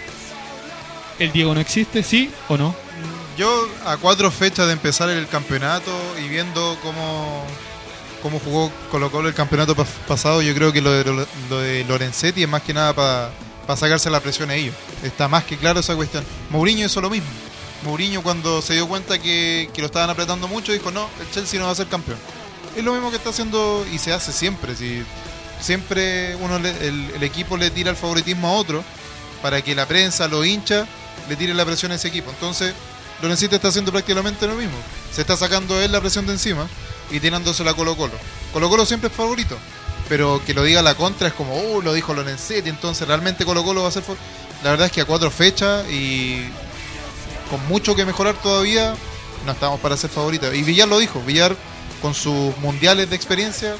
el 1.19 1.33
Diego 1.33 1.55
no 1.55 1.61
existe, 1.61 2.03
¿sí 2.03 2.31
o 2.49 2.57
no? 2.57 2.75
Yo 3.39 3.69
a 3.87 3.97
cuatro 3.97 4.31
fechas 4.33 4.67
de 4.67 4.73
empezar 4.73 5.09
el 5.11 5.29
campeonato 5.29 5.93
y 6.23 6.29
viendo 6.29 6.77
cómo, 6.83 7.45
cómo 8.21 8.41
jugó 8.41 8.73
Colo 8.91 9.29
el 9.29 9.35
campeonato 9.35 9.77
pas- 9.77 9.87
pasado, 10.09 10.43
yo 10.43 10.53
creo 10.55 10.73
que 10.73 10.81
lo 10.83 10.91
de, 10.91 11.27
lo 11.49 11.59
de 11.61 11.85
Lorenzetti 11.85 12.43
es 12.43 12.49
más 12.49 12.63
que 12.63 12.75
nada 12.75 12.93
para 12.95 13.77
sacarse 13.77 14.11
la 14.11 14.19
presión 14.19 14.51
a 14.51 14.57
ellos. 14.57 14.75
Está 15.05 15.29
más 15.29 15.45
que 15.45 15.57
claro 15.57 15.79
esa 15.79 15.95
cuestión. 15.95 16.25
Mourinho 16.51 16.85
hizo 16.87 17.01
lo 17.01 17.11
mismo. 17.11 17.29
Mourinho 17.85 18.23
cuando 18.25 18.61
se 18.61 18.75
dio 18.75 18.89
cuenta 18.89 19.21
que, 19.21 19.71
que 19.73 19.83
lo 19.83 19.87
estaban 19.87 20.11
apretando 20.11 20.49
mucho 20.49 20.73
dijo, 20.73 20.91
no, 20.91 21.09
el 21.21 21.31
Chelsea 21.31 21.61
no 21.61 21.67
va 21.67 21.73
a 21.73 21.77
ser 21.77 21.87
campeón. 21.87 22.19
Es 22.77 22.83
lo 22.83 22.93
mismo 22.93 23.11
que 23.11 23.19
está 23.19 23.31
haciendo 23.31 23.87
y 23.93 23.99
se 23.99 24.13
hace 24.13 24.33
siempre. 24.33 24.75
Si 24.75 25.05
siempre 25.61 26.35
uno 26.37 26.59
le- 26.59 26.89
el, 26.89 27.23
equipo 27.23 27.57
le 27.57 27.71
tira 27.71 27.91
el 27.91 27.97
favoritismo 27.97 28.49
a 28.49 28.53
otro 28.55 28.83
para 29.43 29.63
que 29.63 29.77
la 29.77 29.87
prensa, 29.87 30.27
los 30.27 30.45
hinchas, 30.45 30.89
le 31.29 31.37
tiren 31.37 31.57
la 31.57 31.65
presión 31.65 31.93
a 31.93 31.95
ese 31.95 32.09
equipo. 32.09 32.31
Entonces, 32.31 32.75
Lorencito 33.23 33.57
está 33.57 33.69
haciendo 33.69 33.91
prácticamente 33.91 34.47
lo 34.47 34.55
mismo. 34.55 34.77
Se 35.13 35.21
está 35.21 35.37
sacando 35.37 35.81
él 35.81 35.93
la 35.93 36.01
presión 36.01 36.27
de 36.27 36.33
encima 36.33 36.69
y 37.11 37.21
tirándosela 37.21 37.73
a 37.73 37.75
Colo 37.75 37.97
Colo. 37.97 38.15
Colo 38.53 38.69
Colo 38.69 38.87
siempre 38.87 39.09
es 39.09 39.15
favorito. 39.15 39.57
Pero 40.09 40.41
que 40.47 40.55
lo 40.55 40.65
diga 40.65 40.81
la 40.81 40.95
contra 40.95 41.29
es 41.29 41.35
como, 41.35 41.55
oh, 41.55 41.83
lo 41.83 41.93
dijo 41.93 42.15
Lorenzetti, 42.15 42.71
entonces 42.71 43.07
realmente 43.07 43.45
Colo 43.45 43.63
Colo 43.63 43.83
va 43.83 43.89
a 43.89 43.93
ser. 43.93 44.05
La 44.63 44.71
verdad 44.71 44.87
es 44.87 44.93
que 44.93 45.03
a 45.03 45.05
cuatro 45.05 45.31
fechas 45.31 45.85
y 45.91 46.49
con 47.51 47.67
mucho 47.69 47.95
que 47.95 48.07
mejorar 48.07 48.35
todavía, 48.37 48.95
no 49.45 49.53
estamos 49.53 49.81
para 49.81 49.97
ser 49.97 50.11
favoritos. 50.11 50.55
Y 50.55 50.63
Villar 50.63 50.89
lo 50.89 50.99
dijo, 50.99 51.21
Villar 51.23 51.55
con 52.01 52.15
sus 52.15 52.57
mundiales 52.59 53.11
de 53.11 53.17
experiencia, 53.17 53.75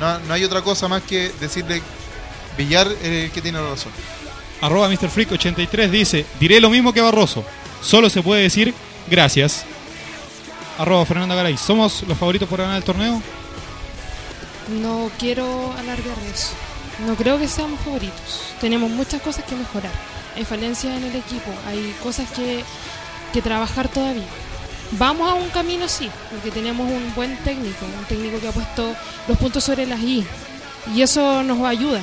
no, 0.00 0.18
no 0.20 0.34
hay 0.34 0.44
otra 0.44 0.62
cosa 0.62 0.88
más 0.88 1.02
que 1.02 1.30
decirle, 1.40 1.82
Villar 2.56 2.90
es 3.02 3.24
el 3.24 3.30
que 3.30 3.42
tiene 3.42 3.60
la 3.60 3.70
razón. 3.70 3.92
Arroba 4.60 4.88
Mr. 4.88 5.10
Freak 5.10 5.32
83 5.32 5.90
dice, 5.90 6.26
diré 6.40 6.60
lo 6.60 6.70
mismo 6.70 6.92
que 6.92 7.00
Barroso, 7.00 7.44
solo 7.86 8.10
se 8.10 8.22
puede 8.22 8.42
decir 8.42 8.74
gracias. 9.08 9.64
Arroba 10.78 11.06
Fernanda 11.06 11.34
Garay, 11.34 11.56
¿somos 11.56 12.02
los 12.02 12.18
favoritos 12.18 12.48
por 12.48 12.60
ganar 12.60 12.76
el 12.76 12.84
torneo? 12.84 13.22
No 14.80 15.10
quiero 15.18 15.72
alargar 15.78 16.16
eso. 16.32 16.50
No 17.06 17.14
creo 17.14 17.38
que 17.38 17.48
seamos 17.48 17.80
favoritos. 17.80 18.42
Tenemos 18.60 18.90
muchas 18.90 19.22
cosas 19.22 19.44
que 19.44 19.54
mejorar. 19.54 19.92
Hay 20.34 20.44
falencias 20.44 20.96
en 20.96 21.04
el 21.04 21.16
equipo, 21.16 21.50
hay 21.66 21.94
cosas 22.02 22.30
que, 22.32 22.62
que 23.32 23.40
trabajar 23.40 23.88
todavía. 23.88 24.26
Vamos 24.92 25.28
a 25.30 25.34
un 25.34 25.48
camino, 25.48 25.88
sí, 25.88 26.10
porque 26.30 26.50
tenemos 26.50 26.90
un 26.90 27.14
buen 27.14 27.36
técnico, 27.38 27.86
un 27.86 28.04
técnico 28.04 28.38
que 28.38 28.48
ha 28.48 28.52
puesto 28.52 28.94
los 29.28 29.38
puntos 29.38 29.64
sobre 29.64 29.86
las 29.86 30.00
I. 30.00 30.26
Y 30.94 31.02
eso 31.02 31.42
nos 31.42 31.64
ayuda. 31.64 32.00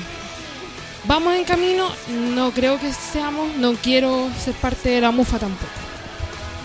Vamos 1.05 1.35
en 1.35 1.43
camino, 1.43 1.89
no 2.33 2.51
creo 2.51 2.79
que 2.79 2.93
seamos, 2.93 3.55
no 3.57 3.73
quiero 3.73 4.29
ser 4.39 4.53
parte 4.55 4.89
de 4.89 5.01
la 5.01 5.11
mufa 5.11 5.37
tampoco. 5.37 5.71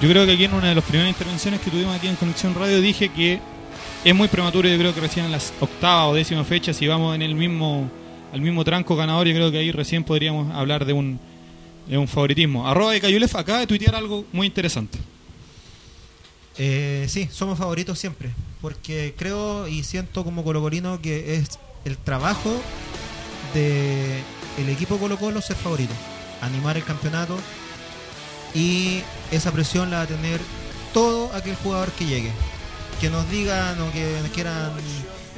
Yo 0.00 0.08
creo 0.08 0.24
que 0.26 0.32
aquí 0.32 0.44
en 0.44 0.54
una 0.54 0.68
de 0.68 0.76
las 0.76 0.84
primeras 0.84 1.10
intervenciones 1.10 1.60
que 1.60 1.70
tuvimos 1.70 1.96
aquí 1.96 2.06
en 2.06 2.14
Conexión 2.14 2.54
Radio 2.54 2.80
dije 2.80 3.08
que 3.08 3.40
es 4.04 4.14
muy 4.14 4.28
prematuro, 4.28 4.68
yo 4.68 4.78
creo 4.78 4.94
que 4.94 5.00
recién 5.00 5.26
en 5.26 5.32
las 5.32 5.52
octava 5.58 6.06
o 6.06 6.14
décima 6.14 6.44
fecha, 6.44 6.72
si 6.72 6.86
vamos 6.86 7.16
en 7.16 7.22
el 7.22 7.34
mismo 7.34 7.90
al 8.32 8.40
mismo 8.40 8.62
tranco 8.62 8.94
ganador, 8.94 9.26
yo 9.26 9.34
creo 9.34 9.50
que 9.50 9.58
ahí 9.58 9.72
recién 9.72 10.04
podríamos 10.04 10.54
hablar 10.54 10.84
de 10.84 10.92
un, 10.92 11.18
de 11.88 11.98
un 11.98 12.06
favoritismo. 12.06 12.68
Arroba 12.68 12.92
de 12.92 13.00
Cayulef 13.00 13.34
acaba 13.34 13.58
de 13.58 13.66
tuitear 13.66 13.94
algo 13.94 14.24
muy 14.32 14.46
interesante. 14.46 14.98
Eh, 16.58 17.06
sí, 17.08 17.28
somos 17.32 17.58
favoritos 17.58 17.98
siempre, 17.98 18.30
porque 18.60 19.14
creo 19.16 19.66
y 19.66 19.82
siento 19.82 20.24
como 20.24 20.44
colocolino 20.44 21.00
que 21.00 21.36
es 21.36 21.58
el 21.84 21.96
trabajo 21.96 22.60
de 23.54 24.22
el 24.58 24.68
equipo 24.68 24.98
Colo 24.98 25.18
Colo 25.18 25.40
ser 25.40 25.56
favorito, 25.56 25.94
animar 26.40 26.76
el 26.76 26.84
campeonato 26.84 27.36
y 28.54 29.02
esa 29.30 29.52
presión 29.52 29.90
la 29.90 29.98
va 29.98 30.02
a 30.04 30.06
tener 30.06 30.40
todo 30.92 31.32
aquel 31.34 31.54
jugador 31.56 31.90
que 31.92 32.06
llegue, 32.06 32.32
que 33.00 33.10
nos 33.10 33.28
digan 33.30 33.80
o 33.80 33.92
que 33.92 34.16
quieran 34.34 34.72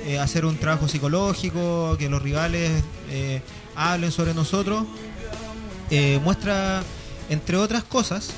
eh, 0.05 0.19
hacer 0.19 0.45
un 0.45 0.57
trabajo 0.57 0.89
psicológico, 0.89 1.97
que 1.99 2.09
los 2.09 2.23
rivales 2.23 2.71
eh, 3.11 3.43
hablen 3.75 4.13
sobre 4.13 4.33
nosotros, 4.35 4.85
eh, 5.91 6.21
muestra 6.23 6.83
entre 7.29 7.57
otras 7.57 7.85
cosas 7.85 8.31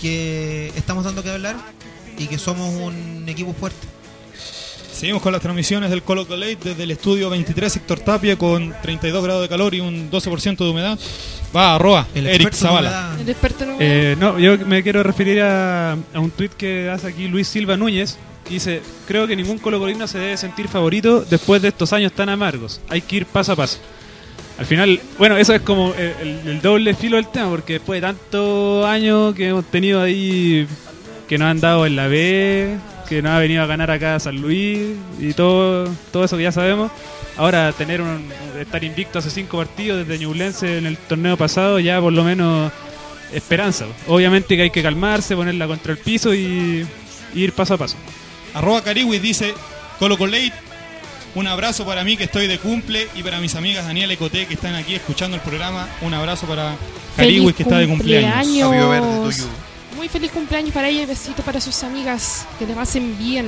que 0.00 0.72
estamos 0.76 1.04
dando 1.04 1.22
que 1.22 1.30
hablar 1.30 1.56
y 2.18 2.26
que 2.26 2.38
somos 2.38 2.74
un 2.74 3.24
equipo 3.28 3.54
fuerte. 3.54 3.86
Seguimos 5.02 5.20
con 5.20 5.32
las 5.32 5.42
transmisiones 5.42 5.90
del 5.90 6.04
Colo 6.04 6.28
Colo 6.28 6.36
Late 6.46 6.58
desde 6.62 6.84
el 6.84 6.92
estudio 6.92 7.28
23 7.28 7.72
Sector 7.72 7.98
Tapia 7.98 8.38
con 8.38 8.72
32 8.82 9.24
grados 9.24 9.42
de 9.42 9.48
calor 9.48 9.74
y 9.74 9.80
un 9.80 10.08
12% 10.12 10.56
de 10.58 10.70
humedad. 10.70 10.96
Va, 11.54 11.74
arroba, 11.74 12.06
El 12.14 12.28
Eric 12.28 12.52
Zavala. 12.54 13.16
El 13.20 13.28
experto 13.28 13.64
en 13.64 13.76
Eh, 13.80 14.16
no, 14.20 14.38
yo 14.38 14.56
me 14.58 14.80
quiero 14.84 15.02
referir 15.02 15.42
a, 15.42 15.94
a 15.94 16.20
un 16.20 16.30
tuit 16.30 16.52
que 16.52 16.88
hace 16.88 17.08
aquí 17.08 17.26
Luis 17.26 17.48
Silva 17.48 17.76
Núñez. 17.76 18.16
que 18.44 18.54
Dice, 18.54 18.80
creo 19.08 19.26
que 19.26 19.34
ningún 19.34 19.58
colocolino 19.58 20.06
se 20.06 20.18
debe 20.20 20.36
sentir 20.36 20.68
favorito 20.68 21.24
después 21.28 21.60
de 21.60 21.68
estos 21.68 21.92
años 21.92 22.12
tan 22.12 22.28
amargos. 22.28 22.80
Hay 22.88 23.00
que 23.00 23.16
ir 23.16 23.26
paso 23.26 23.50
a 23.52 23.56
paso. 23.56 23.78
Al 24.56 24.66
final, 24.66 25.00
bueno, 25.18 25.36
eso 25.36 25.52
es 25.52 25.62
como 25.62 25.92
el, 25.94 26.28
el- 26.28 26.48
el 26.48 26.60
doble 26.62 26.94
filo 26.94 27.16
del 27.16 27.26
tema, 27.26 27.50
porque 27.50 27.72
después 27.74 28.00
de 28.00 28.06
tantos 28.06 28.86
años 28.86 29.34
que 29.34 29.48
hemos 29.48 29.64
tenido 29.64 30.00
ahí, 30.00 30.64
que 31.26 31.38
nos 31.38 31.48
han 31.48 31.58
dado 31.58 31.86
en 31.86 31.96
la 31.96 32.06
B, 32.06 32.76
que 33.08 33.22
nos 33.22 33.32
ha 33.32 33.38
venido 33.38 33.62
a 33.62 33.66
ganar 33.66 33.90
acá 33.90 34.18
San 34.18 34.40
Luis 34.40 34.96
y 35.18 35.32
todo, 35.32 35.88
todo 36.10 36.24
eso 36.24 36.36
que 36.36 36.42
ya 36.44 36.52
sabemos, 36.52 36.90
ahora 37.36 37.72
tener 37.72 38.00
un, 38.00 38.28
estar 38.60 38.82
invicto 38.84 39.18
hace 39.18 39.30
cinco 39.30 39.58
partidos 39.58 40.06
desde 40.06 40.22
Ñublense 40.22 40.78
en 40.78 40.86
el 40.86 40.96
torneo 40.96 41.36
pasado, 41.36 41.78
ya 41.78 42.00
por 42.00 42.12
lo 42.12 42.24
menos 42.24 42.72
esperanza. 43.32 43.86
Obviamente 44.08 44.56
que 44.56 44.62
hay 44.62 44.70
que 44.70 44.82
calmarse, 44.82 45.36
ponerla 45.36 45.66
contra 45.66 45.92
el 45.92 45.98
piso 45.98 46.34
y, 46.34 46.86
y 47.34 47.40
ir 47.40 47.52
paso 47.52 47.74
a 47.74 47.78
paso. 47.78 47.96
Arroba 48.54 48.82
Cariwis 48.82 49.22
dice 49.22 49.54
Colo 49.98 50.18
Colo 50.18 50.32
Late 50.32 50.52
Un 51.34 51.46
abrazo 51.46 51.86
para 51.86 52.04
mí 52.04 52.16
que 52.16 52.24
estoy 52.24 52.46
de 52.46 52.58
cumple 52.58 53.08
y 53.14 53.22
para 53.22 53.40
mis 53.40 53.54
amigas 53.54 53.86
Daniela 53.86 54.12
y 54.12 54.16
Coté 54.16 54.46
que 54.46 54.54
están 54.54 54.74
aquí 54.74 54.94
escuchando 54.94 55.36
el 55.36 55.42
programa. 55.42 55.88
Un 56.02 56.14
abrazo 56.14 56.46
para 56.46 56.76
Cariwis 57.16 57.54
que 57.54 57.62
está 57.62 57.78
de 57.78 57.88
cumpleaños. 57.88 58.34
cumpleaños. 58.34 59.48
Muy 59.96 60.08
feliz 60.08 60.30
cumpleaños 60.30 60.72
para 60.72 60.88
ella 60.88 61.02
y 61.02 61.06
besito 61.06 61.42
para 61.42 61.60
sus 61.60 61.82
amigas. 61.84 62.46
Que 62.58 62.66
les 62.66 62.76
pasen 62.76 63.16
bien. 63.18 63.46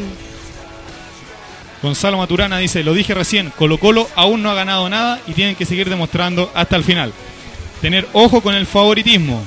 Gonzalo 1.82 2.16
Maturana 2.16 2.58
dice, 2.58 2.82
lo 2.82 2.94
dije 2.94 3.12
recién, 3.12 3.50
Colo 3.50 3.78
Colo 3.78 4.08
aún 4.14 4.42
no 4.42 4.50
ha 4.50 4.54
ganado 4.54 4.88
nada 4.88 5.20
y 5.26 5.32
tienen 5.32 5.54
que 5.54 5.66
seguir 5.66 5.90
demostrando 5.90 6.50
hasta 6.54 6.76
el 6.76 6.84
final. 6.84 7.12
Tener 7.82 8.08
ojo 8.14 8.40
con 8.40 8.54
el 8.54 8.64
favoritismo. 8.64 9.42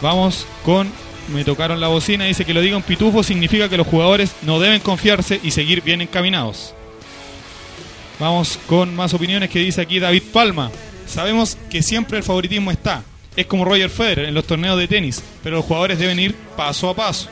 Vamos 0.00 0.46
con, 0.64 0.90
me 1.28 1.44
tocaron 1.44 1.80
la 1.80 1.88
bocina, 1.88 2.24
dice 2.24 2.46
que 2.46 2.54
lo 2.54 2.62
diga 2.62 2.78
un 2.78 2.82
pitufo 2.82 3.22
significa 3.22 3.68
que 3.68 3.76
los 3.76 3.86
jugadores 3.86 4.32
no 4.40 4.58
deben 4.58 4.80
confiarse 4.80 5.38
y 5.42 5.50
seguir 5.50 5.82
bien 5.82 6.00
encaminados. 6.00 6.74
Vamos 8.18 8.58
con 8.66 8.96
más 8.96 9.12
opiniones 9.12 9.50
que 9.50 9.58
dice 9.58 9.82
aquí 9.82 9.98
David 9.98 10.22
Palma. 10.32 10.70
Sabemos 11.06 11.58
que 11.68 11.82
siempre 11.82 12.16
el 12.16 12.24
favoritismo 12.24 12.70
está. 12.70 13.02
Es 13.36 13.46
como 13.46 13.66
Roger 13.66 13.90
Federer 13.90 14.26
en 14.26 14.34
los 14.34 14.46
torneos 14.46 14.78
de 14.78 14.88
tenis, 14.88 15.22
pero 15.42 15.56
los 15.56 15.64
jugadores 15.66 15.98
deben 15.98 16.18
ir 16.18 16.34
paso 16.56 16.88
a 16.88 16.96
paso. 16.96 17.28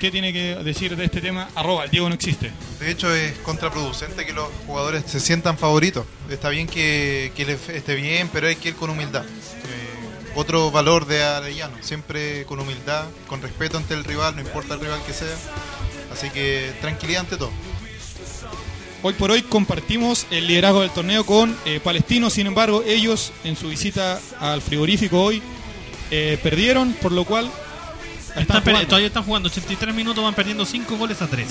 ¿Qué 0.00 0.10
tiene 0.10 0.32
que 0.32 0.56
decir 0.56 0.96
de 0.96 1.04
este 1.04 1.20
tema? 1.20 1.50
Arroba, 1.54 1.84
el 1.84 1.90
Diego 1.90 2.08
no 2.08 2.14
existe. 2.14 2.50
De 2.80 2.90
hecho, 2.90 3.14
es 3.14 3.38
contraproducente 3.40 4.24
que 4.24 4.32
los 4.32 4.48
jugadores 4.66 5.04
se 5.06 5.20
sientan 5.20 5.58
favoritos. 5.58 6.06
Está 6.30 6.48
bien 6.48 6.66
que, 6.66 7.30
les 7.36 7.68
esté 7.68 7.94
bien, 7.94 8.30
pero 8.32 8.48
hay 8.48 8.56
que 8.56 8.70
ir 8.70 8.76
con 8.76 8.88
humildad. 8.88 9.24
Eh, 9.24 9.90
otro 10.34 10.70
valor 10.70 11.06
de 11.06 11.22
Arellano, 11.22 11.76
siempre 11.82 12.44
con 12.46 12.58
humildad, 12.60 13.04
con 13.28 13.42
respeto 13.42 13.76
ante 13.76 13.92
el 13.92 14.04
rival, 14.04 14.34
no 14.36 14.40
importa 14.40 14.74
el 14.74 14.80
rival 14.80 15.00
que 15.06 15.12
sea. 15.12 15.36
Así 16.10 16.30
que 16.30 16.72
tranquilidad 16.80 17.20
ante 17.20 17.36
todo. 17.36 17.52
Hoy 19.02 19.14
por 19.14 19.30
hoy 19.30 19.42
compartimos 19.42 20.26
el 20.30 20.46
liderazgo 20.46 20.82
del 20.82 20.90
torneo 20.90 21.24
con 21.24 21.56
eh, 21.64 21.80
Palestino, 21.82 22.28
sin 22.28 22.46
embargo 22.46 22.82
ellos 22.86 23.32
en 23.44 23.56
su 23.56 23.68
visita 23.68 24.20
al 24.38 24.60
frigorífico 24.60 25.22
hoy 25.22 25.42
eh, 26.10 26.38
perdieron, 26.42 26.92
por 27.00 27.12
lo 27.12 27.24
cual 27.24 27.50
Están 28.28 28.42
están 28.42 28.62
jugando. 28.62 28.86
todavía 28.86 29.06
están 29.08 29.22
jugando 29.24 29.48
83 29.48 29.94
minutos, 29.94 30.22
van 30.22 30.34
perdiendo 30.34 30.66
5 30.66 30.96
goles 30.98 31.22
a 31.22 31.28
3. 31.28 31.46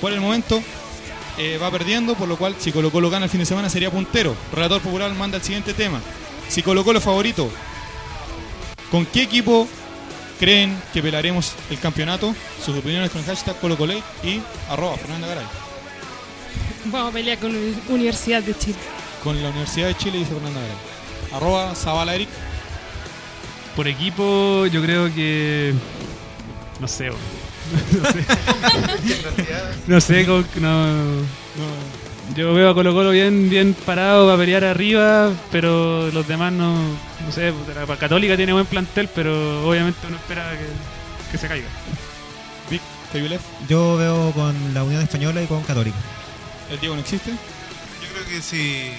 Por 0.00 0.12
el 0.12 0.20
momento 0.20 0.62
eh, 1.38 1.58
va 1.60 1.70
perdiendo, 1.72 2.14
por 2.14 2.28
lo 2.28 2.36
cual 2.36 2.54
si 2.58 2.70
Colo 2.70 2.92
Colo 2.92 3.10
gana 3.10 3.24
el 3.24 3.30
fin 3.30 3.40
de 3.40 3.46
semana 3.46 3.68
sería 3.68 3.90
puntero. 3.90 4.36
Relator 4.52 4.80
Popular 4.80 5.12
manda 5.14 5.38
el 5.38 5.42
siguiente 5.42 5.74
tema. 5.74 6.00
Si 6.48 6.62
Colo 6.62 6.84
Colo 6.84 7.00
favorito, 7.00 7.50
¿con 8.92 9.06
qué 9.06 9.22
equipo 9.22 9.66
creen 10.38 10.80
que 10.92 11.02
pelaremos 11.02 11.54
el 11.68 11.80
campeonato? 11.80 12.32
Sus 12.64 12.76
opiniones 12.78 13.10
con 13.10 13.22
el 13.22 13.26
hashtag 13.26 13.58
Colo 13.58 13.76
Colate 13.76 14.04
y 14.22 14.40
arroba 14.70 14.96
Fernanda 14.98 15.26
Garay. 15.26 15.46
Vamos 16.90 17.10
a 17.10 17.12
pelear 17.12 17.38
con 17.38 17.50
Uni- 17.54 17.74
Universidad 17.88 18.42
de 18.42 18.56
Chile. 18.56 18.76
Con 19.22 19.42
la 19.42 19.48
Universidad 19.50 19.88
de 19.88 19.96
Chile 19.96 20.18
dice 20.18 20.32
Fernanda 20.32 20.60
Garay. 20.60 20.76
Arroba 21.34 21.74
Zabala 21.74 22.14
Eric. 22.14 22.28
Por 23.74 23.88
equipo, 23.88 24.66
yo 24.66 24.82
creo 24.82 25.12
que. 25.14 25.74
No 26.80 26.88
sé, 26.88 27.08
no 27.10 28.12
sé. 28.12 28.24
no 29.86 30.00
sé, 30.00 30.26
no. 30.60 30.86
Yo 32.34 32.52
veo 32.54 32.70
a 32.70 32.74
Colo 32.74 32.92
Colo 32.92 33.10
bien, 33.10 33.48
bien 33.48 33.74
parado 33.74 34.26
para 34.26 34.38
pelear 34.38 34.64
arriba, 34.64 35.30
pero 35.52 36.10
los 36.10 36.26
demás 36.26 36.52
no. 36.52 36.74
No 36.74 37.32
sé, 37.32 37.52
la 37.74 37.96
Católica 37.96 38.36
tiene 38.36 38.52
buen 38.52 38.66
plantel, 38.66 39.08
pero 39.14 39.66
obviamente 39.68 40.06
uno 40.06 40.16
espera 40.16 40.50
que, 40.52 41.32
que 41.32 41.38
se 41.38 41.48
caiga. 41.48 41.66
Vic. 42.70 42.80
Yo 43.68 43.96
veo 43.96 44.30
con 44.32 44.54
la 44.74 44.82
Unión 44.82 45.00
Española 45.02 45.42
y 45.42 45.46
con 45.46 45.62
Católica. 45.62 45.96
¿El 46.70 46.80
Diego 46.80 46.94
no 46.94 47.00
existe? 47.00 47.30
Yo 47.30 48.08
creo 48.12 48.26
que 48.26 48.42
si, 48.42 48.90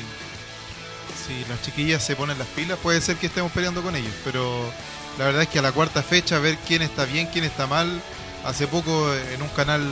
si 1.26 1.46
las 1.50 1.62
chiquillas 1.62 2.04
se 2.04 2.16
ponen 2.16 2.38
las 2.38 2.48
pilas, 2.48 2.78
puede 2.82 3.02
ser 3.02 3.18
que 3.18 3.28
estemos 3.28 3.52
peleando 3.52 3.82
con 3.82 3.96
ellos. 3.96 4.14
Pero 4.24 4.72
la 5.18 5.26
verdad 5.26 5.42
es 5.44 5.50
que 5.50 5.60
a 5.60 5.62
la 5.62 5.72
cuarta 5.72 6.02
fecha, 6.04 6.40
ver 6.40 6.58
quién 6.66 6.82
está 6.82 7.06
bien, 7.06 7.28
quién 7.28 7.44
está 7.44 7.68
mal. 7.68 8.02
Hace 8.46 8.68
poco 8.68 9.14
en 9.14 9.42
un 9.42 9.50
canal 9.50 9.84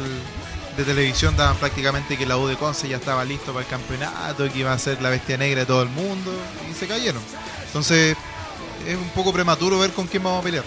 de 0.78 0.84
televisión 0.84 1.36
daban 1.36 1.58
prácticamente 1.58 2.18
que 2.18 2.26
la 2.26 2.38
U 2.38 2.48
de 2.48 2.58
Conce 2.58 2.88
ya 2.88 2.98
estaba 2.98 3.26
listo 3.26 3.54
para 3.54 3.66
el 3.66 3.70
campeonato, 3.70 4.52
que 4.52 4.60
iba 4.60 4.72
a 4.72 4.80
ser 4.80 5.02
la 5.02 5.10
bestia 5.10 5.38
negra 5.38 5.62
de 5.62 5.66
todo 5.66 5.82
el 5.82 5.90
mundo, 5.90 6.32
y 6.70 6.74
se 6.74 6.88
cayeron. 6.88 7.22
Entonces 7.66 8.16
es 8.88 8.96
un 8.96 9.10
poco 9.10 9.34
prematuro 9.34 9.80
ver 9.80 9.92
con 9.92 10.08
quién 10.08 10.24
vamos 10.24 10.42
a 10.42 10.44
pelear. 10.44 10.64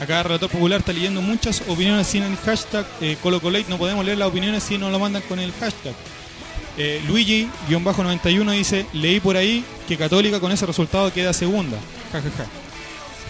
Acá 0.00 0.22
Relator 0.22 0.50
Popular 0.50 0.80
está 0.80 0.92
leyendo 0.92 1.20
muchas 1.20 1.62
opiniones 1.66 2.06
sin 2.06 2.22
el 2.22 2.36
hashtag 2.36 2.86
eh, 3.00 3.16
ColoColate. 3.20 3.66
No 3.68 3.78
podemos 3.78 4.04
leer 4.04 4.18
las 4.18 4.28
opiniones 4.28 4.62
si 4.62 4.78
no 4.78 4.90
lo 4.90 4.98
mandan 4.98 5.22
con 5.22 5.38
el 5.40 5.52
hashtag. 5.52 5.94
Eh, 6.76 7.02
Luigi-91 7.08 8.52
dice, 8.52 8.86
leí 8.92 9.18
por 9.18 9.36
ahí 9.36 9.64
que 9.88 9.96
Católica 9.96 10.38
con 10.38 10.52
ese 10.52 10.64
resultado 10.66 11.12
queda 11.12 11.32
segunda. 11.32 11.76
Ja, 12.12 12.22
ja, 12.22 12.30
ja. 12.36 12.46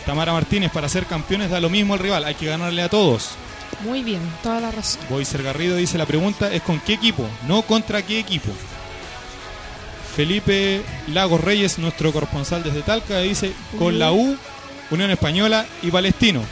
Tamara 0.04 0.32
Martínez, 0.32 0.70
para 0.70 0.88
ser 0.88 1.06
campeones 1.06 1.50
da 1.50 1.60
lo 1.60 1.70
mismo 1.70 1.94
al 1.94 2.00
rival, 2.00 2.24
hay 2.24 2.34
que 2.34 2.46
ganarle 2.46 2.82
a 2.82 2.90
todos. 2.90 3.30
Muy 3.84 4.02
bien, 4.02 4.20
toda 4.42 4.60
la 4.60 4.70
razón. 4.70 5.00
Boiser 5.08 5.42
Garrido 5.42 5.76
dice, 5.76 5.96
la 5.96 6.06
pregunta 6.06 6.52
es 6.52 6.62
con 6.62 6.80
qué 6.80 6.94
equipo, 6.94 7.26
no 7.46 7.62
contra 7.62 8.02
qué 8.02 8.18
equipo. 8.18 8.50
Felipe 10.14 10.82
Lagos 11.08 11.40
Reyes, 11.40 11.78
nuestro 11.78 12.12
corresponsal 12.12 12.62
desde 12.62 12.82
Talca, 12.82 13.20
dice, 13.20 13.52
con 13.78 13.98
la 13.98 14.12
U, 14.12 14.36
Unión 14.90 15.10
Española 15.10 15.66
y 15.82 15.90
Palestino. 15.90 16.42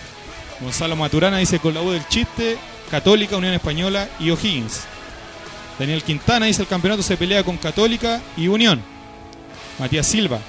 Gonzalo 0.60 0.96
Maturana 0.96 1.38
dice, 1.38 1.58
con 1.58 1.74
la 1.74 1.82
U 1.82 1.90
del 1.90 2.06
Chiste, 2.08 2.56
Católica, 2.90 3.36
Unión 3.36 3.54
Española 3.54 4.08
y 4.18 4.30
O'Higgins. 4.30 4.84
Daniel 5.78 6.02
Quintana 6.02 6.46
dice, 6.46 6.62
el 6.62 6.68
campeonato 6.68 7.02
se 7.02 7.16
pelea 7.16 7.44
con 7.44 7.56
Católica 7.58 8.22
y 8.36 8.48
Unión. 8.48 8.82
Matías 9.78 10.06
Silva. 10.06 10.40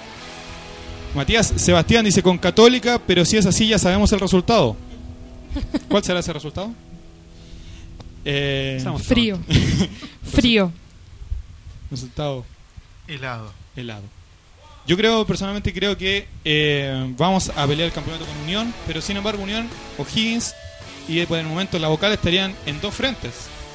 Matías 1.14 1.54
Sebastián 1.58 2.06
dice, 2.06 2.24
con 2.24 2.38
Católica, 2.38 3.00
pero 3.06 3.26
si 3.26 3.38
es 3.38 3.46
así 3.46 3.68
ya 3.68 3.78
sabemos 3.80 4.12
el 4.14 4.20
resultado. 4.20 4.78
¿Cuál 5.90 6.04
será 6.04 6.20
ese 6.20 6.32
resultado? 6.32 6.72
Eh, 8.24 8.84
Frío. 9.04 9.40
Frío. 10.32 10.72
Resultado 11.90 12.46
Helado. 13.08 13.54
helado. 13.76 14.04
Yo 14.88 14.96
creo, 14.96 15.26
personalmente 15.26 15.74
creo 15.74 15.98
que 15.98 16.28
eh, 16.46 17.14
vamos 17.18 17.52
a 17.54 17.68
pelear 17.68 17.88
el 17.88 17.94
campeonato 17.94 18.26
con 18.26 18.38
Unión, 18.44 18.74
pero 18.88 19.02
sin 19.02 19.18
embargo 19.18 19.44
Unión, 19.44 19.68
O'Higgins 19.98 20.56
y 21.10 21.26
por 21.26 21.38
el 21.38 21.46
momento 21.46 21.78
la 21.78 21.90
vocal 21.90 22.14
estarían 22.14 22.56
en 22.66 22.80
dos 22.80 22.96
frentes, 22.96 23.34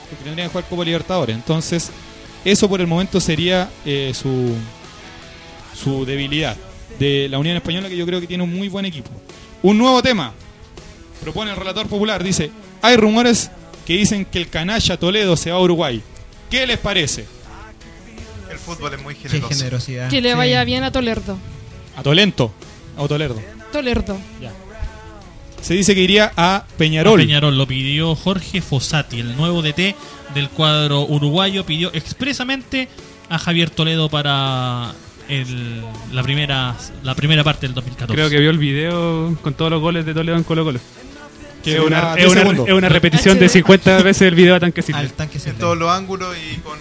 porque 0.09 0.25
tendrían 0.25 0.49
que 0.49 0.53
jugar 0.53 0.69
Copa 0.71 0.85
Libertadores. 0.85 1.37
Entonces, 1.37 1.91
eso 2.47 2.67
por 2.67 2.81
el 2.81 2.87
momento 2.87 3.21
sería 3.21 3.69
eh, 3.85 4.13
su, 4.15 4.55
su 5.75 6.07
debilidad 6.07 6.57
de 6.99 7.29
la 7.29 7.39
Unión 7.39 7.57
Española, 7.57 7.91
que 7.91 7.97
yo 7.97 8.07
creo 8.07 8.21
que 8.21 8.27
tiene 8.27 8.45
un 8.45 8.55
muy 8.55 8.69
buen 8.69 8.87
equipo. 8.87 9.11
Un 9.63 9.77
nuevo 9.77 10.03
tema, 10.03 10.33
propone 11.21 11.51
el 11.51 11.59
relator 11.59 11.89
popular, 11.89 12.25
dice, 12.25 12.51
hay 12.81 12.97
rumores 12.97 13.51
que 13.87 13.99
dicen 13.99 14.25
que 14.25 14.39
el 14.39 14.49
canalla 14.49 14.97
Toledo 14.97 15.37
se 15.37 15.51
va 15.51 15.59
a 15.59 15.61
Uruguay. 15.61 16.03
¿Qué 16.51 16.67
les 16.67 16.79
parece? 16.79 17.27
Fútbol 18.65 18.95
es 18.95 19.03
muy 19.03 19.15
Qué 19.15 19.29
generoso. 19.29 19.55
generosidad. 19.55 20.09
Que 20.11 20.21
le 20.21 20.31
Sí. 20.31 20.37
vaya 20.37 20.65
bien 20.65 20.85
a 20.85 20.91
Tolerdo. 20.93 21.37
A 21.97 22.03
Tolento, 22.03 22.53
a 22.97 23.07
Tolerdo. 23.07 23.41
Tolerdo. 23.73 24.19
Se 25.61 25.75
dice 25.75 25.95
que 25.95 26.01
iría 26.01 26.33
a 26.37 26.65
Peñarol. 26.77 27.21
A 27.21 27.23
Peñarol 27.23 27.57
lo 27.57 27.67
pidió 27.69 28.15
Jorge 28.17 28.61
Fossati, 28.61 29.21
el 29.21 29.37
nuevo 29.37 29.63
DT 29.63 29.95
del 30.35 30.49
cuadro 30.49 31.03
uruguayo, 31.03 31.65
pidió 31.65 31.91
expresamente 31.95 32.89
a 33.29 33.39
Javier 33.39 33.71
Toledo 33.71 34.09
para 34.09 34.93
el- 35.29 35.83
la 36.13 36.23
primera 36.25 36.75
la 37.05 37.15
primera 37.15 37.45
parte 37.45 37.67
del 37.67 37.75
2014. 37.75 38.15
Creo 38.15 38.29
que 38.29 38.39
vio 38.41 38.51
el 38.51 38.59
video 38.59 39.37
con 39.41 39.55
todos 39.55 39.71
los 39.71 39.81
goles 39.81 40.05
de 40.05 40.13
Toledo 40.15 40.37
en 40.37 40.43
Colo 40.43 40.65
Colo. 40.65 40.81
Que 41.63 41.75
es, 41.77 41.81
dura 41.81 42.01
una, 42.01 42.17
10 42.17 42.27
es, 42.37 42.45
una, 42.45 42.65
es 42.65 42.73
una 42.73 42.89
repetición 42.89 43.39
de 43.39 43.49
50 43.49 44.03
veces 44.03 44.23
el 44.23 44.35
video 44.35 44.57
a 44.57 44.61
tanque. 44.61 44.83
Al 44.93 45.13
tanque 45.13 45.39
En 45.45 45.55
todos 45.59 45.79
los 45.79 45.89
ángulos 45.93 46.35
y 46.37 46.57
con. 46.59 46.77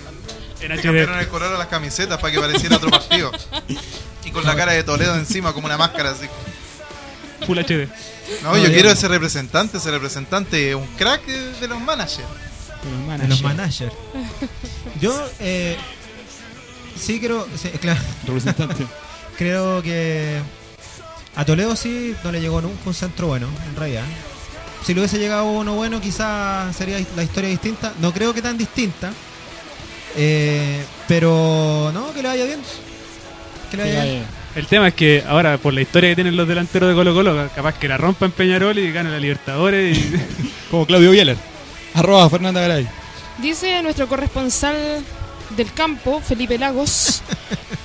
En 0.62 0.76
le 0.76 0.82
cambiaron 0.82 1.20
el 1.20 1.28
color 1.28 1.54
a 1.56 1.58
las 1.58 1.68
camisetas 1.68 2.20
para 2.20 2.32
que 2.32 2.40
pareciera 2.40 2.78
otro 2.78 2.90
partido. 2.90 3.32
Y 4.24 4.32
con 4.32 4.44
la 4.46 4.56
cara 4.56 4.74
de 4.74 4.84
Toledo 4.84 5.16
encima 5.16 5.54
como 5.54 5.66
una 5.66 5.78
máscara 5.78 6.12
así. 6.12 6.28
Full 7.46 7.58
HD. 7.58 7.90
No, 8.44 8.58
yo 8.58 8.70
quiero 8.70 8.92
ese 8.92 9.08
representante, 9.08 9.78
ese 9.78 9.92
representante, 9.92 10.76
un 10.76 10.86
crack 10.98 11.26
de, 11.26 11.54
de 11.54 11.68
los 11.68 11.82
managers. 11.82 12.28
De 13.20 13.28
los 13.28 13.42
managers. 13.44 13.94
Yo, 15.02 15.14
eh, 15.40 15.78
sí 17.00 17.20
creo, 17.20 17.48
sí, 17.56 17.70
claro. 17.70 18.00
Representante. 18.26 18.86
creo 19.38 19.82
que 19.84 20.40
a 21.36 21.46
Toledo 21.46 21.76
sí 21.76 22.16
no 22.24 22.32
le 22.32 22.42
llegó 22.42 22.62
nunca 22.62 22.82
un 22.86 22.94
centro 22.94 23.28
bueno, 23.28 23.48
en 23.68 23.76
realidad. 23.76 24.04
Si 24.86 24.94
le 24.94 25.02
hubiese 25.02 25.20
llegado 25.20 25.46
uno 25.46 25.76
bueno, 25.76 26.02
quizás 26.02 26.76
sería 26.76 27.00
la 27.16 27.24
historia 27.24 27.50
distinta. 27.50 27.94
No 28.00 28.14
creo 28.14 28.34
que 28.34 28.42
tan 28.42 28.58
distinta. 28.58 29.12
Eh, 30.18 30.84
pero 31.08 31.92
no, 31.94 32.14
que 32.14 32.22
le 32.22 32.28
vaya 32.28 32.46
bien. 32.46 32.60
Que 33.70 33.78
le 33.78 33.84
vaya 33.84 34.04
bien. 34.04 34.26
El 34.56 34.68
tema 34.68 34.90
es 34.90 34.94
que 34.94 35.24
ahora, 35.28 35.58
por 35.58 35.74
la 35.74 35.82
historia 35.82 36.10
que 36.10 36.16
tienen 36.16 36.36
los 36.36 36.48
delanteros 36.48 36.90
de 36.90 36.96
Colo 36.96 37.14
Colo, 37.14 37.50
capaz 37.56 37.78
que 37.80 37.88
la 37.88 37.98
rompan 37.98 38.32
Peñarol 38.32 38.78
y 38.78 38.92
gane 38.92 39.10
la 39.10 39.20
Libertadores. 39.20 39.98
Y... 39.98 40.14
Como 40.72 40.86
Claudio 40.86 41.12
Bieler. 41.12 41.38
Arroba 41.94 42.30
Fernanda 42.30 42.62
Garay. 42.62 42.88
Dice 43.38 43.82
nuestro 43.82 44.08
corresponsal 44.08 45.04
del 45.56 45.74
campo, 45.74 46.22
Felipe 46.22 46.58
Lagos, 46.58 47.22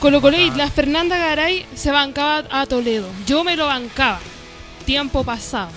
Colo 0.00 0.20
Colo 0.20 0.38
y 0.38 0.50
la 0.56 0.70
Fernanda 0.70 1.16
Garay 1.16 1.66
se 1.74 1.90
bancaba 1.90 2.44
a 2.50 2.66
Toledo. 2.66 3.08
Yo 3.26 3.44
me 3.44 3.56
lo 3.56 3.66
bancaba, 3.66 4.20
tiempo 4.84 5.24
pasado. 5.24 5.70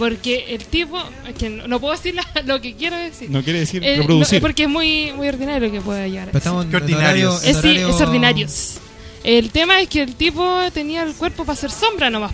Porque 0.00 0.46
el 0.54 0.64
tipo, 0.64 0.98
es 1.28 1.34
que 1.34 1.50
no, 1.50 1.68
no 1.68 1.78
puedo 1.78 1.92
decir 1.94 2.14
la- 2.14 2.26
lo 2.46 2.58
que 2.60 2.74
quiero 2.74 2.96
decir. 2.96 3.30
No 3.30 3.42
quiere 3.44 3.60
decir 3.60 3.84
Eh, 3.84 3.98
reproducir. 3.98 4.38
no, 4.38 4.40
porque 4.40 4.62
es 4.64 4.68
muy, 4.68 5.12
muy 5.12 5.28
ordinario 5.28 5.68
lo 5.68 5.72
que 5.72 5.80
puede 5.82 6.08
llegar. 6.10 6.28
a 6.30 6.32
Pero 6.32 6.38
estamos 6.38 6.64
en 6.64 6.94
horario- 6.94 7.38
en 7.42 7.50
Es, 7.50 7.60
sí, 7.60 7.76
es 7.76 8.00
ordinarios. 8.00 8.74
El 9.22 9.50
tema 9.50 9.78
es 9.82 9.88
que 9.88 10.00
el 10.02 10.14
tipo 10.16 10.58
tenía 10.72 11.02
el 11.02 11.12
cuerpo 11.14 11.44
para 11.44 11.52
hacer 11.52 11.70
sombra 11.70 12.08
nomás. 12.08 12.32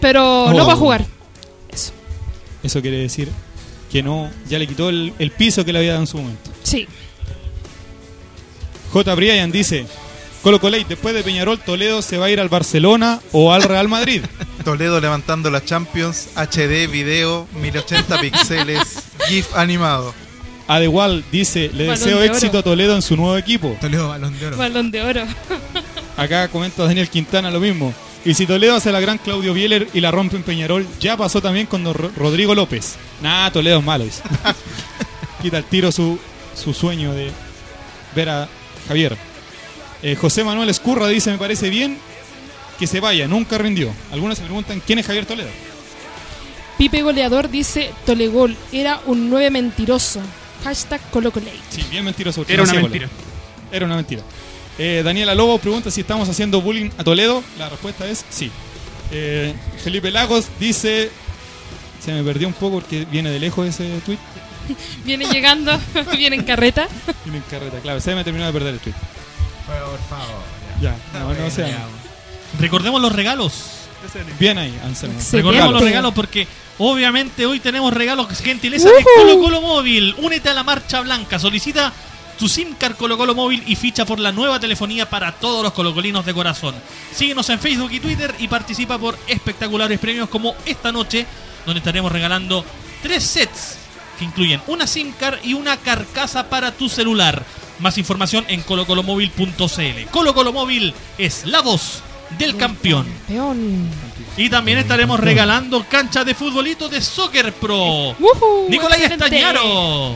Pero 0.00 0.50
no 0.50 0.62
Oh. 0.62 0.66
para 0.66 0.76
jugar. 0.78 1.06
Eso 2.62 2.80
quiere 2.80 2.96
decir 2.96 3.28
que 3.92 4.02
no, 4.02 4.30
ya 4.48 4.58
le 4.58 4.66
quitó 4.66 4.88
el, 4.88 5.12
el 5.18 5.30
piso 5.30 5.62
que 5.66 5.72
le 5.74 5.80
había 5.80 5.90
dado 5.92 6.02
en 6.04 6.06
su 6.06 6.16
momento. 6.16 6.50
Sí. 6.62 6.88
J. 8.92 9.14
Brian 9.14 9.52
dice: 9.52 9.86
Colo 10.42 10.58
Colate, 10.60 10.86
después 10.88 11.14
de 11.14 11.22
Peñarol, 11.22 11.58
Toledo 11.60 12.00
se 12.00 12.16
va 12.16 12.26
a 12.26 12.30
ir 12.30 12.40
al 12.40 12.48
Barcelona 12.48 13.20
o 13.32 13.52
al 13.52 13.62
Real 13.62 13.88
Madrid. 13.88 14.22
Toledo 14.64 15.00
levantando 15.00 15.50
la 15.50 15.64
Champions, 15.64 16.28
HD, 16.36 16.88
video, 16.90 17.46
1080 17.60 18.20
píxeles, 18.20 19.04
GIF 19.28 19.54
animado. 19.56 20.14
Adewal 20.66 21.22
dice: 21.30 21.70
Le 21.74 21.86
Balón 21.88 22.00
deseo 22.00 22.18
de 22.18 22.24
oro. 22.24 22.34
éxito 22.34 22.58
a 22.58 22.62
Toledo 22.62 22.96
en 22.96 23.02
su 23.02 23.16
nuevo 23.16 23.36
equipo. 23.36 23.76
Toledo, 23.80 24.08
balón 24.08 24.38
de 24.38 24.46
oro. 24.46 24.56
Balón 24.56 24.90
de 24.90 25.02
oro. 25.02 25.22
Acá 26.16 26.48
comenta 26.48 26.84
Daniel 26.84 27.08
Quintana 27.10 27.50
lo 27.50 27.60
mismo. 27.60 27.92
Y 28.24 28.32
si 28.32 28.46
Toledo 28.46 28.74
hace 28.76 28.90
la 28.90 29.00
gran 29.00 29.18
Claudio 29.18 29.52
Bieler 29.52 29.86
y 29.92 30.00
la 30.00 30.10
rompe 30.10 30.36
en 30.36 30.42
Peñarol, 30.42 30.86
ya 30.98 31.16
pasó 31.18 31.42
también 31.42 31.66
con 31.66 31.84
Ro- 31.84 32.10
Rodrigo 32.16 32.54
López. 32.54 32.94
Nah, 33.20 33.50
Toledo 33.50 33.78
es 33.80 33.84
malo. 33.84 34.04
dice. 34.04 34.22
Quita 35.42 35.58
el 35.58 35.64
tiro 35.64 35.92
su, 35.92 36.18
su 36.56 36.72
sueño 36.72 37.12
de 37.12 37.30
ver 38.16 38.30
a 38.30 38.48
Javier. 38.88 39.16
Eh, 40.02 40.16
José 40.18 40.42
Manuel 40.44 40.70
Escurra 40.70 41.08
dice, 41.08 41.30
me 41.30 41.36
parece 41.38 41.68
bien 41.68 41.98
que 42.78 42.86
se 42.86 43.00
vaya, 43.00 43.26
nunca 43.28 43.58
rindió. 43.58 43.92
Algunos 44.12 44.38
se 44.38 44.44
preguntan, 44.44 44.82
¿quién 44.84 44.98
es 44.98 45.06
Javier 45.06 45.26
Toledo? 45.26 45.50
Pipe 46.78 47.02
Goleador 47.02 47.50
dice 47.50 47.92
Tolegol 48.04 48.56
era 48.72 49.00
un 49.06 49.30
9 49.30 49.50
mentiroso. 49.50 50.20
Hashtag 50.64 51.00
Colocolate. 51.10 51.56
Sí, 51.70 51.84
bien 51.90 52.04
mentiroso. 52.04 52.40
porque 52.40 52.54
Era 52.54 52.64
no 52.64 52.70
una 52.72 52.80
mentira. 52.80 53.08
Era 53.70 53.86
una 53.86 53.96
mentira. 53.96 54.22
Eh, 54.78 55.02
Daniela 55.04 55.34
Lobo 55.34 55.58
pregunta 55.58 55.90
si 55.90 56.00
estamos 56.00 56.28
haciendo 56.28 56.60
bullying 56.60 56.90
a 56.98 57.04
Toledo. 57.04 57.44
La 57.58 57.68
respuesta 57.68 58.06
es 58.08 58.24
sí. 58.30 58.50
Eh, 59.12 59.54
Felipe 59.82 60.10
Lagos 60.10 60.46
dice... 60.58 61.10
Se 62.04 62.12
me 62.12 62.22
perdió 62.22 62.48
un 62.48 62.54
poco 62.54 62.80
porque 62.80 63.06
viene 63.10 63.30
de 63.30 63.38
lejos 63.38 63.66
ese 63.66 63.98
tweet. 64.04 64.18
Viene 65.04 65.26
llegando, 65.26 65.78
viene 66.16 66.36
en 66.36 66.44
carreta. 66.44 66.86
Viene 67.24 67.38
en 67.38 67.44
carreta, 67.44 67.78
claro. 67.80 68.00
Se 68.00 68.14
me 68.14 68.24
terminó 68.24 68.44
de 68.46 68.52
perder 68.52 68.74
el 68.74 68.80
tweet. 68.80 68.94
Por 69.66 69.98
favor. 70.08 70.42
Ya, 70.80 70.96
no, 71.14 71.32
no 71.32 71.50
sea. 71.50 71.86
Recordemos 72.58 73.00
los 73.00 73.12
regalos. 73.12 73.52
Bien 74.38 74.58
ahí, 74.58 74.78
Anselmo. 74.84 75.18
Recordemos 75.32 75.72
los 75.72 75.82
regalos 75.82 76.14
porque 76.14 76.46
obviamente 76.78 77.46
hoy 77.46 77.60
tenemos 77.60 77.92
regalos 77.92 78.28
gentileza 78.38 78.88
de 78.88 79.04
Colo 79.16 79.38
Colo 79.38 79.60
Móvil. 79.60 80.14
Únete 80.18 80.50
a 80.50 80.54
la 80.54 80.62
marcha 80.62 81.00
blanca. 81.00 81.38
Solicita 81.38 81.92
tu 82.38 82.48
SIM 82.48 82.74
card 82.74 82.96
Colo 82.96 83.16
Colo 83.16 83.34
Móvil 83.34 83.62
y 83.66 83.76
ficha 83.76 84.04
por 84.04 84.18
la 84.18 84.32
nueva 84.32 84.60
telefonía 84.60 85.08
para 85.08 85.32
todos 85.32 85.62
los 85.62 85.72
colocolinos 85.72 86.26
de 86.26 86.34
corazón. 86.34 86.74
Síguenos 87.12 87.48
en 87.50 87.58
Facebook 87.58 87.92
y 87.92 88.00
Twitter 88.00 88.34
y 88.38 88.48
participa 88.48 88.98
por 88.98 89.18
espectaculares 89.26 89.98
premios 89.98 90.28
como 90.28 90.54
esta 90.66 90.92
noche, 90.92 91.26
donde 91.64 91.78
estaremos 91.78 92.12
regalando 92.12 92.64
tres 93.02 93.24
sets 93.24 93.78
que 94.18 94.24
incluyen 94.24 94.60
una 94.66 94.86
SIM 94.86 95.12
card 95.12 95.38
y 95.42 95.54
una 95.54 95.76
carcasa 95.76 96.48
para 96.48 96.72
tu 96.72 96.88
celular. 96.88 97.44
Más 97.80 97.98
información 97.98 98.44
en 98.48 98.62
colocolomóvil.cl. 98.62 100.10
Colo 100.10 100.34
Colo 100.34 100.52
Móvil 100.52 100.94
es 101.18 101.44
la 101.46 101.60
voz 101.60 102.02
del 102.38 102.56
campeón. 102.56 103.06
Peón. 103.28 103.88
Y 104.36 104.50
también 104.50 104.78
estaremos 104.78 105.20
regalando 105.20 105.84
canchas 105.88 106.26
de 106.26 106.34
futbolito 106.34 106.88
de 106.88 107.00
Soccer 107.00 107.52
Pro. 107.52 108.16
Nicolás 108.68 109.00
excelente. 109.00 109.24
Estañaro. 109.26 110.14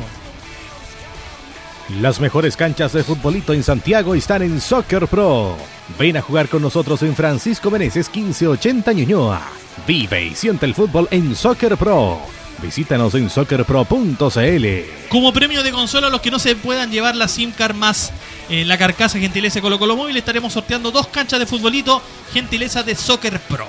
Las 2.01 2.21
mejores 2.21 2.57
canchas 2.57 2.93
de 2.93 3.03
futbolito 3.03 3.53
en 3.53 3.63
Santiago 3.63 4.15
están 4.15 4.43
en 4.43 4.61
Soccer 4.61 5.07
Pro. 5.07 5.57
Ven 5.99 6.17
a 6.17 6.23
jugar 6.23 6.49
con 6.49 6.61
nosotros 6.61 7.03
en 7.03 7.17
Francisco 7.17 7.71
Meneses 7.71 8.11
1580 8.15 8.93
Ñuñoa. 8.93 9.41
Vive 9.87 10.27
y 10.27 10.35
siente 10.35 10.67
el 10.67 10.75
fútbol 10.75 11.09
en 11.11 11.35
Soccer 11.35 11.77
Pro. 11.77 12.21
Visítanos 12.61 13.15
en 13.15 13.31
soccerpro.cl. 13.31 14.67
Como 15.09 15.33
premio 15.33 15.63
de 15.63 15.71
consola 15.71 16.09
a 16.09 16.11
los 16.11 16.21
que 16.21 16.31
no 16.31 16.39
se 16.39 16.57
puedan 16.57 16.91
llevar 16.91 17.15
la 17.15 17.29
SIM 17.29 17.53
card 17.53 17.77
más 17.77 18.13
eh, 18.49 18.65
la 18.65 18.79
carcasa 18.79 19.19
gentileza 19.19 19.61
Colo 19.61 19.79
Colo 19.79 19.97
Móvil, 19.97 20.17
estaremos 20.17 20.53
sorteando 20.53 20.91
dos 20.91 21.07
canchas 21.09 21.39
de 21.39 21.47
futbolito 21.47 22.03
gentileza 22.33 22.83
de 22.83 22.95
Soccer 22.95 23.39
Pro. 23.41 23.67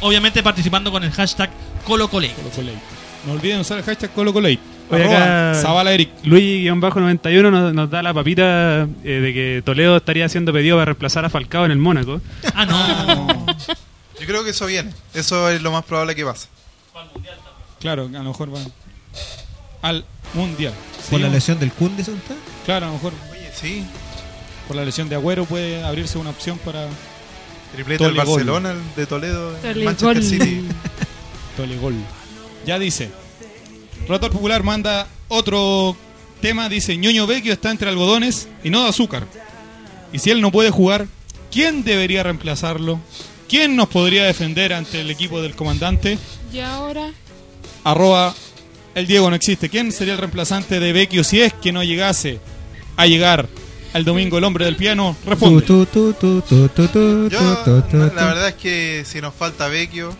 Obviamente 0.00 0.42
participando 0.42 0.90
con 0.90 1.04
el 1.04 1.12
hashtag 1.12 1.50
ColoColate. 1.84 2.34
No 3.26 3.32
olviden 3.32 3.60
usar 3.60 3.78
el 3.78 3.84
hashtag 3.84 4.10
ColoColate. 4.12 4.58
Oye, 4.90 5.04
Arroba 5.04 5.50
acá 5.50 5.60
Zavala 5.60 5.92
Eric. 5.92 6.10
Luis-91 6.24 7.50
nos, 7.50 7.72
nos 7.72 7.88
da 7.90 8.02
la 8.02 8.12
papita 8.12 8.88
eh, 9.04 9.20
de 9.20 9.32
que 9.32 9.62
Toledo 9.64 9.96
estaría 9.96 10.26
haciendo 10.26 10.52
pedido 10.52 10.76
para 10.76 10.86
reemplazar 10.86 11.24
a 11.24 11.30
Falcao 11.30 11.64
en 11.64 11.70
el 11.70 11.78
Mónaco. 11.78 12.20
Ah, 12.54 12.66
no. 12.66 13.46
Yo 14.20 14.26
creo 14.26 14.44
que 14.44 14.50
eso 14.50 14.66
viene. 14.66 14.92
Eso 15.14 15.48
es 15.48 15.62
lo 15.62 15.72
más 15.72 15.84
probable 15.84 16.14
que 16.14 16.24
pase. 16.24 16.48
Claro, 17.80 18.04
a 18.04 18.18
lo 18.18 18.24
mejor 18.24 18.54
va 18.54 18.60
al 19.82 20.04
Mundial. 20.34 20.72
¿Por 21.10 21.20
la 21.20 21.28
lesión 21.28 21.58
del 21.58 21.72
Kun? 21.72 21.94
Claro, 22.64 22.86
a 22.86 22.88
lo 22.88 22.94
mejor. 22.94 23.12
Oye, 23.32 23.50
sí. 23.54 23.84
Por 24.66 24.76
la 24.76 24.84
lesión 24.84 25.08
de 25.08 25.16
Agüero 25.16 25.44
puede 25.44 25.82
abrirse 25.84 26.16
una 26.16 26.30
opción 26.30 26.58
para. 26.58 26.88
Triplete 27.74 28.04
del 28.04 28.14
Tolegol. 28.14 28.34
Barcelona, 28.34 28.70
el 28.70 28.78
de 28.96 29.06
Toledo. 29.06 29.52
Manchester 29.84 30.24
City. 30.24 30.64
Tolegol. 31.56 31.94
Ya 32.64 32.78
dice. 32.78 33.10
Rotor 34.08 34.30
Popular 34.30 34.62
manda 34.62 35.06
otro 35.28 35.96
tema. 36.40 36.68
Dice: 36.68 36.96
Ñoño 36.96 37.26
Vecchio 37.26 37.52
está 37.52 37.70
entre 37.70 37.90
algodones 37.90 38.48
y 38.64 38.70
no 38.70 38.84
de 38.84 38.88
azúcar. 38.88 39.26
Y 40.12 40.18
si 40.18 40.30
él 40.30 40.40
no 40.40 40.50
puede 40.50 40.70
jugar, 40.70 41.08
¿quién 41.50 41.84
debería 41.84 42.22
reemplazarlo? 42.22 43.00
¿Quién 43.48 43.76
nos 43.76 43.88
podría 43.88 44.24
defender 44.24 44.72
ante 44.72 45.00
el 45.00 45.10
equipo 45.10 45.42
del 45.42 45.54
comandante? 45.54 46.18
Y 46.52 46.60
ahora, 46.60 47.10
Arroba 47.84 48.34
el 48.94 49.06
Diego 49.06 49.28
no 49.30 49.36
existe. 49.36 49.68
¿Quién 49.68 49.92
sería 49.92 50.14
el 50.14 50.18
reemplazante 50.18 50.80
de 50.80 50.92
Vecchio 50.92 51.24
si 51.24 51.40
es 51.40 51.52
que 51.52 51.72
no 51.72 51.82
llegase 51.82 52.40
a 52.96 53.06
llegar 53.06 53.48
al 53.92 54.04
domingo 54.04 54.38
el 54.38 54.44
hombre 54.44 54.64
del 54.64 54.76
piano? 54.76 55.16
Responde. 55.26 55.64
Yo, 55.66 57.36
la 58.14 58.26
verdad 58.26 58.48
es 58.48 58.54
que 58.54 59.04
si 59.06 59.20
nos 59.20 59.34
falta 59.34 59.68
Vecchio, 59.68 60.14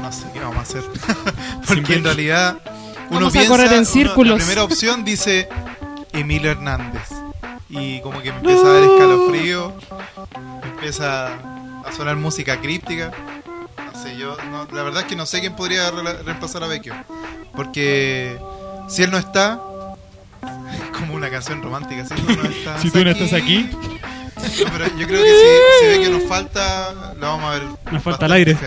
no 0.00 0.12
sé 0.12 0.24
qué 0.32 0.40
vamos 0.40 0.58
a 0.58 0.60
hacer. 0.62 0.82
Porque 1.66 1.94
en 1.94 2.04
realidad 2.04 2.58
uno 3.10 3.20
Vamos 3.20 3.28
a 3.30 3.32
piensa, 3.32 3.48
correr 3.50 3.72
en 3.72 3.78
uno- 3.80 3.84
círculos. 3.86 4.30
la 4.32 4.36
primera 4.44 4.64
opción 4.64 5.04
dice 5.04 5.48
Emilio 6.12 6.50
Hernández. 6.50 7.02
Y 7.68 8.00
como 8.00 8.22
que 8.22 8.30
me 8.32 8.38
empieza 8.38 8.62
a 8.66 8.72
dar 8.72 8.82
escalofrío, 8.84 9.74
empieza 10.62 11.26
a 11.34 11.92
sonar 11.96 12.16
música 12.16 12.60
críptica. 12.60 13.10
Sé, 14.16 14.20
yo 14.20 14.36
no- 14.50 14.66
la 14.72 14.82
verdad 14.82 15.02
es 15.02 15.08
que 15.08 15.16
no 15.16 15.26
sé 15.26 15.40
quién 15.40 15.54
podría 15.54 15.90
re- 15.90 16.22
reemplazar 16.24 16.62
a 16.64 16.66
Vecchio. 16.66 16.94
Porque 17.54 18.38
si 18.88 19.02
él 19.02 19.10
no 19.10 19.18
está, 19.18 19.60
es 20.72 20.98
como 20.98 21.14
una 21.14 21.30
canción 21.30 21.62
romántica. 21.62 22.04
Si 22.06 22.14
tú 22.14 22.32
no 22.36 22.48
estás 22.48 22.82
Si 22.82 22.90
tú 22.90 23.04
no 23.04 23.10
estás 23.10 23.32
aquí. 23.32 23.68
No, 23.72 24.70
pero 24.72 24.86
yo 24.98 25.06
creo 25.06 25.22
que 25.22 25.30
si, 25.30 25.80
si 25.80 25.86
Vecchio 25.98 26.10
nos 26.18 26.24
falta, 26.28 26.92
lo 27.18 27.26
vamos 27.26 27.44
a 27.44 27.50
ver. 27.58 27.62
Nos 27.92 28.02
falta 28.02 28.26
el 28.26 28.32
aire. 28.32 28.56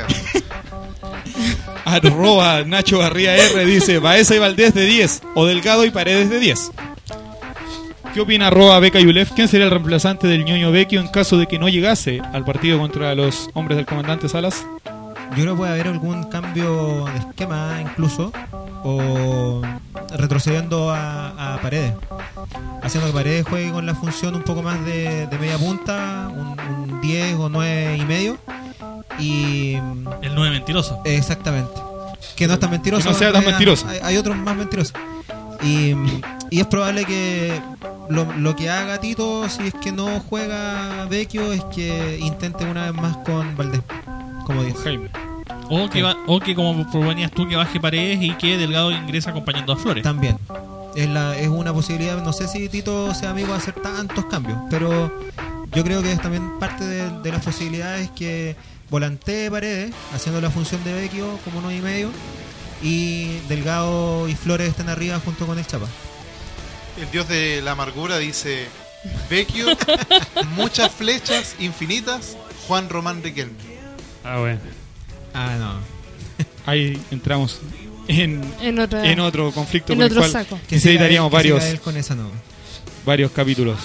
Arroba 1.85 2.63
Nacho 2.63 2.99
Garría 2.99 3.35
R 3.35 3.65
dice 3.65 3.99
Baeza 3.99 4.35
y 4.35 4.39
Valdés 4.39 4.73
de 4.73 4.85
10 4.85 5.21
o 5.35 5.45
Delgado 5.45 5.85
y 5.85 5.91
Paredes 5.91 6.29
de 6.29 6.39
10. 6.39 6.71
¿Qué 8.13 8.21
opina 8.21 8.47
arroba 8.47 8.79
Beca 8.79 8.99
Yulef? 8.99 9.31
¿Quién 9.33 9.47
sería 9.47 9.65
el 9.65 9.71
reemplazante 9.71 10.27
del 10.27 10.43
ñoño 10.43 10.71
Vecchio 10.71 10.99
en 10.99 11.07
caso 11.07 11.37
de 11.37 11.45
que 11.47 11.59
no 11.59 11.69
llegase 11.69 12.21
al 12.33 12.43
partido 12.43 12.79
contra 12.79 13.13
los 13.15 13.49
hombres 13.53 13.77
del 13.77 13.85
comandante 13.85 14.27
Salas? 14.27 14.65
Yo 15.31 15.35
creo 15.43 15.53
que 15.53 15.57
puede 15.57 15.71
haber 15.71 15.87
algún 15.87 16.23
cambio 16.25 17.05
de 17.05 17.17
esquema 17.19 17.77
incluso 17.81 18.31
o 18.83 19.61
retrocediendo 20.15 20.89
a, 20.91 21.55
a 21.55 21.61
Paredes. 21.61 21.93
Haciendo 22.81 23.07
que 23.09 23.13
Paredes 23.13 23.45
juegue 23.47 23.71
con 23.71 23.85
la 23.85 23.93
función 23.95 24.35
un 24.35 24.43
poco 24.43 24.61
más 24.63 24.83
de, 24.85 25.27
de 25.27 25.37
media 25.37 25.57
punta, 25.57 26.29
un, 26.31 26.55
un 26.91 27.01
10 27.01 27.35
o 27.35 27.49
9 27.49 27.97
y 27.97 28.05
medio. 28.05 28.37
Y 29.19 29.73
El 30.21 30.33
9 30.35 30.49
mentiroso. 30.51 31.01
exactamente. 31.05 31.79
Que 32.35 32.47
no 32.47 32.53
es 32.53 32.59
tan 32.59 32.71
mentiroso. 32.71 33.03
Que 33.03 33.09
no 33.13 33.15
sea 33.19 33.31
tan 33.31 33.45
mentiroso. 33.45 33.87
Hay, 33.87 33.99
hay 34.01 34.17
otros 34.17 34.35
más 34.37 34.55
mentirosos. 34.55 34.93
Y, 35.61 35.93
y 36.49 36.59
es 36.61 36.65
probable 36.67 37.03
que 37.05 37.61
lo, 38.09 38.25
lo 38.37 38.55
que 38.55 38.69
haga 38.69 38.97
Tito, 38.99 39.47
si 39.49 39.67
es 39.67 39.73
que 39.73 39.91
no 39.91 40.07
juega 40.21 41.05
Vecchio, 41.09 41.51
es 41.51 41.63
que 41.65 42.17
intente 42.21 42.63
una 42.65 42.89
vez 42.91 42.93
más 43.01 43.17
con 43.17 43.55
Valdés. 43.57 43.81
Como 44.49 44.63
10. 44.63 44.77
Jaime. 44.83 45.09
O 45.69 45.87
que, 45.91 46.01
va- 46.01 46.17
o 46.25 46.39
que 46.39 46.55
como 46.55 46.89
proponías 46.89 47.29
tú, 47.29 47.47
que 47.47 47.55
baje 47.55 47.79
Paredes 47.79 48.17
y 48.19 48.31
que 48.33 48.57
Delgado 48.57 48.89
ingresa 48.89 49.29
acompañando 49.29 49.73
a 49.73 49.75
Flores. 49.77 50.01
También. 50.03 50.39
Es, 50.95 51.07
la, 51.07 51.37
es 51.37 51.47
una 51.49 51.71
posibilidad, 51.71 52.19
no 52.23 52.33
sé 52.33 52.47
si 52.47 52.67
Tito 52.67 53.13
sea 53.13 53.29
amigo 53.29 53.49
de 53.49 53.53
hacer 53.59 53.75
tantos 53.75 54.25
cambios, 54.25 54.57
pero 54.71 55.11
yo 55.71 55.83
creo 55.83 56.01
que 56.01 56.11
es 56.13 56.19
también 56.19 56.57
parte 56.59 56.83
de, 56.83 57.19
de 57.21 57.31
las 57.31 57.45
posibilidades 57.45 58.09
que 58.09 58.55
volantee 58.89 59.51
Paredes, 59.51 59.93
haciendo 60.15 60.41
la 60.41 60.49
función 60.49 60.83
de 60.83 60.93
Vecchio 60.93 61.37
como 61.45 61.59
uno 61.59 61.71
y 61.71 61.79
medio, 61.79 62.09
y 62.81 63.37
Delgado 63.47 64.27
y 64.27 64.33
Flores 64.33 64.69
estén 64.69 64.89
arriba 64.89 65.19
junto 65.23 65.45
con 65.45 65.59
el 65.59 65.67
Chapa. 65.67 65.85
El 66.99 67.11
dios 67.11 67.27
de 67.27 67.61
la 67.61 67.73
amargura 67.73 68.17
dice: 68.17 68.67
Vecchio, 69.29 69.67
muchas 70.55 70.91
flechas 70.91 71.55
infinitas, 71.59 72.35
Juan 72.67 72.89
Román 72.89 73.21
Riquelme. 73.21 73.68
Ah, 74.23 74.39
bueno. 74.39 74.59
Ah, 75.33 75.55
no. 75.59 75.73
Ahí 76.65 76.99
entramos 77.11 77.59
en, 78.07 78.41
En 78.61 78.79
otra- 78.79 79.05
en 79.09 79.19
otro 79.19 79.51
conflicto 79.51 79.93
en 79.93 79.99
por 79.99 80.05
otro 80.07 80.23
el 80.25 80.31
cual 80.31 80.43
saco. 80.43 80.59
Necesitaríamos 80.69 81.31
varios, 81.31 81.59
siga 81.63 81.71
él 81.73 81.79
con 81.79 81.97
esa 81.97 82.15
no. 82.15 82.29
varios 83.05 83.31
capítulos 83.31 83.77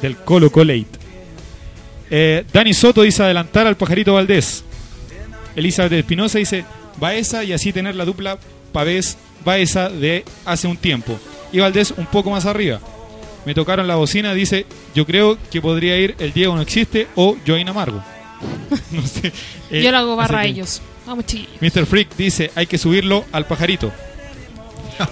del 0.00 0.16
Colo 0.16 0.50
Colate. 0.50 0.86
Eh, 2.10 2.44
Dani 2.52 2.74
Soto 2.74 3.02
dice 3.02 3.22
adelantar 3.22 3.66
al 3.66 3.76
pajarito 3.76 4.14
Valdés. 4.14 4.64
Elizabeth 5.56 5.92
Espinosa 5.92 6.38
dice 6.38 6.64
Baeza 6.98 7.44
y 7.44 7.52
así 7.52 7.72
tener 7.72 7.94
la 7.94 8.04
dupla 8.04 8.38
Pavés 8.72 9.16
Baeza 9.44 9.88
de 9.88 10.24
hace 10.44 10.66
un 10.66 10.76
tiempo. 10.76 11.18
Y 11.52 11.58
Valdés 11.60 11.92
un 11.96 12.06
poco 12.06 12.30
más 12.30 12.46
arriba. 12.46 12.80
Me 13.46 13.54
tocaron 13.54 13.86
la 13.86 13.96
bocina, 13.96 14.32
dice, 14.34 14.64
yo 14.94 15.04
creo 15.06 15.38
que 15.50 15.60
podría 15.60 15.98
ir 15.98 16.14
el 16.18 16.32
Diego 16.32 16.54
no 16.56 16.62
existe 16.62 17.08
o 17.14 17.36
Joaín 17.46 17.68
Amargo. 17.68 18.02
no 18.90 19.06
sé. 19.06 19.32
Eh, 19.70 19.82
Yo 19.82 19.90
lo 19.90 19.98
hago 19.98 20.16
barra 20.16 20.40
a 20.40 20.44
ellos. 20.46 20.80
Vamos, 21.06 21.26
chiquillos. 21.26 21.60
Mr. 21.60 21.86
Freak 21.86 22.16
dice, 22.16 22.50
hay 22.54 22.66
que 22.66 22.78
subirlo 22.78 23.24
al 23.32 23.46
pajarito. 23.46 23.92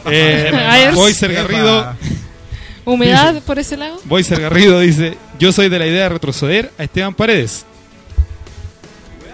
Eh. 0.07 0.93
Boyser 0.95 1.33
Garrido, 1.33 1.97
¿Humedad 2.85 3.43
por 3.43 3.59
ese 3.59 3.77
lado? 3.77 4.01
Boyser 4.05 4.41
Garrido 4.41 4.79
dice, 4.79 5.17
yo 5.41 5.51
soy 5.51 5.69
de 5.69 5.79
la 5.79 5.87
idea 5.87 6.05
de 6.05 6.09
retroceder 6.11 6.71
a 6.79 6.85
Esteban 6.85 7.15
Paredes. 7.15 7.65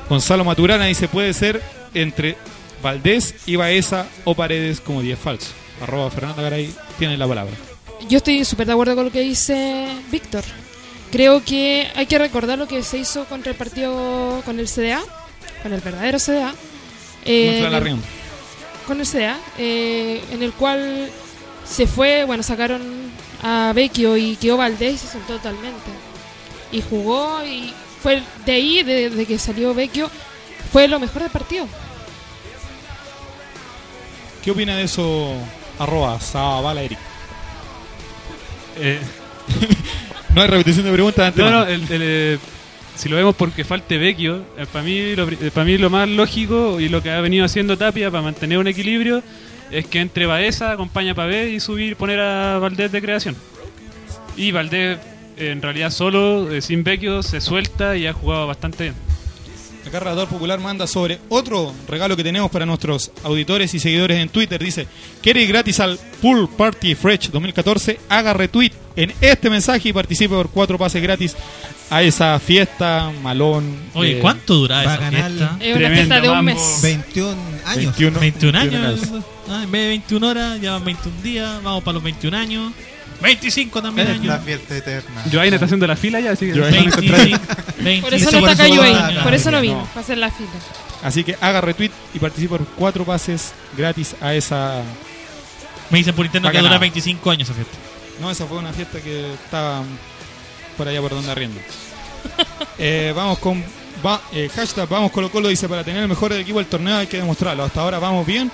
Gonzalo 0.09 0.45
Maturana 0.45 0.87
dice, 0.87 1.07
puede 1.07 1.35
ser 1.35 1.63
entre 1.93 2.37
Valdés 2.83 3.35
y 3.47 3.57
Baeza 3.57 4.07
o 4.25 4.35
Paredes 4.35 4.81
como 4.81 5.03
10 5.03 5.19
falso. 5.19 5.49
Arroba 5.83 6.11
Fernando 6.11 6.43
Garay, 6.43 6.73
tiene 6.99 7.17
la 7.17 7.27
palabra. 7.27 7.53
Yo 8.09 8.19
estoy 8.19 8.45
súper 8.45 8.67
de 8.67 8.73
acuerdo 8.73 8.95
con 8.95 9.05
lo 9.07 9.13
que 9.13 9.21
dice 9.21 9.87
Víctor. 10.11 10.45
Creo 11.11 11.43
que 11.45 11.91
hay 11.95 12.07
que 12.07 12.19
recordar 12.19 12.59
lo 12.59 12.69
que 12.69 12.83
se 12.83 12.99
hizo 12.99 13.25
contra 13.25 13.53
el 13.53 13.57
partido 13.57 14.43
con 14.45 14.59
el 14.61 14.69
CDA, 14.69 15.03
con 15.63 15.73
el 15.73 15.81
verdadero 15.81 16.19
CDA. 16.19 16.55
eh, 17.25 17.67
con 18.87 19.01
el 19.01 19.07
CDA, 19.07 19.39
eh, 19.59 20.23
en 20.31 20.43
el 20.43 20.53
cual 20.53 21.11
se 21.69 21.87
fue, 21.87 22.25
bueno, 22.25 22.43
sacaron 22.43 22.83
a 23.43 23.73
Vecchio 23.75 24.17
y 24.17 24.37
quedó 24.37 24.57
Valdés 24.57 24.95
y 24.95 24.99
se 24.99 25.09
soltó 25.09 25.35
totalmente. 25.35 25.91
Y 26.73 26.83
jugó 26.83 27.45
y 27.45 27.73
fue 28.03 28.23
de 28.45 28.53
ahí, 28.53 28.83
de, 28.83 29.11
de 29.11 29.27
que 29.27 29.39
salió 29.39 29.75
Vecchio, 29.75 30.11
fue 30.73 30.89
lo 30.89 31.01
mejor 31.01 31.23
del 31.23 31.31
partido. 31.31 31.67
¿Qué 34.43 34.51
opina 34.51 34.77
de 34.77 34.85
eso? 34.85 35.35
Arroba 35.79 36.19
Eric. 36.83 36.99
Eh, 38.77 39.01
no 40.39 40.43
hay 40.45 40.49
repetición 40.49 40.87
de 40.87 40.93
preguntas 40.93 41.29
antes. 41.29 41.45
No, 41.45 41.51
no, 41.51 41.67
el- 41.67 41.83
el, 41.93 42.01
eh, 42.03 42.39
si 42.97 43.09
lo 43.09 43.17
vemos 43.17 43.35
porque 43.37 43.65
falte 43.65 43.99
Vecchio, 43.99 44.45
eh, 44.57 44.67
para 44.73 44.85
mí, 44.85 45.15
lo, 45.15 45.29
eh, 45.29 45.51
para 45.53 45.65
mí 45.65 45.79
lo 45.79 45.91
más 45.91 46.09
lógico 46.09 46.81
y 46.81 46.89
lo 46.89 47.03
que 47.03 47.11
ha 47.11 47.21
venido 47.21 47.45
haciendo 47.45 47.77
Tapia 47.77 48.11
para 48.11 48.23
mantener 48.23 48.59
un 48.59 48.67
equilibrio 48.69 49.23
es 49.71 49.87
que 49.87 50.01
entre 50.01 50.27
Baeza 50.27 50.73
acompaña 50.73 51.13
a 51.13 51.15
Pavé 51.15 51.51
y 51.51 51.61
subir 51.61 51.97
poner 51.97 52.19
a 52.21 52.59
Valdés 52.59 52.91
de 52.91 53.01
creación. 53.03 53.37
Y 54.37 54.51
Valdés 54.53 54.99
en 55.37 55.63
realidad 55.63 55.91
solo, 55.91 56.49
sin 56.61 56.83
Vecchio, 56.83 57.23
se 57.23 57.41
suelta 57.41 57.97
y 57.97 58.07
ha 58.07 58.13
jugado 58.13 58.47
bastante 58.49 58.85
bien. 58.85 58.95
Acá 59.89 60.01
Redactor 60.01 60.29
Popular 60.29 60.61
manda 60.61 60.87
sobre 60.87 61.19
otro 61.29 61.73
regalo 61.89 62.17
que 62.17 62.23
tenemos 62.23 62.51
para 62.51 62.67
nuestros 62.67 63.11
auditores 63.25 63.73
y 63.75 63.79
seguidores 63.79 64.19
en 64.19 64.29
Twitter. 64.29 64.63
Dice, 64.63 64.87
¿quiere 65.23 65.43
ir 65.43 65.49
gratis 65.49 65.81
al 65.81 65.99
Pool 66.21 66.49
Party 66.49 66.95
Fresh 66.95 67.31
2014? 67.31 67.99
Haga 68.09 68.35
retweet 68.35 68.73
en 68.97 69.13
este 69.21 69.49
mensaje 69.51 69.89
y 69.89 69.93
participe 69.93 70.35
por 70.35 70.51
cuatro 70.51 70.77
pases 70.79 71.03
gratis 71.03 71.37
a 71.91 72.03
esa 72.03 72.39
fiesta 72.39 73.11
malón. 73.23 73.77
Oye, 73.95 74.19
eh, 74.19 74.21
¿cuánto 74.21 74.55
dura 74.55 74.83
esa 74.83 74.91
Bacanal. 74.99 75.33
fiesta? 75.33 75.57
Es 75.61 75.77
una 75.77 75.91
fiesta 75.91 76.21
de 76.21 76.29
un 76.29 76.45
mes. 76.45 76.81
21 76.83 77.37
años. 77.65 77.85
21, 77.85 78.21
21 78.21 78.59
años. 78.59 79.01
21 79.01 79.25
Ah, 79.51 79.63
en 79.65 79.71
vez 79.71 79.81
de 79.83 79.89
21 79.89 80.29
horas, 80.29 80.61
ya 80.61 80.73
van 80.73 80.85
21 80.85 81.23
días. 81.23 81.63
Vamos 81.63 81.83
para 81.83 81.95
los 81.95 82.03
21 82.03 82.37
años. 82.37 82.73
25 83.21 83.83
también 83.83 84.07
Es 84.09 84.15
años. 84.15 84.27
la 84.27 84.39
fiesta 84.39 84.77
eterna. 84.77 85.25
Joaina 85.33 85.57
está 85.57 85.65
haciendo 85.67 85.87
la 85.87 85.97
fila 85.97 86.21
ya, 86.21 86.33
así 86.33 86.47
que... 86.47 86.59
Joaina. 86.59 86.77
van 86.77 86.85
a 86.85 86.89
encontrar 86.91 87.21
ahí. 87.21 87.35
20, 87.81 88.03
Por 88.03 88.15
eso 88.15 88.31
no 88.31 88.39
está 88.39 88.51
acá 88.53 88.67
eso 88.67 88.73
va 88.81 88.89
Joaín, 88.89 89.19
a- 89.19 89.23
por 89.25 89.35
eso 89.35 89.51
no 89.51 89.61
vino, 89.61 89.79
No. 89.81 89.87
para 89.87 90.01
hacer 90.01 90.19
la 90.19 90.31
fila. 90.31 90.49
Así 91.03 91.25
que 91.25 91.37
haga 91.41 91.61
retweet 91.61 91.91
y 92.15 92.19
participe 92.19 92.57
por 92.57 92.67
cuatro 92.69 93.05
pases 93.05 93.53
gratis 93.77 94.15
a 94.21 94.35
esa... 94.35 94.83
Me 95.91 95.99
dicen 95.99 96.15
por 96.15 96.27
interno 96.27 96.51
que 96.51 96.59
dura 96.59 96.79
25 96.79 97.31
años 97.31 97.49
esa 97.49 97.55
fiesta. 97.55 97.77
No, 98.21 98.31
esa 98.31 98.47
fue 98.47 98.59
una 98.59 98.73
fiesta 98.73 99.01
que 99.01 99.33
estaba 99.33 99.83
por 100.77 100.87
allá 100.89 101.01
por 101.01 101.11
donde 101.13 101.31
arriendo. 101.31 101.61
Eh, 102.81 103.13
vamos 103.17 103.39
con 103.39 103.63
va, 104.07 104.21
eh, 104.33 104.49
hashtag 104.55 104.89
vamos 104.89 105.11
Colo 105.11 105.31
Colo 105.33 105.49
dice 105.49 105.69
para 105.69 105.83
tener 105.83 106.03
el 106.03 106.09
mejor 106.09 106.33
equipo 106.33 106.59
del 106.59 106.69
torneo 106.69 106.97
hay 106.99 107.07
que 107.09 107.17
demostrarlo. 107.17 107.65
Hasta 107.65 107.81
ahora 107.81 107.99
vamos 107.99 108.25
bien, 108.27 108.51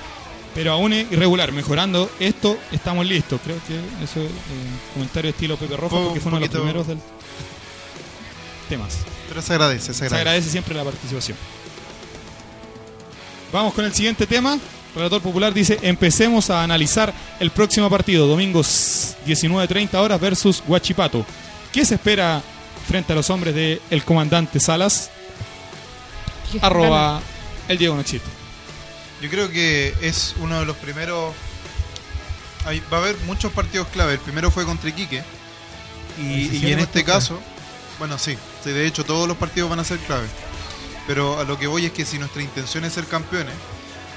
pero 0.54 0.72
aún 0.72 0.92
es 0.92 1.10
irregular. 1.10 1.52
Mejorando 1.52 2.10
esto, 2.20 2.56
estamos 2.72 3.04
listos. 3.06 3.40
Creo 3.44 3.56
que 3.66 3.74
eso 4.04 4.20
es 4.20 4.30
eh, 4.30 4.32
comentario 4.94 5.30
estilo 5.30 5.56
Pepe 5.56 5.76
Rojo 5.76 6.04
porque 6.04 6.20
fue 6.20 6.30
uno 6.30 6.40
de 6.40 6.46
los 6.46 6.54
primeros 6.56 6.86
del 6.86 6.98
temas. 8.68 8.98
Pero 9.28 9.42
se 9.42 9.52
agradece, 9.52 9.86
se 9.86 9.94
Se 9.94 10.04
agradece. 10.04 10.20
agradece 10.28 10.50
siempre 10.50 10.74
la 10.74 10.84
participación. 10.84 11.36
Vamos 13.52 13.74
con 13.74 13.84
el 13.84 13.92
siguiente 13.94 14.26
tema. 14.26 14.58
Relator 14.94 15.20
Popular 15.22 15.52
dice, 15.52 15.78
empecemos 15.82 16.50
a 16.50 16.62
analizar 16.62 17.12
el 17.40 17.50
próximo 17.50 17.90
partido, 17.90 18.26
domingo 18.28 18.60
19.30 18.60 19.94
horas 19.94 20.20
versus 20.20 20.62
Huachipato. 20.66 21.26
¿Qué 21.72 21.84
se 21.84 21.96
espera 21.96 22.40
frente 22.86 23.12
a 23.12 23.16
los 23.16 23.28
hombres 23.30 23.54
del 23.54 23.80
el 23.90 24.04
comandante 24.04 24.60
Salas? 24.60 25.10
Arroba 26.60 27.20
el 27.68 27.78
Diego 27.78 27.96
Nochito. 27.96 28.26
Yo 29.20 29.30
creo 29.30 29.50
que 29.50 29.94
es 30.00 30.34
uno 30.38 30.60
de 30.60 30.66
los 30.66 30.76
primeros. 30.76 31.34
hay- 32.66 32.82
va 32.92 32.98
a 32.98 33.00
haber 33.00 33.16
muchos 33.26 33.52
partidos 33.52 33.88
clave. 33.88 34.14
El 34.14 34.18
primero 34.20 34.50
fue 34.50 34.64
contra 34.64 34.88
Iquique. 34.88 35.22
Y, 36.18 36.46
y 36.68 36.72
en 36.72 36.78
este 36.78 37.04
caso, 37.04 37.40
bueno, 37.98 38.18
sí, 38.18 38.36
sí, 38.62 38.70
de 38.70 38.86
hecho 38.86 39.04
todos 39.04 39.26
los 39.28 39.36
partidos 39.36 39.68
van 39.70 39.80
a 39.80 39.84
ser 39.84 39.98
clave. 39.98 40.26
Pero 41.06 41.38
a 41.38 41.44
lo 41.44 41.58
que 41.58 41.66
voy 41.66 41.84
es 41.86 41.92
que 41.92 42.04
si 42.06 42.18
nuestra 42.18 42.42
intención 42.42 42.84
es 42.84 42.92
ser 42.94 43.04
campeones, 43.06 43.54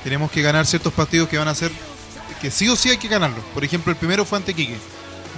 tenemos 0.03 0.31
que 0.31 0.41
ganar 0.41 0.65
ciertos 0.65 0.93
partidos 0.93 1.27
que 1.29 1.37
van 1.37 1.47
a 1.47 1.55
ser. 1.55 1.71
que 2.41 2.51
sí 2.51 2.69
o 2.69 2.75
sí 2.75 2.89
hay 2.89 2.97
que 2.97 3.07
ganarlos. 3.07 3.43
Por 3.53 3.63
ejemplo, 3.65 3.91
el 3.91 3.97
primero 3.97 4.23
fue 4.23 4.37
ante 4.37 4.51
Iquique. 4.51 4.77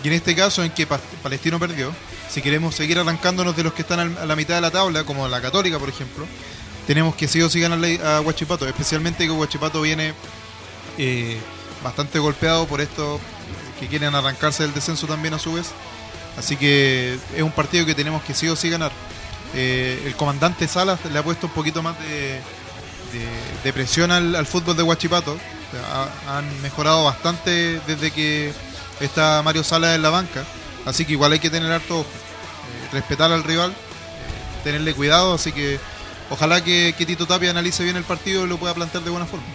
Y 0.03 0.07
en 0.07 0.13
este 0.13 0.35
caso, 0.35 0.63
en 0.63 0.71
que 0.71 0.85
Pa- 0.85 0.99
Palestino 1.23 1.57
perdió, 1.59 1.93
si 2.29 2.41
queremos 2.41 2.75
seguir 2.75 2.99
arrancándonos 2.99 3.55
de 3.55 3.63
los 3.63 3.73
que 3.73 3.81
están 3.83 4.17
a 4.17 4.25
la 4.25 4.35
mitad 4.35 4.55
de 4.55 4.61
la 4.61 4.69
tabla, 4.71 5.03
como 5.05 5.27
la 5.27 5.41
Católica, 5.41 5.79
por 5.79 5.89
ejemplo, 5.89 6.25
tenemos 6.89 7.13
que 7.13 7.27
sí 7.27 7.39
o 7.43 7.47
sí 7.51 7.59
ganarle 7.59 8.01
a 8.03 8.19
Huachipato. 8.19 8.67
Especialmente 8.67 9.23
que 9.23 9.29
Huachipato 9.29 9.79
viene 9.79 10.15
eh, 10.97 11.37
bastante 11.83 12.17
golpeado 12.17 12.65
por 12.65 12.81
estos 12.81 13.21
que 13.79 13.85
quieren 13.85 14.15
arrancarse 14.15 14.63
del 14.63 14.73
descenso 14.73 15.05
también 15.05 15.35
a 15.35 15.37
su 15.37 15.53
vez. 15.53 15.67
Así 16.35 16.57
que 16.57 17.19
es 17.35 17.43
un 17.43 17.51
partido 17.51 17.85
que 17.85 17.93
tenemos 17.93 18.23
que 18.23 18.33
sí 18.33 18.47
o 18.47 18.55
sí 18.55 18.71
ganar. 18.71 18.91
Eh, 19.53 20.01
el 20.03 20.15
comandante 20.15 20.67
Salas 20.67 20.99
le 21.05 21.19
ha 21.19 21.21
puesto 21.21 21.45
un 21.45 21.53
poquito 21.53 21.83
más 21.83 21.95
de, 21.99 23.71
presión 23.71 24.09
al, 24.09 24.47
fútbol 24.47 24.75
de 24.75 24.81
Huachipato. 24.81 25.37
Ha- 25.93 26.37
han 26.39 26.61
mejorado 26.63 27.03
bastante 27.03 27.81
desde 27.85 28.09
que 28.09 28.51
está 28.99 29.43
Mario 29.43 29.63
Salas 29.63 29.95
en 29.95 30.01
la 30.01 30.09
banca. 30.09 30.43
Así 30.87 31.05
que 31.05 31.11
igual 31.11 31.33
hay 31.33 31.39
que 31.39 31.51
tener 31.51 31.71
harto. 31.71 32.01
Eh, 32.01 32.89
respetar 32.93 33.31
al 33.31 33.43
rival, 33.43 33.69
eh, 33.69 34.63
tenerle 34.63 34.95
cuidado. 34.95 35.35
Así 35.35 35.51
que 35.51 35.79
ojalá 36.29 36.63
que, 36.63 36.93
que 36.97 37.05
Tito 37.05 37.25
Tapia 37.25 37.49
analice 37.51 37.83
bien 37.83 37.95
el 37.95 38.03
partido 38.03 38.45
y 38.45 38.49
lo 38.49 38.57
pueda 38.57 38.73
plantear 38.73 39.03
de 39.03 39.09
buena 39.09 39.25
forma. 39.25 39.45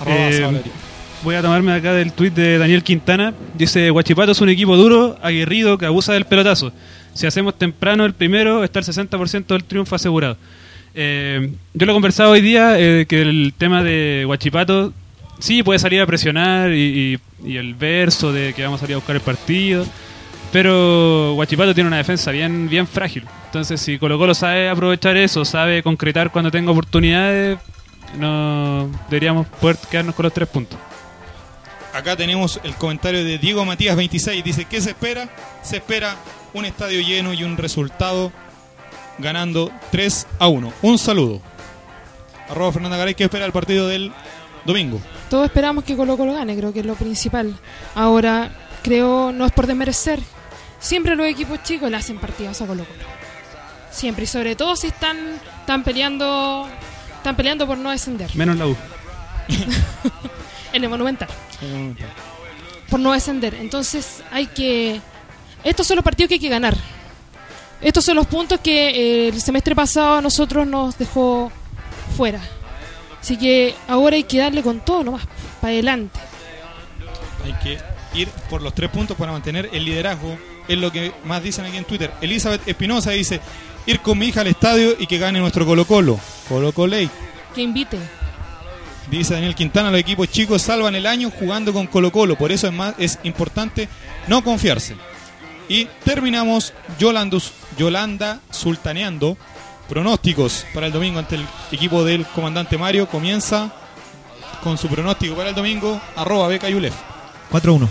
Arroba 0.00 0.16
Eh. 0.30 0.62
Voy 1.24 1.34
a 1.34 1.42
tomarme 1.42 1.72
acá 1.72 1.92
del 1.94 2.12
tuit 2.12 2.32
de 2.32 2.58
Daniel 2.58 2.84
Quintana. 2.84 3.34
Dice, 3.54 3.90
Guachipato 3.90 4.30
es 4.32 4.40
un 4.40 4.50
equipo 4.50 4.76
duro, 4.76 5.18
aguerrido, 5.20 5.76
que 5.76 5.84
abusa 5.86 6.12
del 6.12 6.26
pelotazo. 6.26 6.72
Si 7.12 7.26
hacemos 7.26 7.58
temprano 7.58 8.04
el 8.04 8.14
primero, 8.14 8.62
está 8.62 8.78
el 8.78 8.84
60% 8.84 9.46
del 9.48 9.64
triunfo 9.64 9.96
asegurado. 9.96 10.36
Eh, 10.94 11.50
yo 11.74 11.86
lo 11.86 11.92
he 11.92 11.94
conversado 11.94 12.30
hoy 12.30 12.40
día, 12.40 12.78
eh, 12.78 13.06
que 13.08 13.20
el 13.22 13.52
tema 13.58 13.82
de 13.82 14.22
Guachipato 14.26 14.92
sí 15.40 15.64
puede 15.64 15.80
salir 15.80 16.00
a 16.00 16.06
presionar 16.06 16.72
y, 16.72 17.18
y- 17.44 17.48
y 17.52 17.56
el 17.56 17.74
verso 17.74 18.32
de 18.32 18.54
que 18.54 18.62
vamos 18.62 18.78
a 18.78 18.82
salir 18.82 18.94
a 18.94 18.98
buscar 18.98 19.16
el 19.16 19.22
partido. 19.22 19.84
Pero 20.52 21.34
Guachipato 21.34 21.74
tiene 21.74 21.88
una 21.88 21.98
defensa 21.98 22.30
bien, 22.30 22.68
bien 22.68 22.86
frágil. 22.86 23.26
Entonces, 23.46 23.80
si 23.80 23.98
Colo 23.98 24.18
Colo 24.18 24.34
sabe 24.34 24.68
aprovechar 24.68 25.16
eso, 25.16 25.44
sabe 25.44 25.82
concretar 25.82 26.30
cuando 26.30 26.50
tenga 26.50 26.70
oportunidades, 26.70 27.58
no 28.16 28.90
deberíamos 29.10 29.46
poder 29.46 29.76
quedarnos 29.90 30.14
con 30.14 30.24
los 30.24 30.32
tres 30.32 30.48
puntos. 30.48 30.78
Acá 31.92 32.16
tenemos 32.16 32.60
el 32.64 32.74
comentario 32.74 33.24
de 33.24 33.38
Diego 33.38 33.64
Matías 33.64 33.96
26. 33.96 34.44
Dice, 34.44 34.64
¿qué 34.66 34.80
se 34.80 34.90
espera? 34.90 35.28
Se 35.62 35.78
espera 35.78 36.16
un 36.54 36.64
estadio 36.64 37.00
lleno 37.00 37.34
y 37.34 37.44
un 37.44 37.56
resultado 37.56 38.32
ganando 39.18 39.70
3 39.90 40.26
a 40.38 40.48
1. 40.48 40.72
Un 40.82 40.98
saludo. 40.98 41.40
Arroba 42.48 42.72
Fernanda 42.72 42.96
Garay, 42.96 43.14
¿qué 43.14 43.24
espera 43.24 43.44
el 43.44 43.52
partido 43.52 43.88
del 43.88 44.12
domingo? 44.64 45.00
Todos 45.28 45.46
esperamos 45.46 45.84
que 45.84 45.96
Colo 45.96 46.16
Colo 46.16 46.34
gane, 46.34 46.56
creo 46.56 46.72
que 46.72 46.80
es 46.80 46.86
lo 46.86 46.94
principal. 46.94 47.54
Ahora, 47.94 48.50
creo, 48.82 49.32
no 49.32 49.44
es 49.44 49.52
por 49.52 49.66
desmerecer, 49.66 50.20
siempre 50.78 51.16
los 51.16 51.26
equipos 51.26 51.62
chicos 51.62 51.90
le 51.90 51.96
hacen 51.96 52.18
partidas 52.18 52.60
a 52.60 52.66
Colo 52.66 52.84
Colo. 52.84 53.04
Siempre, 53.90 54.24
y 54.24 54.26
sobre 54.26 54.54
todo 54.54 54.76
si 54.76 54.88
están, 54.88 55.16
están 55.60 55.82
peleando 55.82 56.68
están 57.18 57.36
peleando 57.36 57.66
por 57.66 57.76
no 57.76 57.90
descender. 57.90 58.34
Menos 58.36 58.56
la 58.56 58.66
U. 58.66 58.76
en 60.72 60.84
el 60.84 60.88
Monumental. 60.88 61.28
Por 62.88 63.00
no 63.00 63.12
descender. 63.12 63.54
Entonces 63.54 64.22
hay 64.30 64.46
que... 64.46 65.00
Estos 65.64 65.86
son 65.86 65.96
los 65.96 66.04
partidos 66.04 66.28
que 66.28 66.34
hay 66.34 66.40
que 66.40 66.48
ganar. 66.48 66.76
Estos 67.80 68.04
son 68.04 68.16
los 68.16 68.26
puntos 68.26 68.60
que 68.60 68.88
eh, 68.88 69.28
el 69.28 69.40
semestre 69.40 69.74
pasado 69.74 70.16
a 70.16 70.22
nosotros 70.22 70.66
nos 70.66 70.96
dejó 70.96 71.52
fuera. 72.16 72.40
Así 73.20 73.36
que 73.36 73.74
ahora 73.88 74.16
hay 74.16 74.24
que 74.24 74.38
darle 74.38 74.62
con 74.62 74.80
todo 74.80 75.04
nomás, 75.04 75.22
para 75.60 75.72
adelante. 75.72 76.18
Hay 77.44 77.52
que 77.54 77.78
ir 78.18 78.28
por 78.48 78.62
los 78.62 78.74
tres 78.74 78.90
puntos 78.90 79.16
para 79.16 79.32
mantener 79.32 79.68
el 79.72 79.84
liderazgo. 79.84 80.38
Es 80.68 80.78
lo 80.78 80.92
que 80.92 81.12
más 81.24 81.42
dicen 81.42 81.64
aquí 81.64 81.78
en 81.78 81.84
Twitter. 81.84 82.12
Elizabeth 82.20 82.66
Espinosa 82.68 83.10
dice, 83.10 83.40
ir 83.86 84.00
con 84.00 84.18
mi 84.18 84.26
hija 84.26 84.42
al 84.42 84.46
estadio 84.48 84.94
y 84.98 85.06
que 85.06 85.18
gane 85.18 85.40
nuestro 85.40 85.66
Colo 85.66 85.86
Colo. 85.86 86.20
Colo 86.48 86.72
Coley. 86.72 87.10
Que 87.54 87.62
invite. 87.62 87.98
Dice 89.10 89.32
Daniel 89.32 89.54
Quintana, 89.54 89.90
los 89.90 90.00
equipos 90.00 90.28
chicos 90.28 90.60
salvan 90.60 90.94
el 90.94 91.06
año 91.06 91.30
jugando 91.30 91.72
con 91.72 91.86
Colo 91.86 92.12
Colo. 92.12 92.36
Por 92.36 92.52
eso 92.52 92.66
es, 92.66 92.72
más, 92.74 92.94
es 92.98 93.18
importante 93.22 93.88
no 94.26 94.44
confiarse. 94.44 94.96
Y 95.68 95.86
terminamos 96.04 96.74
Yolandus, 96.98 97.52
Yolanda 97.78 98.40
sultaneando. 98.50 99.36
Pronósticos 99.88 100.66
para 100.74 100.86
el 100.86 100.92
domingo 100.92 101.18
ante 101.18 101.36
el 101.36 101.46
equipo 101.72 102.04
del 102.04 102.26
comandante 102.26 102.76
Mario. 102.76 103.08
Comienza 103.08 103.72
con 104.62 104.76
su 104.76 104.88
pronóstico 104.88 105.34
para 105.34 105.48
el 105.48 105.54
domingo. 105.54 105.98
Arroba 106.14 106.48
Beca 106.48 106.68
Yulef. 106.68 106.94
4-1. 107.50 107.88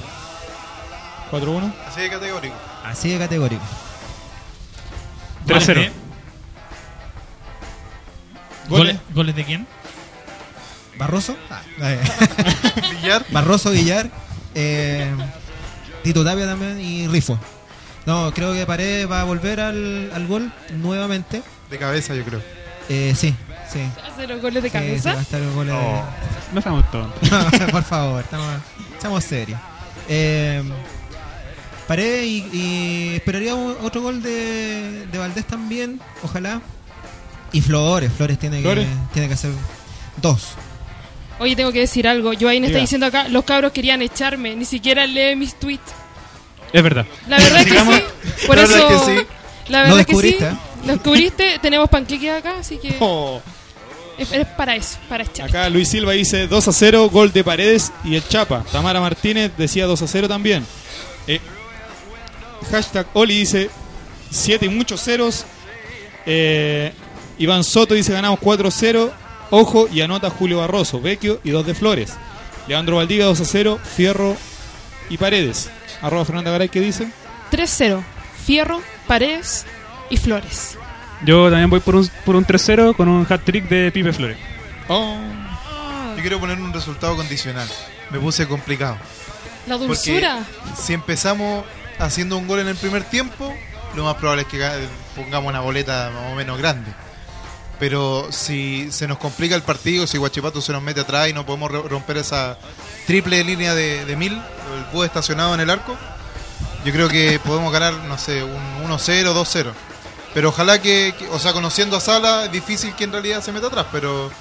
4-1. 1.32 1.74
Así 1.88 2.02
de 2.02 2.10
categórico. 2.12 2.67
Así 2.88 3.10
de 3.10 3.18
categórico. 3.20 3.64
3-0. 5.48 5.92
¿Goles, 8.70 8.98
¿Goles 9.14 9.36
de 9.36 9.46
quién? 9.46 9.68
Barroso. 10.98 11.36
Ah, 11.50 11.62
eh. 11.82 12.00
Villar. 13.02 13.26
Barroso, 13.32 13.72
Villar. 13.72 14.10
eh, 14.56 15.14
Tito 16.04 16.24
Tapia 16.24 16.46
también 16.46 16.80
y 16.82 17.08
Rifo. 17.08 17.38
No, 18.06 18.32
creo 18.34 18.54
que 18.54 18.66
Paredes 18.66 19.10
va 19.10 19.22
a 19.22 19.24
volver 19.26 19.60
al, 19.60 20.12
al 20.14 20.28
gol 20.28 20.52
nuevamente. 20.72 21.42
De 21.70 21.78
cabeza, 21.78 22.16
yo 22.16 22.24
creo. 22.24 22.42
Eh, 22.90 23.14
sí, 23.16 23.36
sí. 23.72 23.82
¿Hace 24.06 24.28
los 24.28 24.42
goles 24.42 24.64
de 24.64 24.70
Sí, 24.70 24.78
sí, 24.78 24.84
cabeza? 24.86 25.14
va 25.14 25.20
a 25.20 25.22
estar 25.22 25.42
el 25.42 25.52
gol 25.52 25.68
de- 25.68 25.74
Oh. 25.74 26.04
No 26.54 26.60
estamos 26.60 26.90
tontos. 26.92 27.30
Por 27.72 27.84
favor, 27.84 28.22
estamos, 28.24 28.48
estamos 28.96 29.24
serios. 29.24 29.60
Eh, 30.08 30.64
Paredes 31.88 32.26
y, 32.26 32.46
y 32.54 33.16
esperaría 33.16 33.56
un- 33.56 33.78
otro 33.82 34.02
gol 34.02 34.22
de, 34.22 35.06
de 35.12 35.18
Valdés 35.18 35.46
también, 35.46 36.00
ojalá. 36.24 36.62
Y 37.54 37.62
Flores, 37.62 38.12
Flores 38.16 38.38
tiene, 38.38 38.62
¿Flores? 38.62 38.86
Que, 38.86 39.14
tiene 39.14 39.28
que 39.30 39.34
hacer 39.36 39.52
dos. 40.22 40.50
Oye, 41.40 41.56
tengo 41.56 41.72
que 41.72 41.80
decir 41.80 42.08
algo. 42.08 42.32
Joaín 42.40 42.64
está 42.66 42.74
Diga. 42.78 42.82
diciendo 42.82 43.06
acá, 43.06 43.28
los 43.30 43.44
cabros 43.46 43.72
querían 43.72 44.02
echarme, 44.02 44.56
ni 44.56 44.66
siquiera 44.66 45.06
lee 45.08 45.36
mis 45.36 45.56
tweets. 45.56 45.92
Es 46.74 46.84
verdad. 46.84 47.06
La 47.28 47.38
verdad 47.38 47.62
es 47.62 47.66
que 47.68 47.80
sí. 47.80 48.48
Por 48.48 48.56
La 48.58 48.62
verdad 48.64 48.78
eso. 48.78 48.90
es 48.90 49.02
que 49.16 49.22
sí. 49.22 49.28
La 49.70 49.88
Lo 49.88 49.96
verdad 49.96 50.06
que 50.06 50.16
sí. 50.16 50.22
descubriste, 50.22 50.46
¿eh? 50.46 50.58
Lo 50.86 50.94
descubriste. 50.94 51.60
Tenemos 51.62 51.90
panqueques 51.90 52.32
acá, 52.32 52.58
así 52.60 52.78
que 52.78 52.96
Oh. 53.00 53.40
es, 54.18 54.32
es 54.34 54.46
para 54.48 54.76
eso, 54.76 54.98
para 55.08 55.24
echar. 55.24 55.48
Acá 55.50 55.70
Luis 55.70 55.88
Silva 55.88 56.12
dice 56.14 56.48
2 56.48 56.68
a 56.68 56.72
0, 56.74 57.10
gol 57.10 57.32
de 57.32 57.44
Paredes 57.46 57.94
y 58.04 58.16
el 58.16 58.28
Chapa. 58.28 58.66
Tamara 58.72 59.00
Martínez 59.00 59.52
decía 59.58 59.86
2 59.86 60.02
a 60.02 60.08
0 60.08 60.28
también. 60.28 60.66
Eh, 61.28 61.40
hashtag 62.70 63.08
Oli 63.14 63.40
dice 63.40 63.70
7 64.32 64.66
y 64.66 64.70
muchos 64.70 65.02
ceros. 65.04 65.46
Eh, 66.26 66.94
Iván 67.38 67.64
Soto 67.64 67.94
dice 67.94 68.14
ganamos 68.14 68.40
4 68.40 68.68
a 68.68 68.72
0. 68.72 69.14
Ojo 69.50 69.88
y 69.92 70.02
anota 70.02 70.30
Julio 70.30 70.60
Barroso, 70.60 71.00
Vecchio 71.00 71.40
y 71.44 71.52
2 71.52 71.66
de 71.66 71.74
Flores. 71.74 72.14
Leandro 72.68 72.98
Valdivia 72.98 73.26
2 73.26 73.40
a 73.40 73.46
0, 73.46 73.80
Fierro 73.96 74.36
y 75.10 75.18
Paredes. 75.18 75.70
Arroba 76.02 76.26
Fernanda 76.26 76.52
Garay, 76.52 76.70
¿qué 76.70 76.82
dice? 76.82 77.10
3-0. 77.52 78.04
Fierro, 78.46 78.82
Paredes 79.08 79.66
y 80.10 80.18
Flores. 80.18 80.78
Yo 81.26 81.50
también 81.50 81.70
voy 81.70 81.80
por 81.80 81.96
un, 81.96 82.10
por 82.26 82.36
un 82.36 82.46
3-0 82.46 82.96
con 82.96 83.08
un 83.08 83.26
hat-trick 83.28 83.68
de 83.70 83.92
Pipe 83.92 84.14
Flores. 84.14 84.38
Oh. 84.90 85.18
Yo 86.16 86.22
quiero 86.22 86.40
poner 86.40 86.60
un 86.60 86.74
resultado 86.74 87.16
condicional. 87.16 87.68
Me 88.10 88.20
puse 88.20 88.48
complicado. 88.48 88.98
La 89.66 89.78
dulzura. 89.78 90.46
Porque 90.64 90.82
si 90.82 90.94
empezamos 90.94 91.64
haciendo 92.00 92.38
un 92.38 92.48
gol 92.48 92.60
en 92.60 92.68
el 92.68 92.76
primer 92.76 93.04
tiempo, 93.04 93.54
lo 93.96 94.04
más 94.06 94.16
probable 94.16 94.44
es 94.44 94.48
que 94.48 94.60
ga- 94.60 94.80
pongamos 95.16 95.50
una 95.50 95.62
boleta 95.62 96.12
más 96.14 96.32
o 96.32 96.36
menos 96.36 96.58
grande. 96.58 96.92
Pero 97.80 98.28
si 98.32 98.92
se 98.92 99.08
nos 99.08 99.20
complica 99.20 99.56
el 99.56 99.62
partido, 99.62 100.08
si 100.08 100.18
Guachipato 100.18 100.62
se 100.62 100.72
nos 100.74 100.82
mete 100.82 101.02
atrás 101.02 101.30
y 101.30 101.34
no 101.34 101.46
podemos 101.46 101.72
ro- 101.72 101.88
romper 101.88 102.18
esa 102.18 102.58
triple 103.06 103.44
línea 103.44 103.76
de, 103.76 104.16
mil, 104.16 104.34
el 104.34 104.84
búho 104.92 105.04
estacionado 105.06 105.54
en 105.54 105.60
el 105.60 105.70
arco, 105.70 105.96
yo 106.84 106.92
creo 106.92 107.08
que 107.08 107.40
podemos 107.44 107.72
ganar, 107.72 107.94
no 107.94 108.18
sé, 108.18 108.44
un 108.44 108.84
1-0, 108.90 109.34
2-0. 109.34 109.72
Pero 110.34 110.50
ojalá 110.50 110.82
que, 110.82 111.14
que- 111.18 111.28
o 111.30 111.38
sea, 111.40 111.54
conociendo 111.54 111.96
a 111.98 112.02
Sala, 112.02 112.46
es 112.46 112.52
difícil 112.52 112.96
que 112.96 113.04
en 113.04 113.12
realidad 113.12 113.42
se 113.44 113.52
meta 113.52 113.68
atrás, 113.68 113.86
pero 113.92 114.32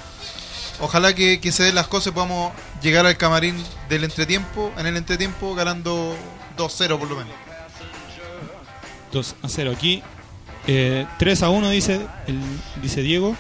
ojalá 0.80 1.14
que, 1.14 1.38
que 1.40 1.52
se 1.52 1.62
den 1.64 1.74
las 1.74 1.88
cosas 1.88 2.08
y 2.08 2.10
podamos 2.12 2.52
llegar 2.82 3.04
al 3.06 3.16
camarín 3.18 3.62
del 3.90 4.04
entretiempo, 4.04 4.72
en 4.78 4.86
el 4.86 4.96
entretiempo 4.96 5.54
ganando 5.54 6.16
2-0 6.56 6.98
por 6.98 7.08
lo 7.08 7.16
menos. 7.16 7.34
2 9.16 9.36
a 9.42 9.48
0 9.48 9.72
aquí. 9.74 10.02
Eh, 10.66 11.06
3 11.18 11.42
a 11.42 11.50
1 11.50 11.70
dice, 11.70 12.00
el, 12.26 12.38
dice 12.82 13.02
Diego. 13.02 13.34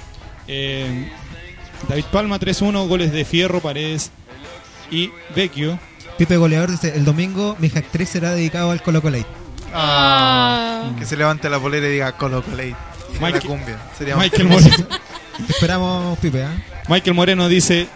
Eh, 0.48 1.10
David 1.88 2.04
Palma 2.10 2.38
3 2.38 2.62
a 2.62 2.64
1, 2.64 2.86
goles 2.88 3.12
de 3.12 3.24
Fierro, 3.24 3.60
Paredes 3.60 4.10
y 4.90 5.10
Vecchio. 5.34 5.78
Pipe 6.18 6.36
Goleador 6.38 6.70
dice, 6.70 6.96
el 6.96 7.04
domingo 7.04 7.56
mi 7.58 7.68
actriz 7.68 8.08
será 8.08 8.34
dedicado 8.34 8.70
al 8.70 8.82
Colo 8.82 9.02
Colate. 9.02 9.26
Ah. 9.74 10.90
Que 10.98 11.04
se 11.04 11.16
levante 11.16 11.50
la 11.50 11.60
polera 11.60 11.86
y 11.88 11.92
diga 11.92 12.12
Colo 12.12 12.42
Colate. 12.42 12.74
Michael- 13.20 13.34
la 13.34 13.40
cumbia. 13.40 13.78
Sería 13.98 14.16
Michael 14.16 14.48
Moreno, 14.48 14.86
esperamos, 15.48 16.18
Pipe, 16.18 16.42
¿ah? 16.42 16.54
Michael 16.88 17.14
Moreno 17.14 17.48
dice, 17.48 17.86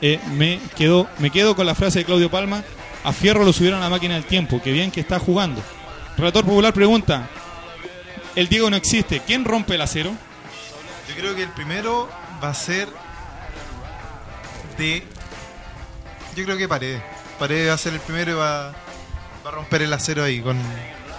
eh, 0.00 0.18
me, 0.36 0.58
quedo, 0.76 1.08
me 1.18 1.30
quedo 1.30 1.54
con 1.54 1.66
la 1.66 1.74
frase 1.74 2.00
de 2.00 2.04
Claudio 2.04 2.30
Palma, 2.30 2.64
a 3.04 3.12
Fierro 3.12 3.44
lo 3.44 3.52
subieron 3.52 3.80
a 3.80 3.84
la 3.84 3.90
máquina 3.90 4.14
del 4.14 4.24
tiempo, 4.24 4.60
que 4.60 4.72
bien 4.72 4.90
que 4.90 5.00
está 5.00 5.18
jugando. 5.18 5.62
Relator 6.18 6.44
Popular 6.44 6.74
pregunta, 6.74 7.28
el 8.34 8.48
Diego 8.48 8.68
no 8.68 8.76
existe, 8.76 9.22
¿quién 9.24 9.44
rompe 9.44 9.76
el 9.76 9.80
acero? 9.80 10.10
Yo 11.08 11.14
creo 11.14 11.36
que 11.36 11.44
el 11.44 11.50
primero 11.50 12.08
va 12.42 12.50
a 12.50 12.54
ser 12.54 12.88
de. 14.76 15.04
Yo 16.34 16.44
creo 16.44 16.56
que 16.56 16.66
Paredes. 16.66 17.00
Paredes 17.38 17.70
va 17.70 17.74
a 17.74 17.78
ser 17.78 17.92
el 17.92 18.00
primero 18.00 18.32
y 18.32 18.34
va, 18.34 18.72
va 19.46 19.48
a 19.48 19.50
romper 19.52 19.82
el 19.82 19.92
acero 19.92 20.24
ahí 20.24 20.40
con, 20.40 20.60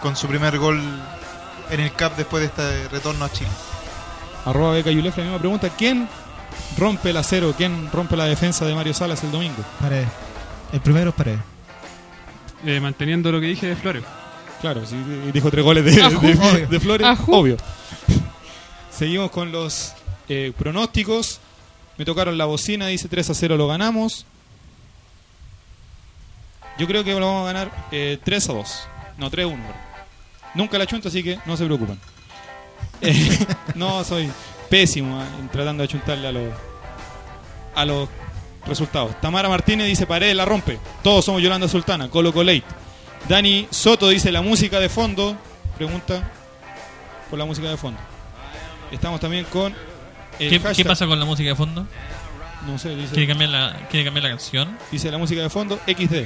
con 0.02 0.18
su 0.18 0.28
primer 0.28 0.58
gol 0.58 0.82
en 1.70 1.80
el 1.80 1.94
CAP 1.94 2.18
después 2.18 2.42
de 2.42 2.48
este 2.48 2.90
retorno 2.90 3.24
a 3.24 3.32
Chile. 3.32 3.50
Arroba 4.44 4.74
Beca 4.74 4.92
Yulef, 4.92 5.18
la 5.18 5.24
misma 5.24 5.40
pregunta, 5.40 5.70
¿quién 5.78 6.10
rompe 6.78 7.12
el 7.12 7.18
acero? 7.18 7.54
¿Quién 7.56 7.90
rompe 7.92 8.18
la 8.18 8.26
defensa 8.26 8.66
de 8.66 8.76
Mario 8.76 8.94
Salas 8.94 9.24
el 9.24 9.32
domingo? 9.32 9.64
Paredes. 9.80 10.10
El 10.74 10.82
primero 10.82 11.12
es 11.12 11.16
Paredes. 11.16 11.40
Eh, 12.66 12.82
manteniendo 12.82 13.32
lo 13.32 13.40
que 13.40 13.48
dije 13.48 13.68
de 13.68 13.76
Flores. 13.78 14.04
Claro, 14.62 14.86
si 14.86 14.96
dijo 15.32 15.50
tres 15.50 15.64
goles 15.64 15.86
de, 15.86 15.92
de- 15.92 16.06
Obvio. 16.16 16.68
de 16.68 16.80
Flores, 16.80 17.08
Ajú. 17.08 17.34
obvio. 17.36 17.58
Seguimos 18.92 19.32
con 19.32 19.52
los 19.52 19.94
eh, 20.28 20.52
pronósticos. 20.58 21.40
Me 21.98 22.06
tocaron 22.06 22.38
la 22.38 22.46
bocina, 22.46 22.88
dice 22.88 23.08
3 23.10 23.30
a 23.30 23.34
0 23.34 23.58
lo 23.58 23.68
ganamos. 23.68 24.26
Yo 26.78 26.88
creo 26.88 27.04
que 27.04 27.14
lo 27.20 27.26
vamos 27.26 27.44
a 27.50 27.54
ganar 27.54 27.72
eh, 27.92 28.18
3 28.24 28.50
a 28.50 28.54
2. 28.54 28.80
No, 29.18 29.30
3 29.30 29.44
a 29.46 29.48
1. 29.48 29.58
perdón. 29.64 29.82
Nunca 30.56 30.78
la 30.78 30.86
chunto, 30.88 31.10
así 31.10 31.24
que 31.24 31.40
no 31.46 31.56
se 31.58 31.66
preocupen. 31.66 32.00
Eh, 33.02 33.38
no, 33.76 34.04
soy 34.04 34.30
pésimo 34.70 35.22
eh, 35.22 35.26
tratando 35.54 35.84
de 35.84 35.88
chuntarle 35.88 36.28
a 36.28 36.32
los, 36.34 36.54
a 37.76 37.86
los 37.86 38.10
resultados. 38.66 39.20
Tamara 39.22 39.48
Martínez 39.48 39.88
dice 39.88 40.06
Paredes 40.06 40.36
la 40.36 40.44
rompe. 40.44 40.78
Todos 41.02 41.24
somos 41.24 41.42
Yolanda 41.42 41.68
Sultana. 41.70 42.10
Colo 42.10 42.34
Colate. 42.34 42.64
Dani 43.28 43.68
Soto 43.70 44.10
dice 44.10 44.32
la 44.32 44.42
música 44.42 44.80
de 44.80 44.90
fondo. 44.90 45.38
Pregunta 45.78 46.30
por 47.30 47.38
la 47.40 47.46
música 47.46 47.70
de 47.70 47.78
fondo. 47.78 48.00
Estamos 48.92 49.20
también 49.20 49.46
con. 49.46 49.74
el 50.40 50.50
¿Qué, 50.50 50.60
hashtag- 50.62 50.76
qué 50.76 50.86
pasa 50.86 51.06
con 51.06 51.20
la 51.20 51.26
música 51.26 51.50
de 51.50 51.56
fondo? 51.56 51.86
No 52.68 52.78
sé, 52.78 52.96
dice. 52.96 53.14
¿Quiere 53.14 53.28
cambiar 53.28 53.50
la, 53.52 53.88
quiere 53.90 54.06
cambiar 54.06 54.24
la 54.24 54.30
canción? 54.32 54.78
Dice 54.92 55.12
la 55.12 55.18
música 55.18 55.42
de 55.42 55.50
fondo 55.50 55.80
XD. 55.86 56.26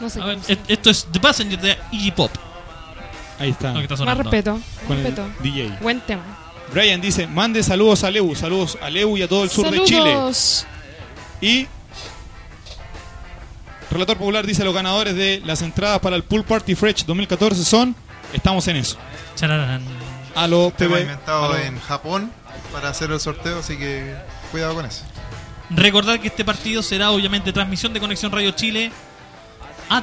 No 0.00 0.10
sé. 0.10 0.20
A 0.20 0.26
ver, 0.26 0.38
esto 0.68 0.90
es 0.90 1.06
The 1.10 1.20
Passenger 1.20 1.60
de 1.60 1.78
Iggy 1.92 2.10
Pop. 2.12 2.30
Ahí 3.38 3.50
está. 3.50 3.68
Lo 3.72 3.78
que 3.78 3.82
está 3.82 3.94
Más 3.94 3.98
sonando. 3.98 4.22
respeto. 4.24 4.60
Con 4.86 4.98
el 4.98 5.04
respeto. 5.04 5.28
DJ. 5.42 5.78
Buen 5.80 6.00
tema. 6.00 6.22
Brian 6.72 7.00
dice, 7.00 7.26
mande 7.26 7.62
saludos 7.62 8.02
a 8.04 8.10
Leu, 8.10 8.34
saludos 8.34 8.78
a 8.80 8.88
Leu 8.88 9.16
y 9.16 9.22
a 9.22 9.28
todo 9.28 9.44
el 9.44 9.50
sur 9.50 9.70
de 9.70 9.82
Chile. 9.84 10.12
Saludos. 10.12 10.66
Y 11.40 11.66
Relator 13.92 14.16
Popular 14.16 14.46
dice 14.46 14.64
los 14.64 14.74
ganadores 14.74 15.14
de 15.14 15.42
las 15.44 15.62
entradas 15.62 16.00
para 16.00 16.16
el 16.16 16.22
Pool 16.24 16.44
Party 16.44 16.74
Fresh 16.74 17.04
2014 17.04 17.64
son, 17.64 17.94
estamos 18.32 18.66
en 18.68 18.76
eso. 18.76 18.96
Chararán. 19.34 19.82
A 20.34 20.46
los 20.46 20.74
Tema 20.74 20.96
PB, 20.96 21.02
inventado 21.02 21.48
lo- 21.52 21.58
en 21.58 21.78
Japón 21.80 22.32
para 22.72 22.88
hacer 22.88 23.10
el 23.10 23.20
sorteo, 23.20 23.58
así 23.58 23.76
que 23.76 24.14
cuidado 24.50 24.74
con 24.74 24.86
eso. 24.86 25.02
Recordar 25.70 26.20
que 26.20 26.28
este 26.28 26.44
partido 26.44 26.82
será 26.82 27.10
obviamente 27.10 27.52
transmisión 27.52 27.92
de 27.92 28.00
Conexión 28.00 28.32
Radio 28.32 28.50
Chile 28.52 28.90
a- 29.90 30.02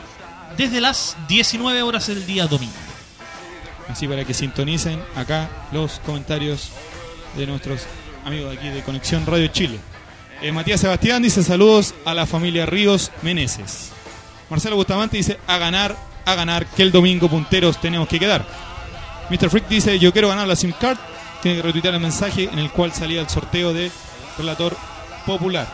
desde 0.58 0.82
las 0.82 1.16
19 1.28 1.82
horas 1.82 2.10
el 2.10 2.26
día 2.26 2.46
domingo. 2.48 2.74
Así 3.88 4.08
para 4.08 4.24
que 4.24 4.34
sintonicen 4.36 5.02
acá 5.16 5.50
los 5.72 6.00
comentarios 6.06 6.70
de 7.36 7.48
nuestros 7.48 7.82
amigos 8.26 8.52
de 8.52 8.58
aquí 8.58 8.70
de 8.70 8.84
Conexión 8.84 9.26
Radio 9.26 9.48
Chile. 9.48 9.80
Eh, 10.42 10.54
Matías 10.54 10.80
Sebastián 10.80 11.22
dice 11.22 11.44
saludos 11.44 11.94
a 12.06 12.14
la 12.14 12.26
familia 12.26 12.66
Ríos 12.66 13.12
Meneses. 13.24 13.92
Marcelo 14.50 14.78
Bustamante 14.78 15.18
dice 15.18 15.38
a 15.48 15.58
ganar, 15.58 15.98
a 16.24 16.34
ganar, 16.34 16.66
que 16.66 16.82
el 16.82 16.94
domingo 16.94 17.28
punteros 17.28 17.82
tenemos 17.82 18.08
que 18.08 18.20
quedar. 18.20 18.46
Mr. 19.30 19.50
Freak 19.50 19.68
dice 19.68 20.00
yo 20.00 20.14
quiero 20.14 20.30
ganar 20.30 20.48
la 20.48 20.56
SIM 20.56 20.72
card. 20.72 20.98
Tiene 21.42 21.58
que 21.58 21.64
retuitear 21.64 21.94
el 21.94 22.00
mensaje 22.00 22.46
en 22.52 22.58
el 22.58 22.72
cual 22.72 22.94
salía 22.94 23.20
el 23.20 23.28
sorteo 23.28 23.74
de 23.74 23.92
Relator 24.38 24.78
Popular. 25.26 25.68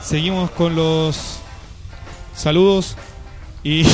Seguimos 0.00 0.52
con 0.52 0.76
los 0.76 1.40
saludos 2.36 2.96
y 3.64 3.84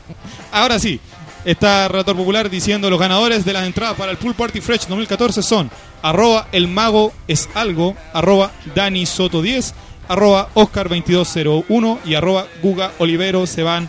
ahora 0.52 0.78
sí, 0.78 1.00
está 1.46 1.88
Relator 1.88 2.14
Popular 2.16 2.50
diciendo 2.50 2.90
los 2.90 3.00
ganadores 3.00 3.44
de 3.46 3.52
las 3.54 3.64
entradas 3.66 3.96
para 3.96 4.10
el 4.12 4.18
Pool 4.18 4.34
Party 4.34 4.60
Fresh 4.60 4.86
2014 4.88 5.42
son 5.42 5.70
arroba 6.02 6.48
el 6.52 6.68
mago 6.68 7.12
es 7.26 7.48
algo, 7.54 7.96
arroba 8.12 8.50
Dani 8.74 9.06
Soto 9.06 9.40
10, 9.40 9.74
arroba 10.08 10.50
Oscar 10.54 10.88
2201 10.90 12.00
y 12.04 12.14
arroba 12.14 12.46
Guga 12.62 12.92
Olivero 12.98 13.46
se 13.46 13.62
van 13.62 13.88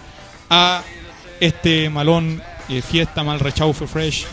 a 0.49 0.81
este 1.39 1.89
malón 1.89 2.41
eh, 2.69 2.81
fiesta 2.81 3.23
mal 3.23 3.39
rechaufe 3.39 3.85
fresh 3.87 4.25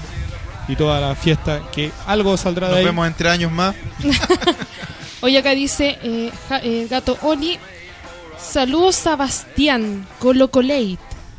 y 0.68 0.77
toda 0.77 0.99
la 1.01 1.14
fiesta 1.14 1.62
que 1.72 1.91
algo 2.07 2.37
saldrá 2.37 2.66
de 2.68 2.72
Nos 2.72 2.79
ahí. 2.79 2.85
vemos 2.87 3.07
entre 3.07 3.29
años 3.29 3.51
más. 3.53 3.75
Hoy 5.20 5.37
acá 5.37 5.51
dice 5.51 5.99
eh, 6.03 6.31
ja- 6.49 6.61
eh, 6.62 6.87
Gato 6.89 7.18
Oli. 7.22 7.59
Saludos 8.39 9.07
a 9.07 9.16
Bastián, 9.16 10.07
Colo 10.18 10.51
Colate. 10.51 10.99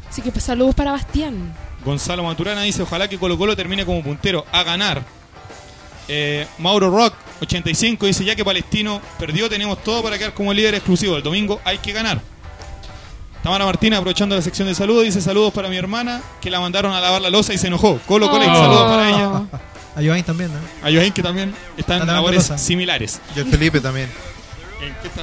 Así 0.09 0.21
que 0.21 0.31
pues, 0.31 0.43
saludos 0.43 0.73
para 0.75 0.91
Bastián. 0.91 1.53
Gonzalo 1.85 2.23
Maturana 2.23 2.61
dice, 2.63 2.81
ojalá 2.81 3.07
que 3.07 3.17
Colo 3.19 3.37
Colo 3.37 3.55
termine 3.55 3.85
como 3.85 4.01
puntero, 4.03 4.43
a 4.51 4.63
ganar. 4.63 5.03
Eh, 6.07 6.47
Mauro 6.57 6.89
Rock, 6.89 7.13
85, 7.41 8.05
dice, 8.07 8.25
ya 8.25 8.35
que 8.35 8.43
Palestino 8.43 9.01
perdió, 9.19 9.47
tenemos 9.49 9.83
todo 9.83 10.01
para 10.03 10.17
quedar 10.17 10.33
como 10.33 10.51
líder 10.53 10.75
exclusivo. 10.75 11.15
El 11.17 11.23
domingo 11.23 11.61
hay 11.63 11.77
que 11.77 11.93
ganar. 11.93 12.19
Tamara 13.43 13.65
Martina, 13.65 13.97
aprovechando 13.97 14.35
la 14.35 14.41
sección 14.41 14.67
de 14.67 14.73
saludos, 14.73 15.03
dice 15.03 15.21
saludos 15.21 15.53
para 15.53 15.69
mi 15.69 15.77
hermana, 15.77 16.21
que 16.41 16.49
la 16.49 16.59
mandaron 16.59 16.91
a 16.93 16.99
lavar 16.99 17.21
la 17.21 17.29
losa 17.29 17.53
y 17.53 17.59
se 17.59 17.67
enojó. 17.67 17.99
Colo 18.07 18.29
Colo, 18.29 18.43
Oh. 18.43 18.55
saludos 18.55 18.89
para 18.89 19.09
ella. 19.09 19.41
A 19.97 20.01
Joaquín 20.03 20.23
también, 20.25 20.51
¿no? 20.51 20.59
A 20.85 20.91
Joaquín, 20.91 21.13
que 21.13 21.23
también 21.23 21.55
está 21.77 21.95
en 21.97 22.05
labores 22.07 22.51
similares. 22.57 23.21
Y 23.33 23.39
el 23.39 23.45
Felipe 23.45 23.79
también. 23.79 24.09
¿En 24.81 24.93
qué 25.01 25.07
está? 25.07 25.21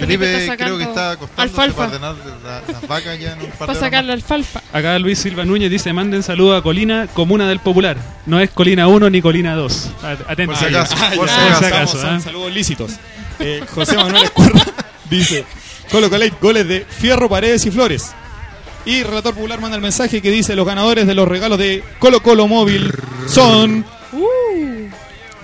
Felipe 0.00 0.42
está 0.42 0.56
creo 0.56 0.78
que 0.78 0.84
está 0.84 1.10
acostándose 1.12 1.42
alfalfa. 1.60 1.76
para 1.76 2.10
ordenar 2.10 2.14
la- 2.44 2.72
las 2.72 2.88
vacas 2.88 3.18
ya 3.20 3.32
en 3.32 3.42
un 3.42 3.50
par 3.50 3.68
de 3.68 3.74
sacar 3.74 4.04
la 4.04 4.12
alfalfa. 4.14 4.62
Acá 4.72 4.98
Luis 4.98 5.18
Silva 5.18 5.44
Núñez 5.44 5.70
dice, 5.70 5.92
manden 5.92 6.22
saludos 6.22 6.58
a 6.58 6.62
Colina, 6.62 7.06
comuna 7.12 7.48
del 7.48 7.58
Popular. 7.60 7.96
No 8.26 8.40
es 8.40 8.50
Colina 8.50 8.88
1 8.88 9.10
ni 9.10 9.20
Colina 9.22 9.54
2. 9.54 9.90
Atentos. 10.28 10.58
Por 10.58 10.68
si 10.68 10.74
acaso, 10.74 10.94
Ah, 10.98 11.10
por 11.14 11.28
si 11.28 11.34
por 11.34 11.44
acaso. 11.44 11.58
si 11.60 11.64
acaso, 11.66 11.98
¿ah? 11.98 12.00
son 12.02 12.20
saludos 12.22 12.52
lícitos. 12.52 12.92
Eh, 13.40 13.62
José 13.74 13.96
Manuel 13.96 14.24
Escurra 14.24 14.60
dice: 15.10 15.44
Colo 15.90 16.08
Colate, 16.10 16.34
goles 16.40 16.66
de 16.68 16.86
Fierro, 16.88 17.28
Paredes 17.28 17.64
y 17.66 17.70
Flores. 17.70 18.12
Y 18.84 19.02
Relator 19.04 19.34
Popular 19.34 19.60
manda 19.60 19.76
el 19.76 19.82
mensaje 19.82 20.20
que 20.22 20.30
dice: 20.30 20.56
Los 20.56 20.66
ganadores 20.66 21.06
de 21.06 21.14
los 21.14 21.28
regalos 21.28 21.58
de 21.58 21.84
Colo 21.98 22.20
Colo 22.22 22.46
Móvil 22.48 22.92
son. 23.26 23.84
Uh, 24.12 24.88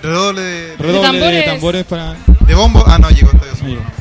Redoble 0.01 0.41
de, 0.41 0.77
Redoble 0.77 1.19
de 1.19 1.43
tambores, 1.43 1.45
tambores. 1.45 1.83
para. 1.85 2.15
de 2.47 2.55
bombo. 2.55 2.83
Ah, 2.87 2.97
no, 2.99 3.09
llegó 3.09 3.31
todavía. 3.31 3.49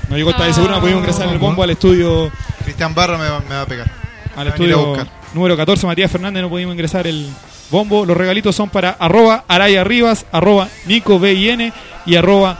No 0.09 0.17
llegó, 0.17 0.31
esta 0.31 0.45
vez, 0.45 0.55
seguro 0.55 0.75
no 0.75 0.81
pudimos 0.81 1.01
ingresar 1.01 1.27
en 1.27 1.35
el 1.35 1.39
bombo 1.39 1.63
al 1.63 1.71
estudio. 1.71 2.31
Cristian 2.65 2.95
Barra 2.95 3.19
me 3.19 3.29
va, 3.29 3.41
me 3.41 3.55
va 3.55 3.63
a 3.63 3.67
pegar. 3.67 3.91
Al 4.37 4.45
Me 4.45 4.51
va 4.51 4.57
a 4.57 4.59
venir 4.59 4.75
a 4.75 4.79
estudio 4.79 5.19
número 5.35 5.57
14, 5.57 5.87
Matías 5.87 6.11
Fernández, 6.11 6.43
no 6.43 6.49
pudimos 6.49 6.75
ingresar 6.75 7.07
el 7.07 7.29
bombo. 7.71 8.07
Los 8.07 8.17
regalitos 8.17 8.57
son 8.57 8.71
para 8.71 8.91
arroba 8.91 9.45
Araya 9.49 9.85
Rivas, 9.85 10.27
arroba 10.33 10.69
Nico 10.87 11.19
BIN 11.19 11.73
y 12.07 12.17
arroba 12.17 12.59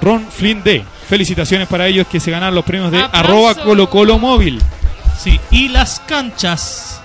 Ron 0.00 0.26
Flynn 0.30 0.62
D. 0.62 0.84
Felicitaciones 1.08 1.68
para 1.68 1.86
ellos 1.86 2.06
que 2.06 2.18
se 2.18 2.30
ganaron 2.30 2.54
los 2.54 2.64
premios 2.64 2.90
de 2.90 3.04
arroba 3.12 3.54
Colo 3.54 3.88
Colo 3.88 4.18
Móvil. 4.18 4.60
Sí, 5.18 5.40
y 5.50 5.68
las 5.68 6.00
canchas 6.00 7.00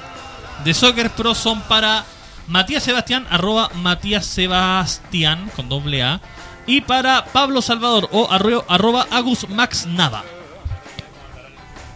de 0.63 0.73
Soccer 0.73 1.09
Pro 1.11 1.35
son 1.35 1.61
para 1.61 2.03
Matías 2.47 2.83
Sebastián, 2.83 3.25
arroba 3.29 3.69
Matías 3.75 4.25
Sebastián, 4.25 5.49
con 5.55 5.69
doble 5.69 6.03
A. 6.03 6.19
Y 6.71 6.79
para 6.79 7.25
Pablo 7.25 7.61
Salvador, 7.61 8.07
o 8.13 8.31
arroba, 8.31 8.63
arroba 8.69 9.05
Agus 9.11 9.45
Max 9.49 9.85
Nava. 9.85 10.23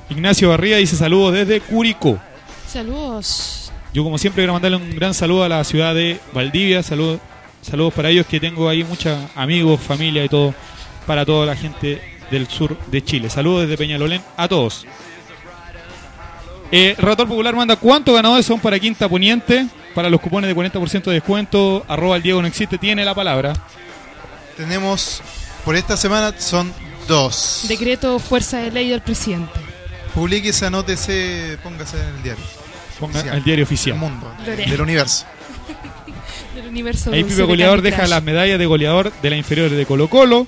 Ignacio 0.09 0.49
Barría 0.49 0.76
dice 0.76 0.97
saludos 0.97 1.34
desde 1.34 1.61
Curicó. 1.61 2.19
saludos. 2.67 3.71
Yo 3.93 4.03
como 4.03 4.17
siempre 4.17 4.41
quiero 4.41 4.51
mandarle 4.51 4.76
un 4.76 4.93
gran 4.93 5.13
saludo 5.13 5.45
a 5.45 5.47
la 5.47 5.63
ciudad 5.63 5.95
de 5.95 6.19
Valdivia, 6.34 6.84
saludos, 6.84 7.21
saludos 7.61 7.93
para 7.93 8.09
ellos 8.09 8.26
que 8.26 8.41
tengo 8.41 8.67
ahí 8.67 8.84
muchos 8.84 9.17
amigos, 9.34 9.80
familia 9.80 10.26
y 10.26 10.28
todo, 10.28 10.53
para 11.07 11.26
toda 11.26 11.45
la 11.45 11.55
gente 11.55 12.01
del 12.30 12.49
sur 12.49 12.78
de 12.88 13.01
Chile. 13.01 13.30
Saludos 13.30 13.61
desde 13.61 13.78
Peñalolén 13.78 14.21
a 14.36 14.49
todos. 14.49 14.86
Eh, 16.69 16.95
Relator 16.97 17.30
Popular 17.30 17.55
manda 17.55 17.78
cuántos 17.78 18.13
ganadores 18.13 18.45
son 18.45 18.59
para 18.59 18.78
Quinta 18.78 19.07
Poniente, 19.07 19.67
para 19.93 20.09
los 20.09 20.19
cupones 20.19 20.49
de 20.49 20.53
40% 20.53 21.03
de 21.05 21.13
descuento, 21.13 21.86
arroba 21.88 22.17
el 22.17 22.23
Diego 22.23 22.41
no 22.41 22.47
existe, 22.49 22.78
tiene 22.78 23.05
la 23.05 23.15
palabra. 23.15 23.53
Tenemos, 24.58 25.22
por 25.64 25.76
esta 25.76 25.97
semana 25.97 26.34
son 26.39 26.72
dos. 27.08 27.66
Decreto 27.68 28.20
fuerza 28.20 28.58
de 28.58 28.72
ley 28.72 28.89
del 28.89 29.01
presidente. 29.01 29.60
Publíquese, 30.14 30.66
anótese, 30.66 31.58
póngase 31.62 32.01
en 32.01 32.08
el 32.16 32.24
diario. 32.24 32.43
Ponga 32.99 33.20
Oficial. 33.20 33.38
el 33.38 33.43
diario 33.43 33.64
oficial. 33.66 33.99
Del 33.99 34.10
mundo, 34.10 34.34
del 34.45 34.82
universo. 34.82 35.26
Del 36.56 36.68
universo 36.68 37.12
Ahí 37.12 37.26
Pipe 37.26 37.43
Goleador 37.43 37.82
deja 37.82 38.08
las 38.08 38.24
medallas 38.24 38.58
de 38.58 38.66
goleador 38.66 39.12
de 39.22 39.30
la 39.30 39.36
inferior 39.36 39.70
de 39.70 39.86
Colo 39.86 40.10
Colo. 40.10 40.47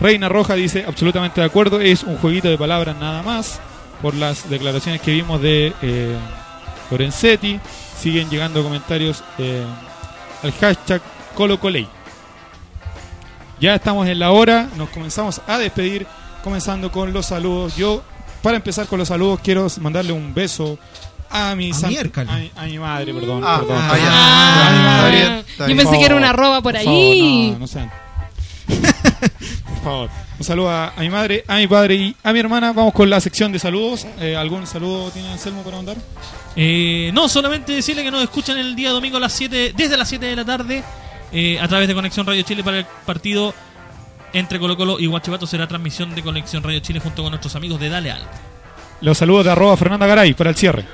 Reina 0.00 0.28
Roja 0.30 0.54
dice 0.54 0.84
absolutamente 0.88 1.42
de 1.42 1.46
acuerdo, 1.46 1.80
es 1.80 2.02
un 2.02 2.16
jueguito 2.16 2.48
de 2.48 2.56
palabras 2.56 2.96
nada 2.96 3.22
más. 3.22 3.60
Por 4.00 4.14
las 4.14 4.48
declaraciones 4.48 5.02
que 5.02 5.12
vimos 5.12 5.40
de 5.42 5.74
eh, 5.82 6.16
Lorenzetti, 6.90 7.60
siguen 7.98 8.30
llegando 8.30 8.62
comentarios 8.62 9.22
eh, 9.38 9.64
al 10.42 10.52
hashtag 10.52 11.02
ColoColey. 11.34 11.86
Ya 13.64 13.76
estamos 13.76 14.06
en 14.06 14.18
la 14.18 14.30
hora, 14.30 14.68
nos 14.76 14.90
comenzamos 14.90 15.40
a 15.46 15.56
despedir, 15.56 16.06
comenzando 16.42 16.92
con 16.92 17.14
los 17.14 17.24
saludos. 17.24 17.74
Yo, 17.76 18.02
para 18.42 18.56
empezar 18.56 18.86
con 18.86 18.98
los 18.98 19.08
saludos, 19.08 19.40
quiero 19.42 19.66
mandarle 19.80 20.12
un 20.12 20.34
beso 20.34 20.78
a 21.30 21.54
mi, 21.54 21.70
A 21.72 21.76
a, 21.86 21.88
mi- 21.88 22.50
a 22.56 22.64
mi 22.66 22.78
madre, 22.78 23.14
perdón. 23.14 23.42
Ah, 23.42 23.60
perdón, 23.60 23.78
ah. 23.80 23.90
A 23.90 23.94
mi 23.94 24.00
Ah, 24.04 24.82
madre. 24.84 25.16
Está 25.16 25.28
bien, 25.32 25.44
está 25.48 25.68
yo 25.68 25.76
pensé 25.78 25.98
que 25.98 26.04
era 26.04 26.16
una 26.16 26.28
arroba 26.28 26.56
por 26.60 26.74
por 26.74 26.76
ahí. 26.76 27.46
favor, 27.46 27.52
no, 27.54 27.58
no 27.60 27.66
sean. 27.66 27.90
por 28.66 29.82
favor. 29.82 30.10
Un 30.38 30.44
saludo 30.44 30.68
a, 30.70 30.88
a 30.94 31.00
mi 31.00 31.08
madre, 31.08 31.42
a 31.48 31.56
mi 31.56 31.66
padre 31.66 31.94
y 31.94 32.16
a 32.22 32.32
mi 32.34 32.40
hermana. 32.40 32.74
Vamos 32.74 32.92
con 32.92 33.08
la 33.08 33.18
sección 33.18 33.50
de 33.50 33.58
saludos. 33.58 34.06
Eh, 34.20 34.36
¿Algún 34.36 34.66
saludo 34.66 35.10
tiene 35.10 35.32
Anselmo 35.32 35.62
para 35.62 35.76
mandar? 35.78 35.96
Eh, 36.54 37.10
no, 37.14 37.30
solamente 37.30 37.72
decirle 37.72 38.02
que 38.02 38.10
nos 38.10 38.22
escuchan 38.22 38.58
el 38.58 38.76
día 38.76 38.90
domingo 38.90 39.16
a 39.16 39.20
las 39.20 39.32
7, 39.32 39.72
desde 39.74 39.96
las 39.96 40.06
7 40.10 40.26
de 40.26 40.36
la 40.36 40.44
tarde 40.44 40.84
eh, 41.34 41.58
a 41.60 41.66
través 41.66 41.88
de 41.88 41.94
Conexión 41.94 42.24
Radio 42.24 42.42
Chile 42.42 42.62
para 42.62 42.78
el 42.78 42.86
partido 43.04 43.52
entre 44.32 44.58
Colo 44.58 44.76
Colo 44.76 45.00
y 45.00 45.06
Guachipato. 45.06 45.46
Será 45.46 45.66
transmisión 45.66 46.14
de 46.14 46.22
Conexión 46.22 46.62
Radio 46.62 46.78
Chile 46.78 47.00
junto 47.00 47.22
con 47.22 47.32
nuestros 47.32 47.56
amigos 47.56 47.80
de 47.80 47.88
Dale 47.88 48.12
Al. 48.12 48.22
Los 49.00 49.18
saludos 49.18 49.44
de 49.44 49.50
arroba 49.50 49.76
Fernanda 49.76 50.06
Garay 50.06 50.32
para 50.34 50.50
el 50.50 50.56
cierre. 50.56 50.84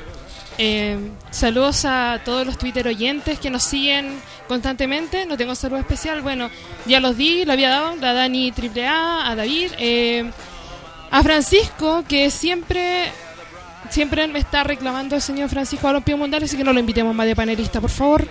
Eh, 0.56 0.98
saludos 1.30 1.84
a 1.84 2.20
todos 2.24 2.46
los 2.46 2.58
Twitter 2.58 2.88
oyentes 2.88 3.38
que 3.38 3.50
nos 3.50 3.62
siguen 3.62 4.18
constantemente. 4.48 5.26
No 5.26 5.36
tengo 5.36 5.54
saludo 5.54 5.78
especial. 5.78 6.22
Bueno, 6.22 6.50
ya 6.86 7.00
los 7.00 7.16
di, 7.16 7.44
lo 7.44 7.52
había 7.52 7.70
dado. 7.70 7.92
A 8.02 8.12
Dani 8.12 8.50
AAA, 8.50 9.30
a 9.30 9.36
David, 9.36 9.72
eh, 9.78 10.30
a 11.10 11.22
Francisco, 11.22 12.04
que 12.08 12.30
siempre 12.30 13.12
siempre 13.90 14.26
me 14.28 14.38
está 14.38 14.64
reclamando 14.64 15.16
el 15.16 15.22
señor 15.22 15.48
Francisco 15.48 15.86
Balompié 15.86 16.14
Mundial, 16.14 16.44
así 16.44 16.56
que 16.56 16.64
no 16.64 16.72
lo 16.72 16.80
invitemos 16.80 17.14
más 17.14 17.26
de 17.26 17.36
panelista, 17.36 17.80
por 17.80 17.90
favor. 17.90 18.26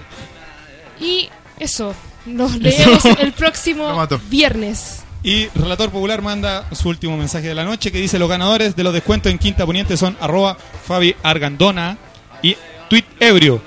Y 0.99 1.29
eso, 1.59 1.93
nos 2.25 2.55
leemos 2.57 3.03
el 3.19 3.31
próximo 3.33 4.07
viernes. 4.29 5.03
Y 5.21 5.47
Relator 5.55 5.89
Popular 5.91 6.21
manda 6.21 6.65
su 6.71 6.87
último 6.89 7.17
mensaje 7.17 7.47
de 7.49 7.55
la 7.55 7.65
noche 7.65 7.91
que 7.91 7.97
dice 7.99 8.17
los 8.19 8.29
ganadores 8.29 8.75
de 8.75 8.83
los 8.83 8.93
descuentos 8.93 9.29
en 9.31 9.37
Quinta 9.37 9.65
Poniente 9.65 9.97
son 9.97 10.15
arroba 10.21 10.57
Fabi 10.87 11.13
Argandona 11.23 11.97
y 12.41 12.55
Tweet 12.89 13.03
Ebrio. 13.19 13.61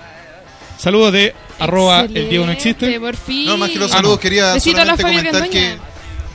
Saludos 0.78 1.12
de 1.12 1.34
arroba 1.59 2.01
el 2.03 2.28
Diego 2.30 2.47
no 2.47 2.53
existe. 2.53 2.86
Excelente, 2.86 3.01
por 3.01 3.16
fin. 3.16 3.47
No, 3.47 3.57
más 3.59 3.68
que 3.70 3.78
los 3.78 3.93
Ah, 3.93 3.97
saludos, 3.97 4.16
no. 4.16 4.20
quería 4.20 4.55
Besito 4.55 4.80
a 4.80 4.84
la 4.84 4.97
solamente 4.97 5.03
Fabi 5.03 5.16
comentar 5.28 5.51
que 5.51 5.64
Argandoña. 5.66 5.88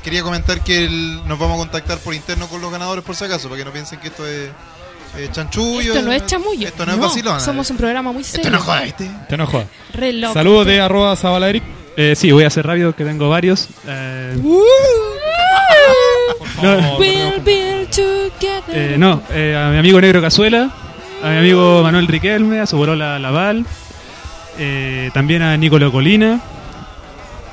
quería 0.04 0.24
comentar 0.24 0.64
que 0.64 0.86
el- 0.86 1.28
nos 1.28 1.40
vamos 1.40 1.56
a 1.56 1.58
contactar 1.60 1.98
por 1.98 2.14
interno 2.14 2.48
con 2.48 2.62
los 2.62 2.72
ganadores 2.72 3.04
por 3.04 3.16
si 3.16 3.26
acaso, 3.26 3.50
para 3.50 3.58
que 3.60 3.66
no 3.66 3.74
piensen 3.74 4.00
que 4.00 4.08
esto 4.10 4.26
es 4.28 4.50
eh, 5.18 5.30
chanchullo. 5.32 5.94
Esto 5.94 6.06
no 6.06 6.12
es 6.12 6.26
chamullo. 6.26 6.68
Esto 6.68 6.86
no, 6.86 6.94
es 6.94 7.00
vacilón. 7.00 7.42
Somos 7.42 7.70
un 7.72 7.78
programa 7.78 8.12
muy 8.12 8.24
serio. 8.24 8.52
no 8.52 8.60
joda, 8.60 8.82
¿viste? 8.82 9.10
Te 9.28 9.38
no 9.38 9.46
jodas. 9.48 9.68
Re 9.94 10.14
loco. 10.14 10.34
Saludos 10.34 10.66
de 10.68 10.80
arroba 10.82 11.16
Zabala 11.16 11.50
Eric. 11.50 11.64
Eh, 11.96 12.14
sí, 12.16 12.32
voy 12.32 12.44
a 12.44 12.48
hacer 12.48 12.66
rápido 12.66 12.96
que 12.96 13.04
tengo 13.04 13.28
varios. 13.30 13.68
Eh, 13.88 14.36
no, 16.62 16.98
We'll 16.98 17.40
build 17.44 17.90
together. 17.90 18.64
eh, 18.70 18.96
no, 18.98 19.22
eh, 19.32 19.56
a 19.56 19.70
mi 19.72 19.78
amigo 19.78 20.00
Negro 20.02 20.22
Cazuela, 20.22 20.72
a 21.24 21.30
mi 21.30 21.38
amigo 21.38 21.82
Manuel 21.84 22.08
Riquelme, 22.08 22.60
a 22.60 22.66
su 22.66 22.78
bolola 22.78 23.20
Laval, 23.20 23.66
eh, 24.58 25.10
también 25.14 25.42
a 25.44 25.56
Nicolo 25.58 25.92
Colina, 25.92 26.40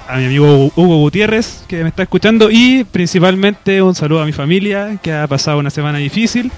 a 0.09 0.17
mi 0.17 0.27
amigo 0.27 0.71
Hugo 0.75 0.97
Gutiérrez, 0.99 1.65
que 1.69 1.83
me 1.83 1.89
está 1.89 2.03
escuchando, 2.03 2.51
y 2.51 2.85
principalmente 2.85 3.83
un 3.83 3.95
saludo 3.95 4.23
a 4.23 4.27
mi 4.27 4.33
familia, 4.33 4.99
que 5.03 5.12
ha 5.12 5.27
pasado 5.27 5.59
una 5.59 5.71
semana 5.71 5.99
difícil, 5.99 6.51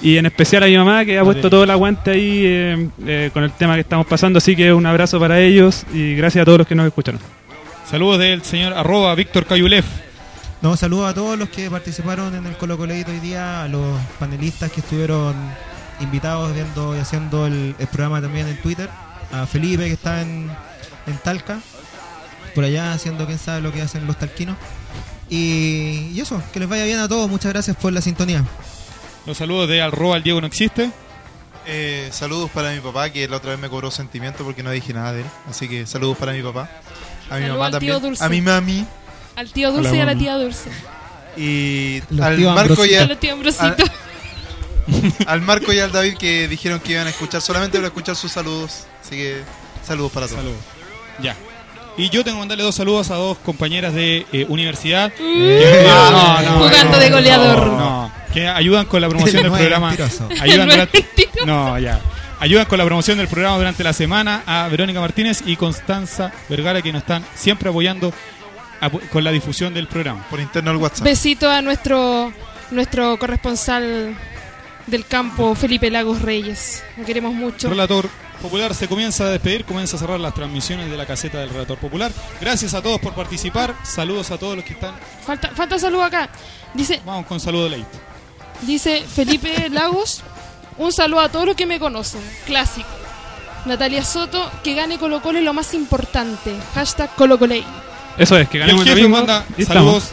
y 0.00 0.16
en 0.18 0.26
especial 0.26 0.62
a 0.62 0.66
mi 0.66 0.76
mamá, 0.76 1.04
que 1.04 1.18
ha 1.18 1.24
puesto 1.24 1.48
todo 1.48 1.64
el 1.64 1.70
aguante 1.70 2.10
ahí 2.10 2.42
eh, 2.44 2.88
eh, 3.06 3.30
con 3.32 3.42
el 3.44 3.52
tema 3.52 3.74
que 3.74 3.80
estamos 3.80 4.06
pasando, 4.06 4.38
así 4.38 4.54
que 4.54 4.72
un 4.72 4.84
abrazo 4.86 5.18
para 5.18 5.40
ellos 5.40 5.84
y 5.92 6.14
gracias 6.14 6.42
a 6.42 6.44
todos 6.44 6.58
los 6.58 6.66
que 6.66 6.74
nos 6.74 6.86
escucharon. 6.86 7.20
Saludos 7.88 8.18
del 8.18 8.42
señor 8.42 8.72
arroba 8.72 9.14
Víctor 9.14 9.46
Cayulev. 9.46 9.84
No, 10.62 10.76
saludos 10.76 11.10
a 11.10 11.14
todos 11.14 11.38
los 11.38 11.48
que 11.48 11.70
participaron 11.70 12.34
en 12.34 12.46
el 12.46 12.56
Colo 12.56 12.76
Coleito 12.76 13.10
hoy 13.10 13.20
día, 13.20 13.62
a 13.64 13.68
los 13.68 13.98
panelistas 14.18 14.72
que 14.72 14.80
estuvieron 14.80 15.34
invitados 16.00 16.52
viendo 16.54 16.96
y 16.96 16.98
haciendo 16.98 17.46
el, 17.46 17.74
el 17.78 17.86
programa 17.86 18.20
también 18.20 18.48
en 18.48 18.56
Twitter, 18.60 18.88
a 19.32 19.46
Felipe 19.46 19.84
que 19.84 19.92
está 19.92 20.22
en, 20.22 20.50
en 21.06 21.16
Talca, 21.22 21.58
por 22.54 22.64
allá 22.64 22.92
haciendo 22.92 23.26
quién 23.26 23.38
sabe 23.38 23.60
lo 23.60 23.72
que 23.72 23.82
hacen 23.82 24.06
los 24.06 24.18
talquinos. 24.18 24.56
Y, 25.28 26.10
y 26.14 26.20
eso, 26.20 26.42
que 26.52 26.60
les 26.60 26.68
vaya 26.68 26.84
bien 26.84 26.98
a 26.98 27.08
todos, 27.08 27.28
muchas 27.28 27.52
gracias 27.52 27.76
por 27.76 27.92
la 27.92 28.00
sintonía. 28.00 28.44
Los 29.26 29.36
saludos 29.38 29.68
de 29.68 29.82
arroba 29.82 30.16
el 30.16 30.22
Diego 30.22 30.40
no 30.40 30.46
existe. 30.46 30.90
Eh, 31.66 32.08
saludos 32.12 32.48
para 32.50 32.70
mi 32.72 32.80
papá, 32.80 33.10
que 33.10 33.26
la 33.26 33.38
otra 33.38 33.50
vez 33.50 33.58
me 33.58 33.68
cobró 33.68 33.90
sentimiento 33.90 34.44
porque 34.44 34.62
no 34.62 34.70
dije 34.70 34.92
nada 34.92 35.12
de 35.12 35.22
él. 35.22 35.26
Así 35.50 35.68
que 35.68 35.84
saludos 35.86 36.16
para 36.16 36.32
mi 36.32 36.42
papá. 36.42 36.70
A 37.28 37.36
mi 37.38 37.48
mamá 37.48 37.66
al 37.66 37.70
tío 37.72 37.94
también. 37.94 38.02
Dulce. 38.02 38.24
A 38.24 38.28
mi 38.28 38.40
mami. 38.40 38.86
Al 39.34 39.50
tío 39.52 39.72
Dulce 39.72 39.88
Hola, 39.90 39.98
y 39.98 40.00
a 40.00 40.04
la 40.06 40.14
tía 40.16 40.34
Dulce. 40.36 40.70
Y 41.36 42.02
Los 42.10 42.24
al 42.24 42.38
Marco 42.38 42.86
y 42.86 42.94
Ambrosito. 42.94 43.02
al, 43.02 43.18
Al 43.58 43.76
al- 43.82 45.26
al 45.26 45.40
Marco 45.42 45.72
y 45.72 45.80
al 45.80 45.90
David 45.90 46.16
que 46.16 46.46
dijeron 46.46 46.78
que 46.78 46.92
iban 46.92 47.08
a 47.08 47.10
escuchar 47.10 47.40
solamente 47.42 47.78
para 47.78 47.88
escuchar 47.88 48.14
sus 48.14 48.30
saludos. 48.30 48.84
Así 49.04 49.16
que 49.16 49.42
saludos 49.84 50.12
para 50.12 50.26
todos. 50.28 50.38
Saludos. 50.40 50.60
Ya. 51.20 51.34
Y 51.98 52.10
yo 52.10 52.22
tengo 52.22 52.36
que 52.36 52.40
mandarle 52.40 52.62
dos 52.62 52.74
saludos 52.76 53.10
a 53.10 53.14
dos 53.16 53.38
compañeras 53.38 53.92
de 53.92 54.24
eh, 54.32 54.46
universidad. 54.48 55.08
Mm. 55.10 55.14
que- 55.18 55.86
Ah, 55.90 56.44
jugando 56.58 56.98
de 56.98 57.10
goleador. 57.10 57.66
Que 58.36 58.46
ayudan 58.48 58.84
con 58.86 59.00
la 59.00 59.08
promoción 59.08 59.42
del 59.44 59.52
programa. 59.52 59.88
mentiroso. 59.88 60.28
Ayudan 60.40 60.66
No 60.68 60.74
es 60.74 60.78
durante- 60.92 61.28
no, 61.46 61.78
ya. 61.78 62.00
Ayudan 62.38 62.66
con 62.66 62.76
la 62.76 62.84
promoción 62.84 63.16
del 63.16 63.28
programa 63.28 63.56
durante 63.56 63.82
la 63.82 63.94
semana 63.94 64.42
a 64.46 64.68
Verónica 64.68 65.00
Martínez 65.00 65.42
y 65.46 65.56
Constanza 65.56 66.32
Vergara 66.50 66.82
que 66.82 66.92
nos 66.92 67.00
están 67.00 67.24
siempre 67.34 67.70
apoyando 67.70 68.12
apo- 68.82 69.00
con 69.10 69.24
la 69.24 69.30
difusión 69.32 69.72
del 69.72 69.86
programa. 69.88 70.26
Por 70.28 70.38
interno 70.40 70.70
al 70.70 70.76
WhatsApp. 70.76 71.04
Besito 71.04 71.48
a 71.50 71.62
nuestro 71.62 72.30
nuestro 72.72 73.18
corresponsal 73.18 74.14
del 74.86 75.06
campo, 75.06 75.54
Felipe 75.54 75.90
Lagos 75.90 76.20
Reyes. 76.20 76.84
Lo 76.98 77.04
queremos 77.06 77.32
mucho. 77.32 77.70
Relator 77.70 78.06
Popular 78.42 78.74
se 78.74 78.86
comienza 78.86 79.24
a 79.24 79.30
despedir, 79.30 79.64
comienza 79.64 79.96
a 79.96 79.98
cerrar 79.98 80.20
las 80.20 80.34
transmisiones 80.34 80.90
de 80.90 80.96
la 80.98 81.06
caseta 81.06 81.38
del 81.38 81.48
Relator 81.48 81.78
Popular. 81.78 82.12
Gracias 82.38 82.74
a 82.74 82.82
todos 82.82 83.00
por 83.00 83.14
participar. 83.14 83.74
Saludos 83.82 84.30
a 84.30 84.36
todos 84.36 84.56
los 84.56 84.64
que 84.64 84.74
están. 84.74 84.94
Falta, 85.24 85.48
falta 85.54 85.78
saludo 85.78 86.04
acá. 86.04 86.28
Dice, 86.74 87.00
Vamos 87.06 87.24
con 87.24 87.40
saludo 87.40 87.70
late. 87.70 87.86
Dice 88.62 89.02
Felipe 89.02 89.68
Lagos, 89.70 90.22
un 90.78 90.92
saludo 90.92 91.20
a 91.20 91.28
todos 91.28 91.46
los 91.46 91.56
que 91.56 91.66
me 91.66 91.78
conocen. 91.78 92.20
Clásico. 92.46 92.88
Natalia 93.64 94.04
Soto, 94.04 94.50
que 94.62 94.74
gane 94.74 94.98
Colo 94.98 95.20
Colo 95.20 95.38
es 95.38 95.44
lo 95.44 95.52
más 95.52 95.74
importante. 95.74 96.54
Hashtag 96.74 97.14
Colo 97.16 97.38
Coley. 97.38 97.64
Eso 98.16 98.38
es, 98.38 98.48
que 98.48 98.62
el 98.62 98.70
jefe 98.70 98.88
domingo. 98.90 99.08
manda 99.10 99.44
estamos. 99.58 100.04
saludos 100.04 100.10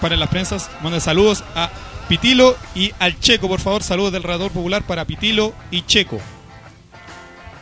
para 0.00 0.16
las 0.16 0.28
prensas. 0.28 0.70
Manda 0.82 0.98
saludos 1.00 1.44
a 1.54 1.70
Pitilo 2.08 2.56
y 2.74 2.92
al 2.98 3.18
Checo, 3.20 3.48
por 3.48 3.60
favor. 3.60 3.82
Saludos 3.82 4.12
del 4.12 4.22
Relator 4.22 4.50
Popular 4.50 4.82
para 4.82 5.04
Pitilo 5.04 5.54
y 5.70 5.82
Checo. 5.82 6.20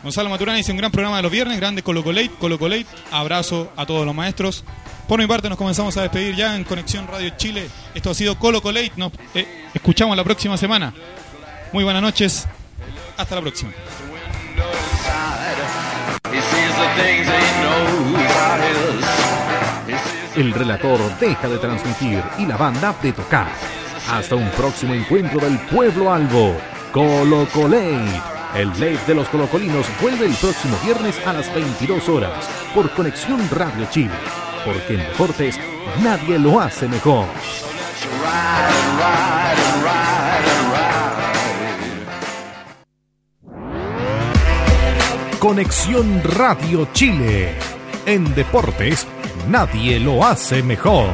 Gonzalo 0.03 0.29
Maturana 0.29 0.57
dice 0.57 0.71
un 0.71 0.77
gran 0.77 0.91
programa 0.91 1.17
de 1.17 1.23
los 1.23 1.31
viernes, 1.31 1.57
grande 1.57 1.81
Colo 1.81 2.03
Colate, 2.03 2.31
Colo 2.39 2.59
Colate. 2.59 2.85
Abrazo 3.11 3.71
a 3.77 3.85
todos 3.85 4.05
los 4.05 4.13
maestros. 4.13 4.63
Por 5.13 5.19
mi 5.19 5.27
parte 5.27 5.47
nos 5.47 5.59
comenzamos 5.59 5.95
a 5.95 6.01
despedir 6.01 6.35
ya 6.35 6.55
en 6.55 6.63
Conexión 6.63 7.05
Radio 7.05 7.29
Chile. 7.37 7.69
Esto 7.93 8.09
ha 8.09 8.13
sido 8.15 8.35
Colo 8.39 8.63
Colate. 8.63 8.93
Nos 8.95 9.11
eh, 9.35 9.67
escuchamos 9.71 10.17
la 10.17 10.23
próxima 10.23 10.57
semana. 10.57 10.91
Muy 11.71 11.83
buenas 11.83 12.01
noches. 12.01 12.47
Hasta 13.15 13.35
la 13.35 13.41
próxima. 13.41 13.71
El 20.35 20.51
relator 20.51 21.19
deja 21.19 21.47
de 21.47 21.57
transmitir 21.59 22.23
y 22.39 22.47
la 22.47 22.57
banda 22.57 22.95
de 22.99 23.13
tocar. 23.13 23.49
Hasta 24.09 24.33
un 24.33 24.49
próximo 24.49 24.95
encuentro 24.95 25.41
del 25.41 25.59
pueblo 25.59 26.11
albo. 26.11 26.57
Colo 26.91 27.47
Colate. 27.53 28.19
El 28.55 28.69
late 28.69 29.05
de 29.05 29.13
los 29.13 29.29
colocolinos 29.29 29.85
vuelve 30.01 30.25
el 30.25 30.33
próximo 30.33 30.75
viernes 30.83 31.15
a 31.23 31.33
las 31.33 31.53
22 31.53 32.09
horas 32.09 32.49
por 32.73 32.89
Conexión 32.95 33.47
Radio 33.51 33.85
Chile. 33.91 34.09
Porque 34.65 34.93
en 34.93 34.99
deportes 34.99 35.59
nadie 36.01 36.39
lo 36.39 36.59
hace 36.59 36.87
mejor. 36.87 37.27
Conexión 45.39 46.21
Radio 46.23 46.87
Chile. 46.93 47.53
En 48.05 48.33
deportes 48.33 49.05
nadie 49.49 49.99
lo 49.99 50.25
hace 50.25 50.63
mejor. 50.63 51.09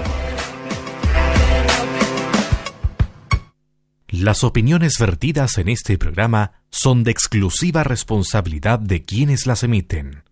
Las 4.08 4.44
opiniones 4.44 4.94
vertidas 5.00 5.58
en 5.58 5.70
este 5.70 5.98
programa 5.98 6.52
son 6.70 7.04
de 7.04 7.12
exclusiva 7.12 7.84
responsabilidad 7.84 8.78
de 8.78 9.02
quienes 9.04 9.48
las 9.48 9.64
emiten 9.64 10.24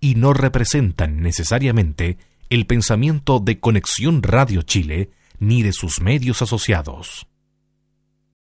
y 0.00 0.16
no 0.16 0.32
representan 0.32 1.22
necesariamente 1.22 2.18
el 2.50 2.66
pensamiento 2.66 3.40
de 3.40 3.58
Conexión 3.58 4.22
Radio 4.22 4.62
Chile 4.62 5.10
ni 5.38 5.62
de 5.62 5.72
sus 5.72 6.00
medios 6.00 6.42
asociados. 6.42 7.26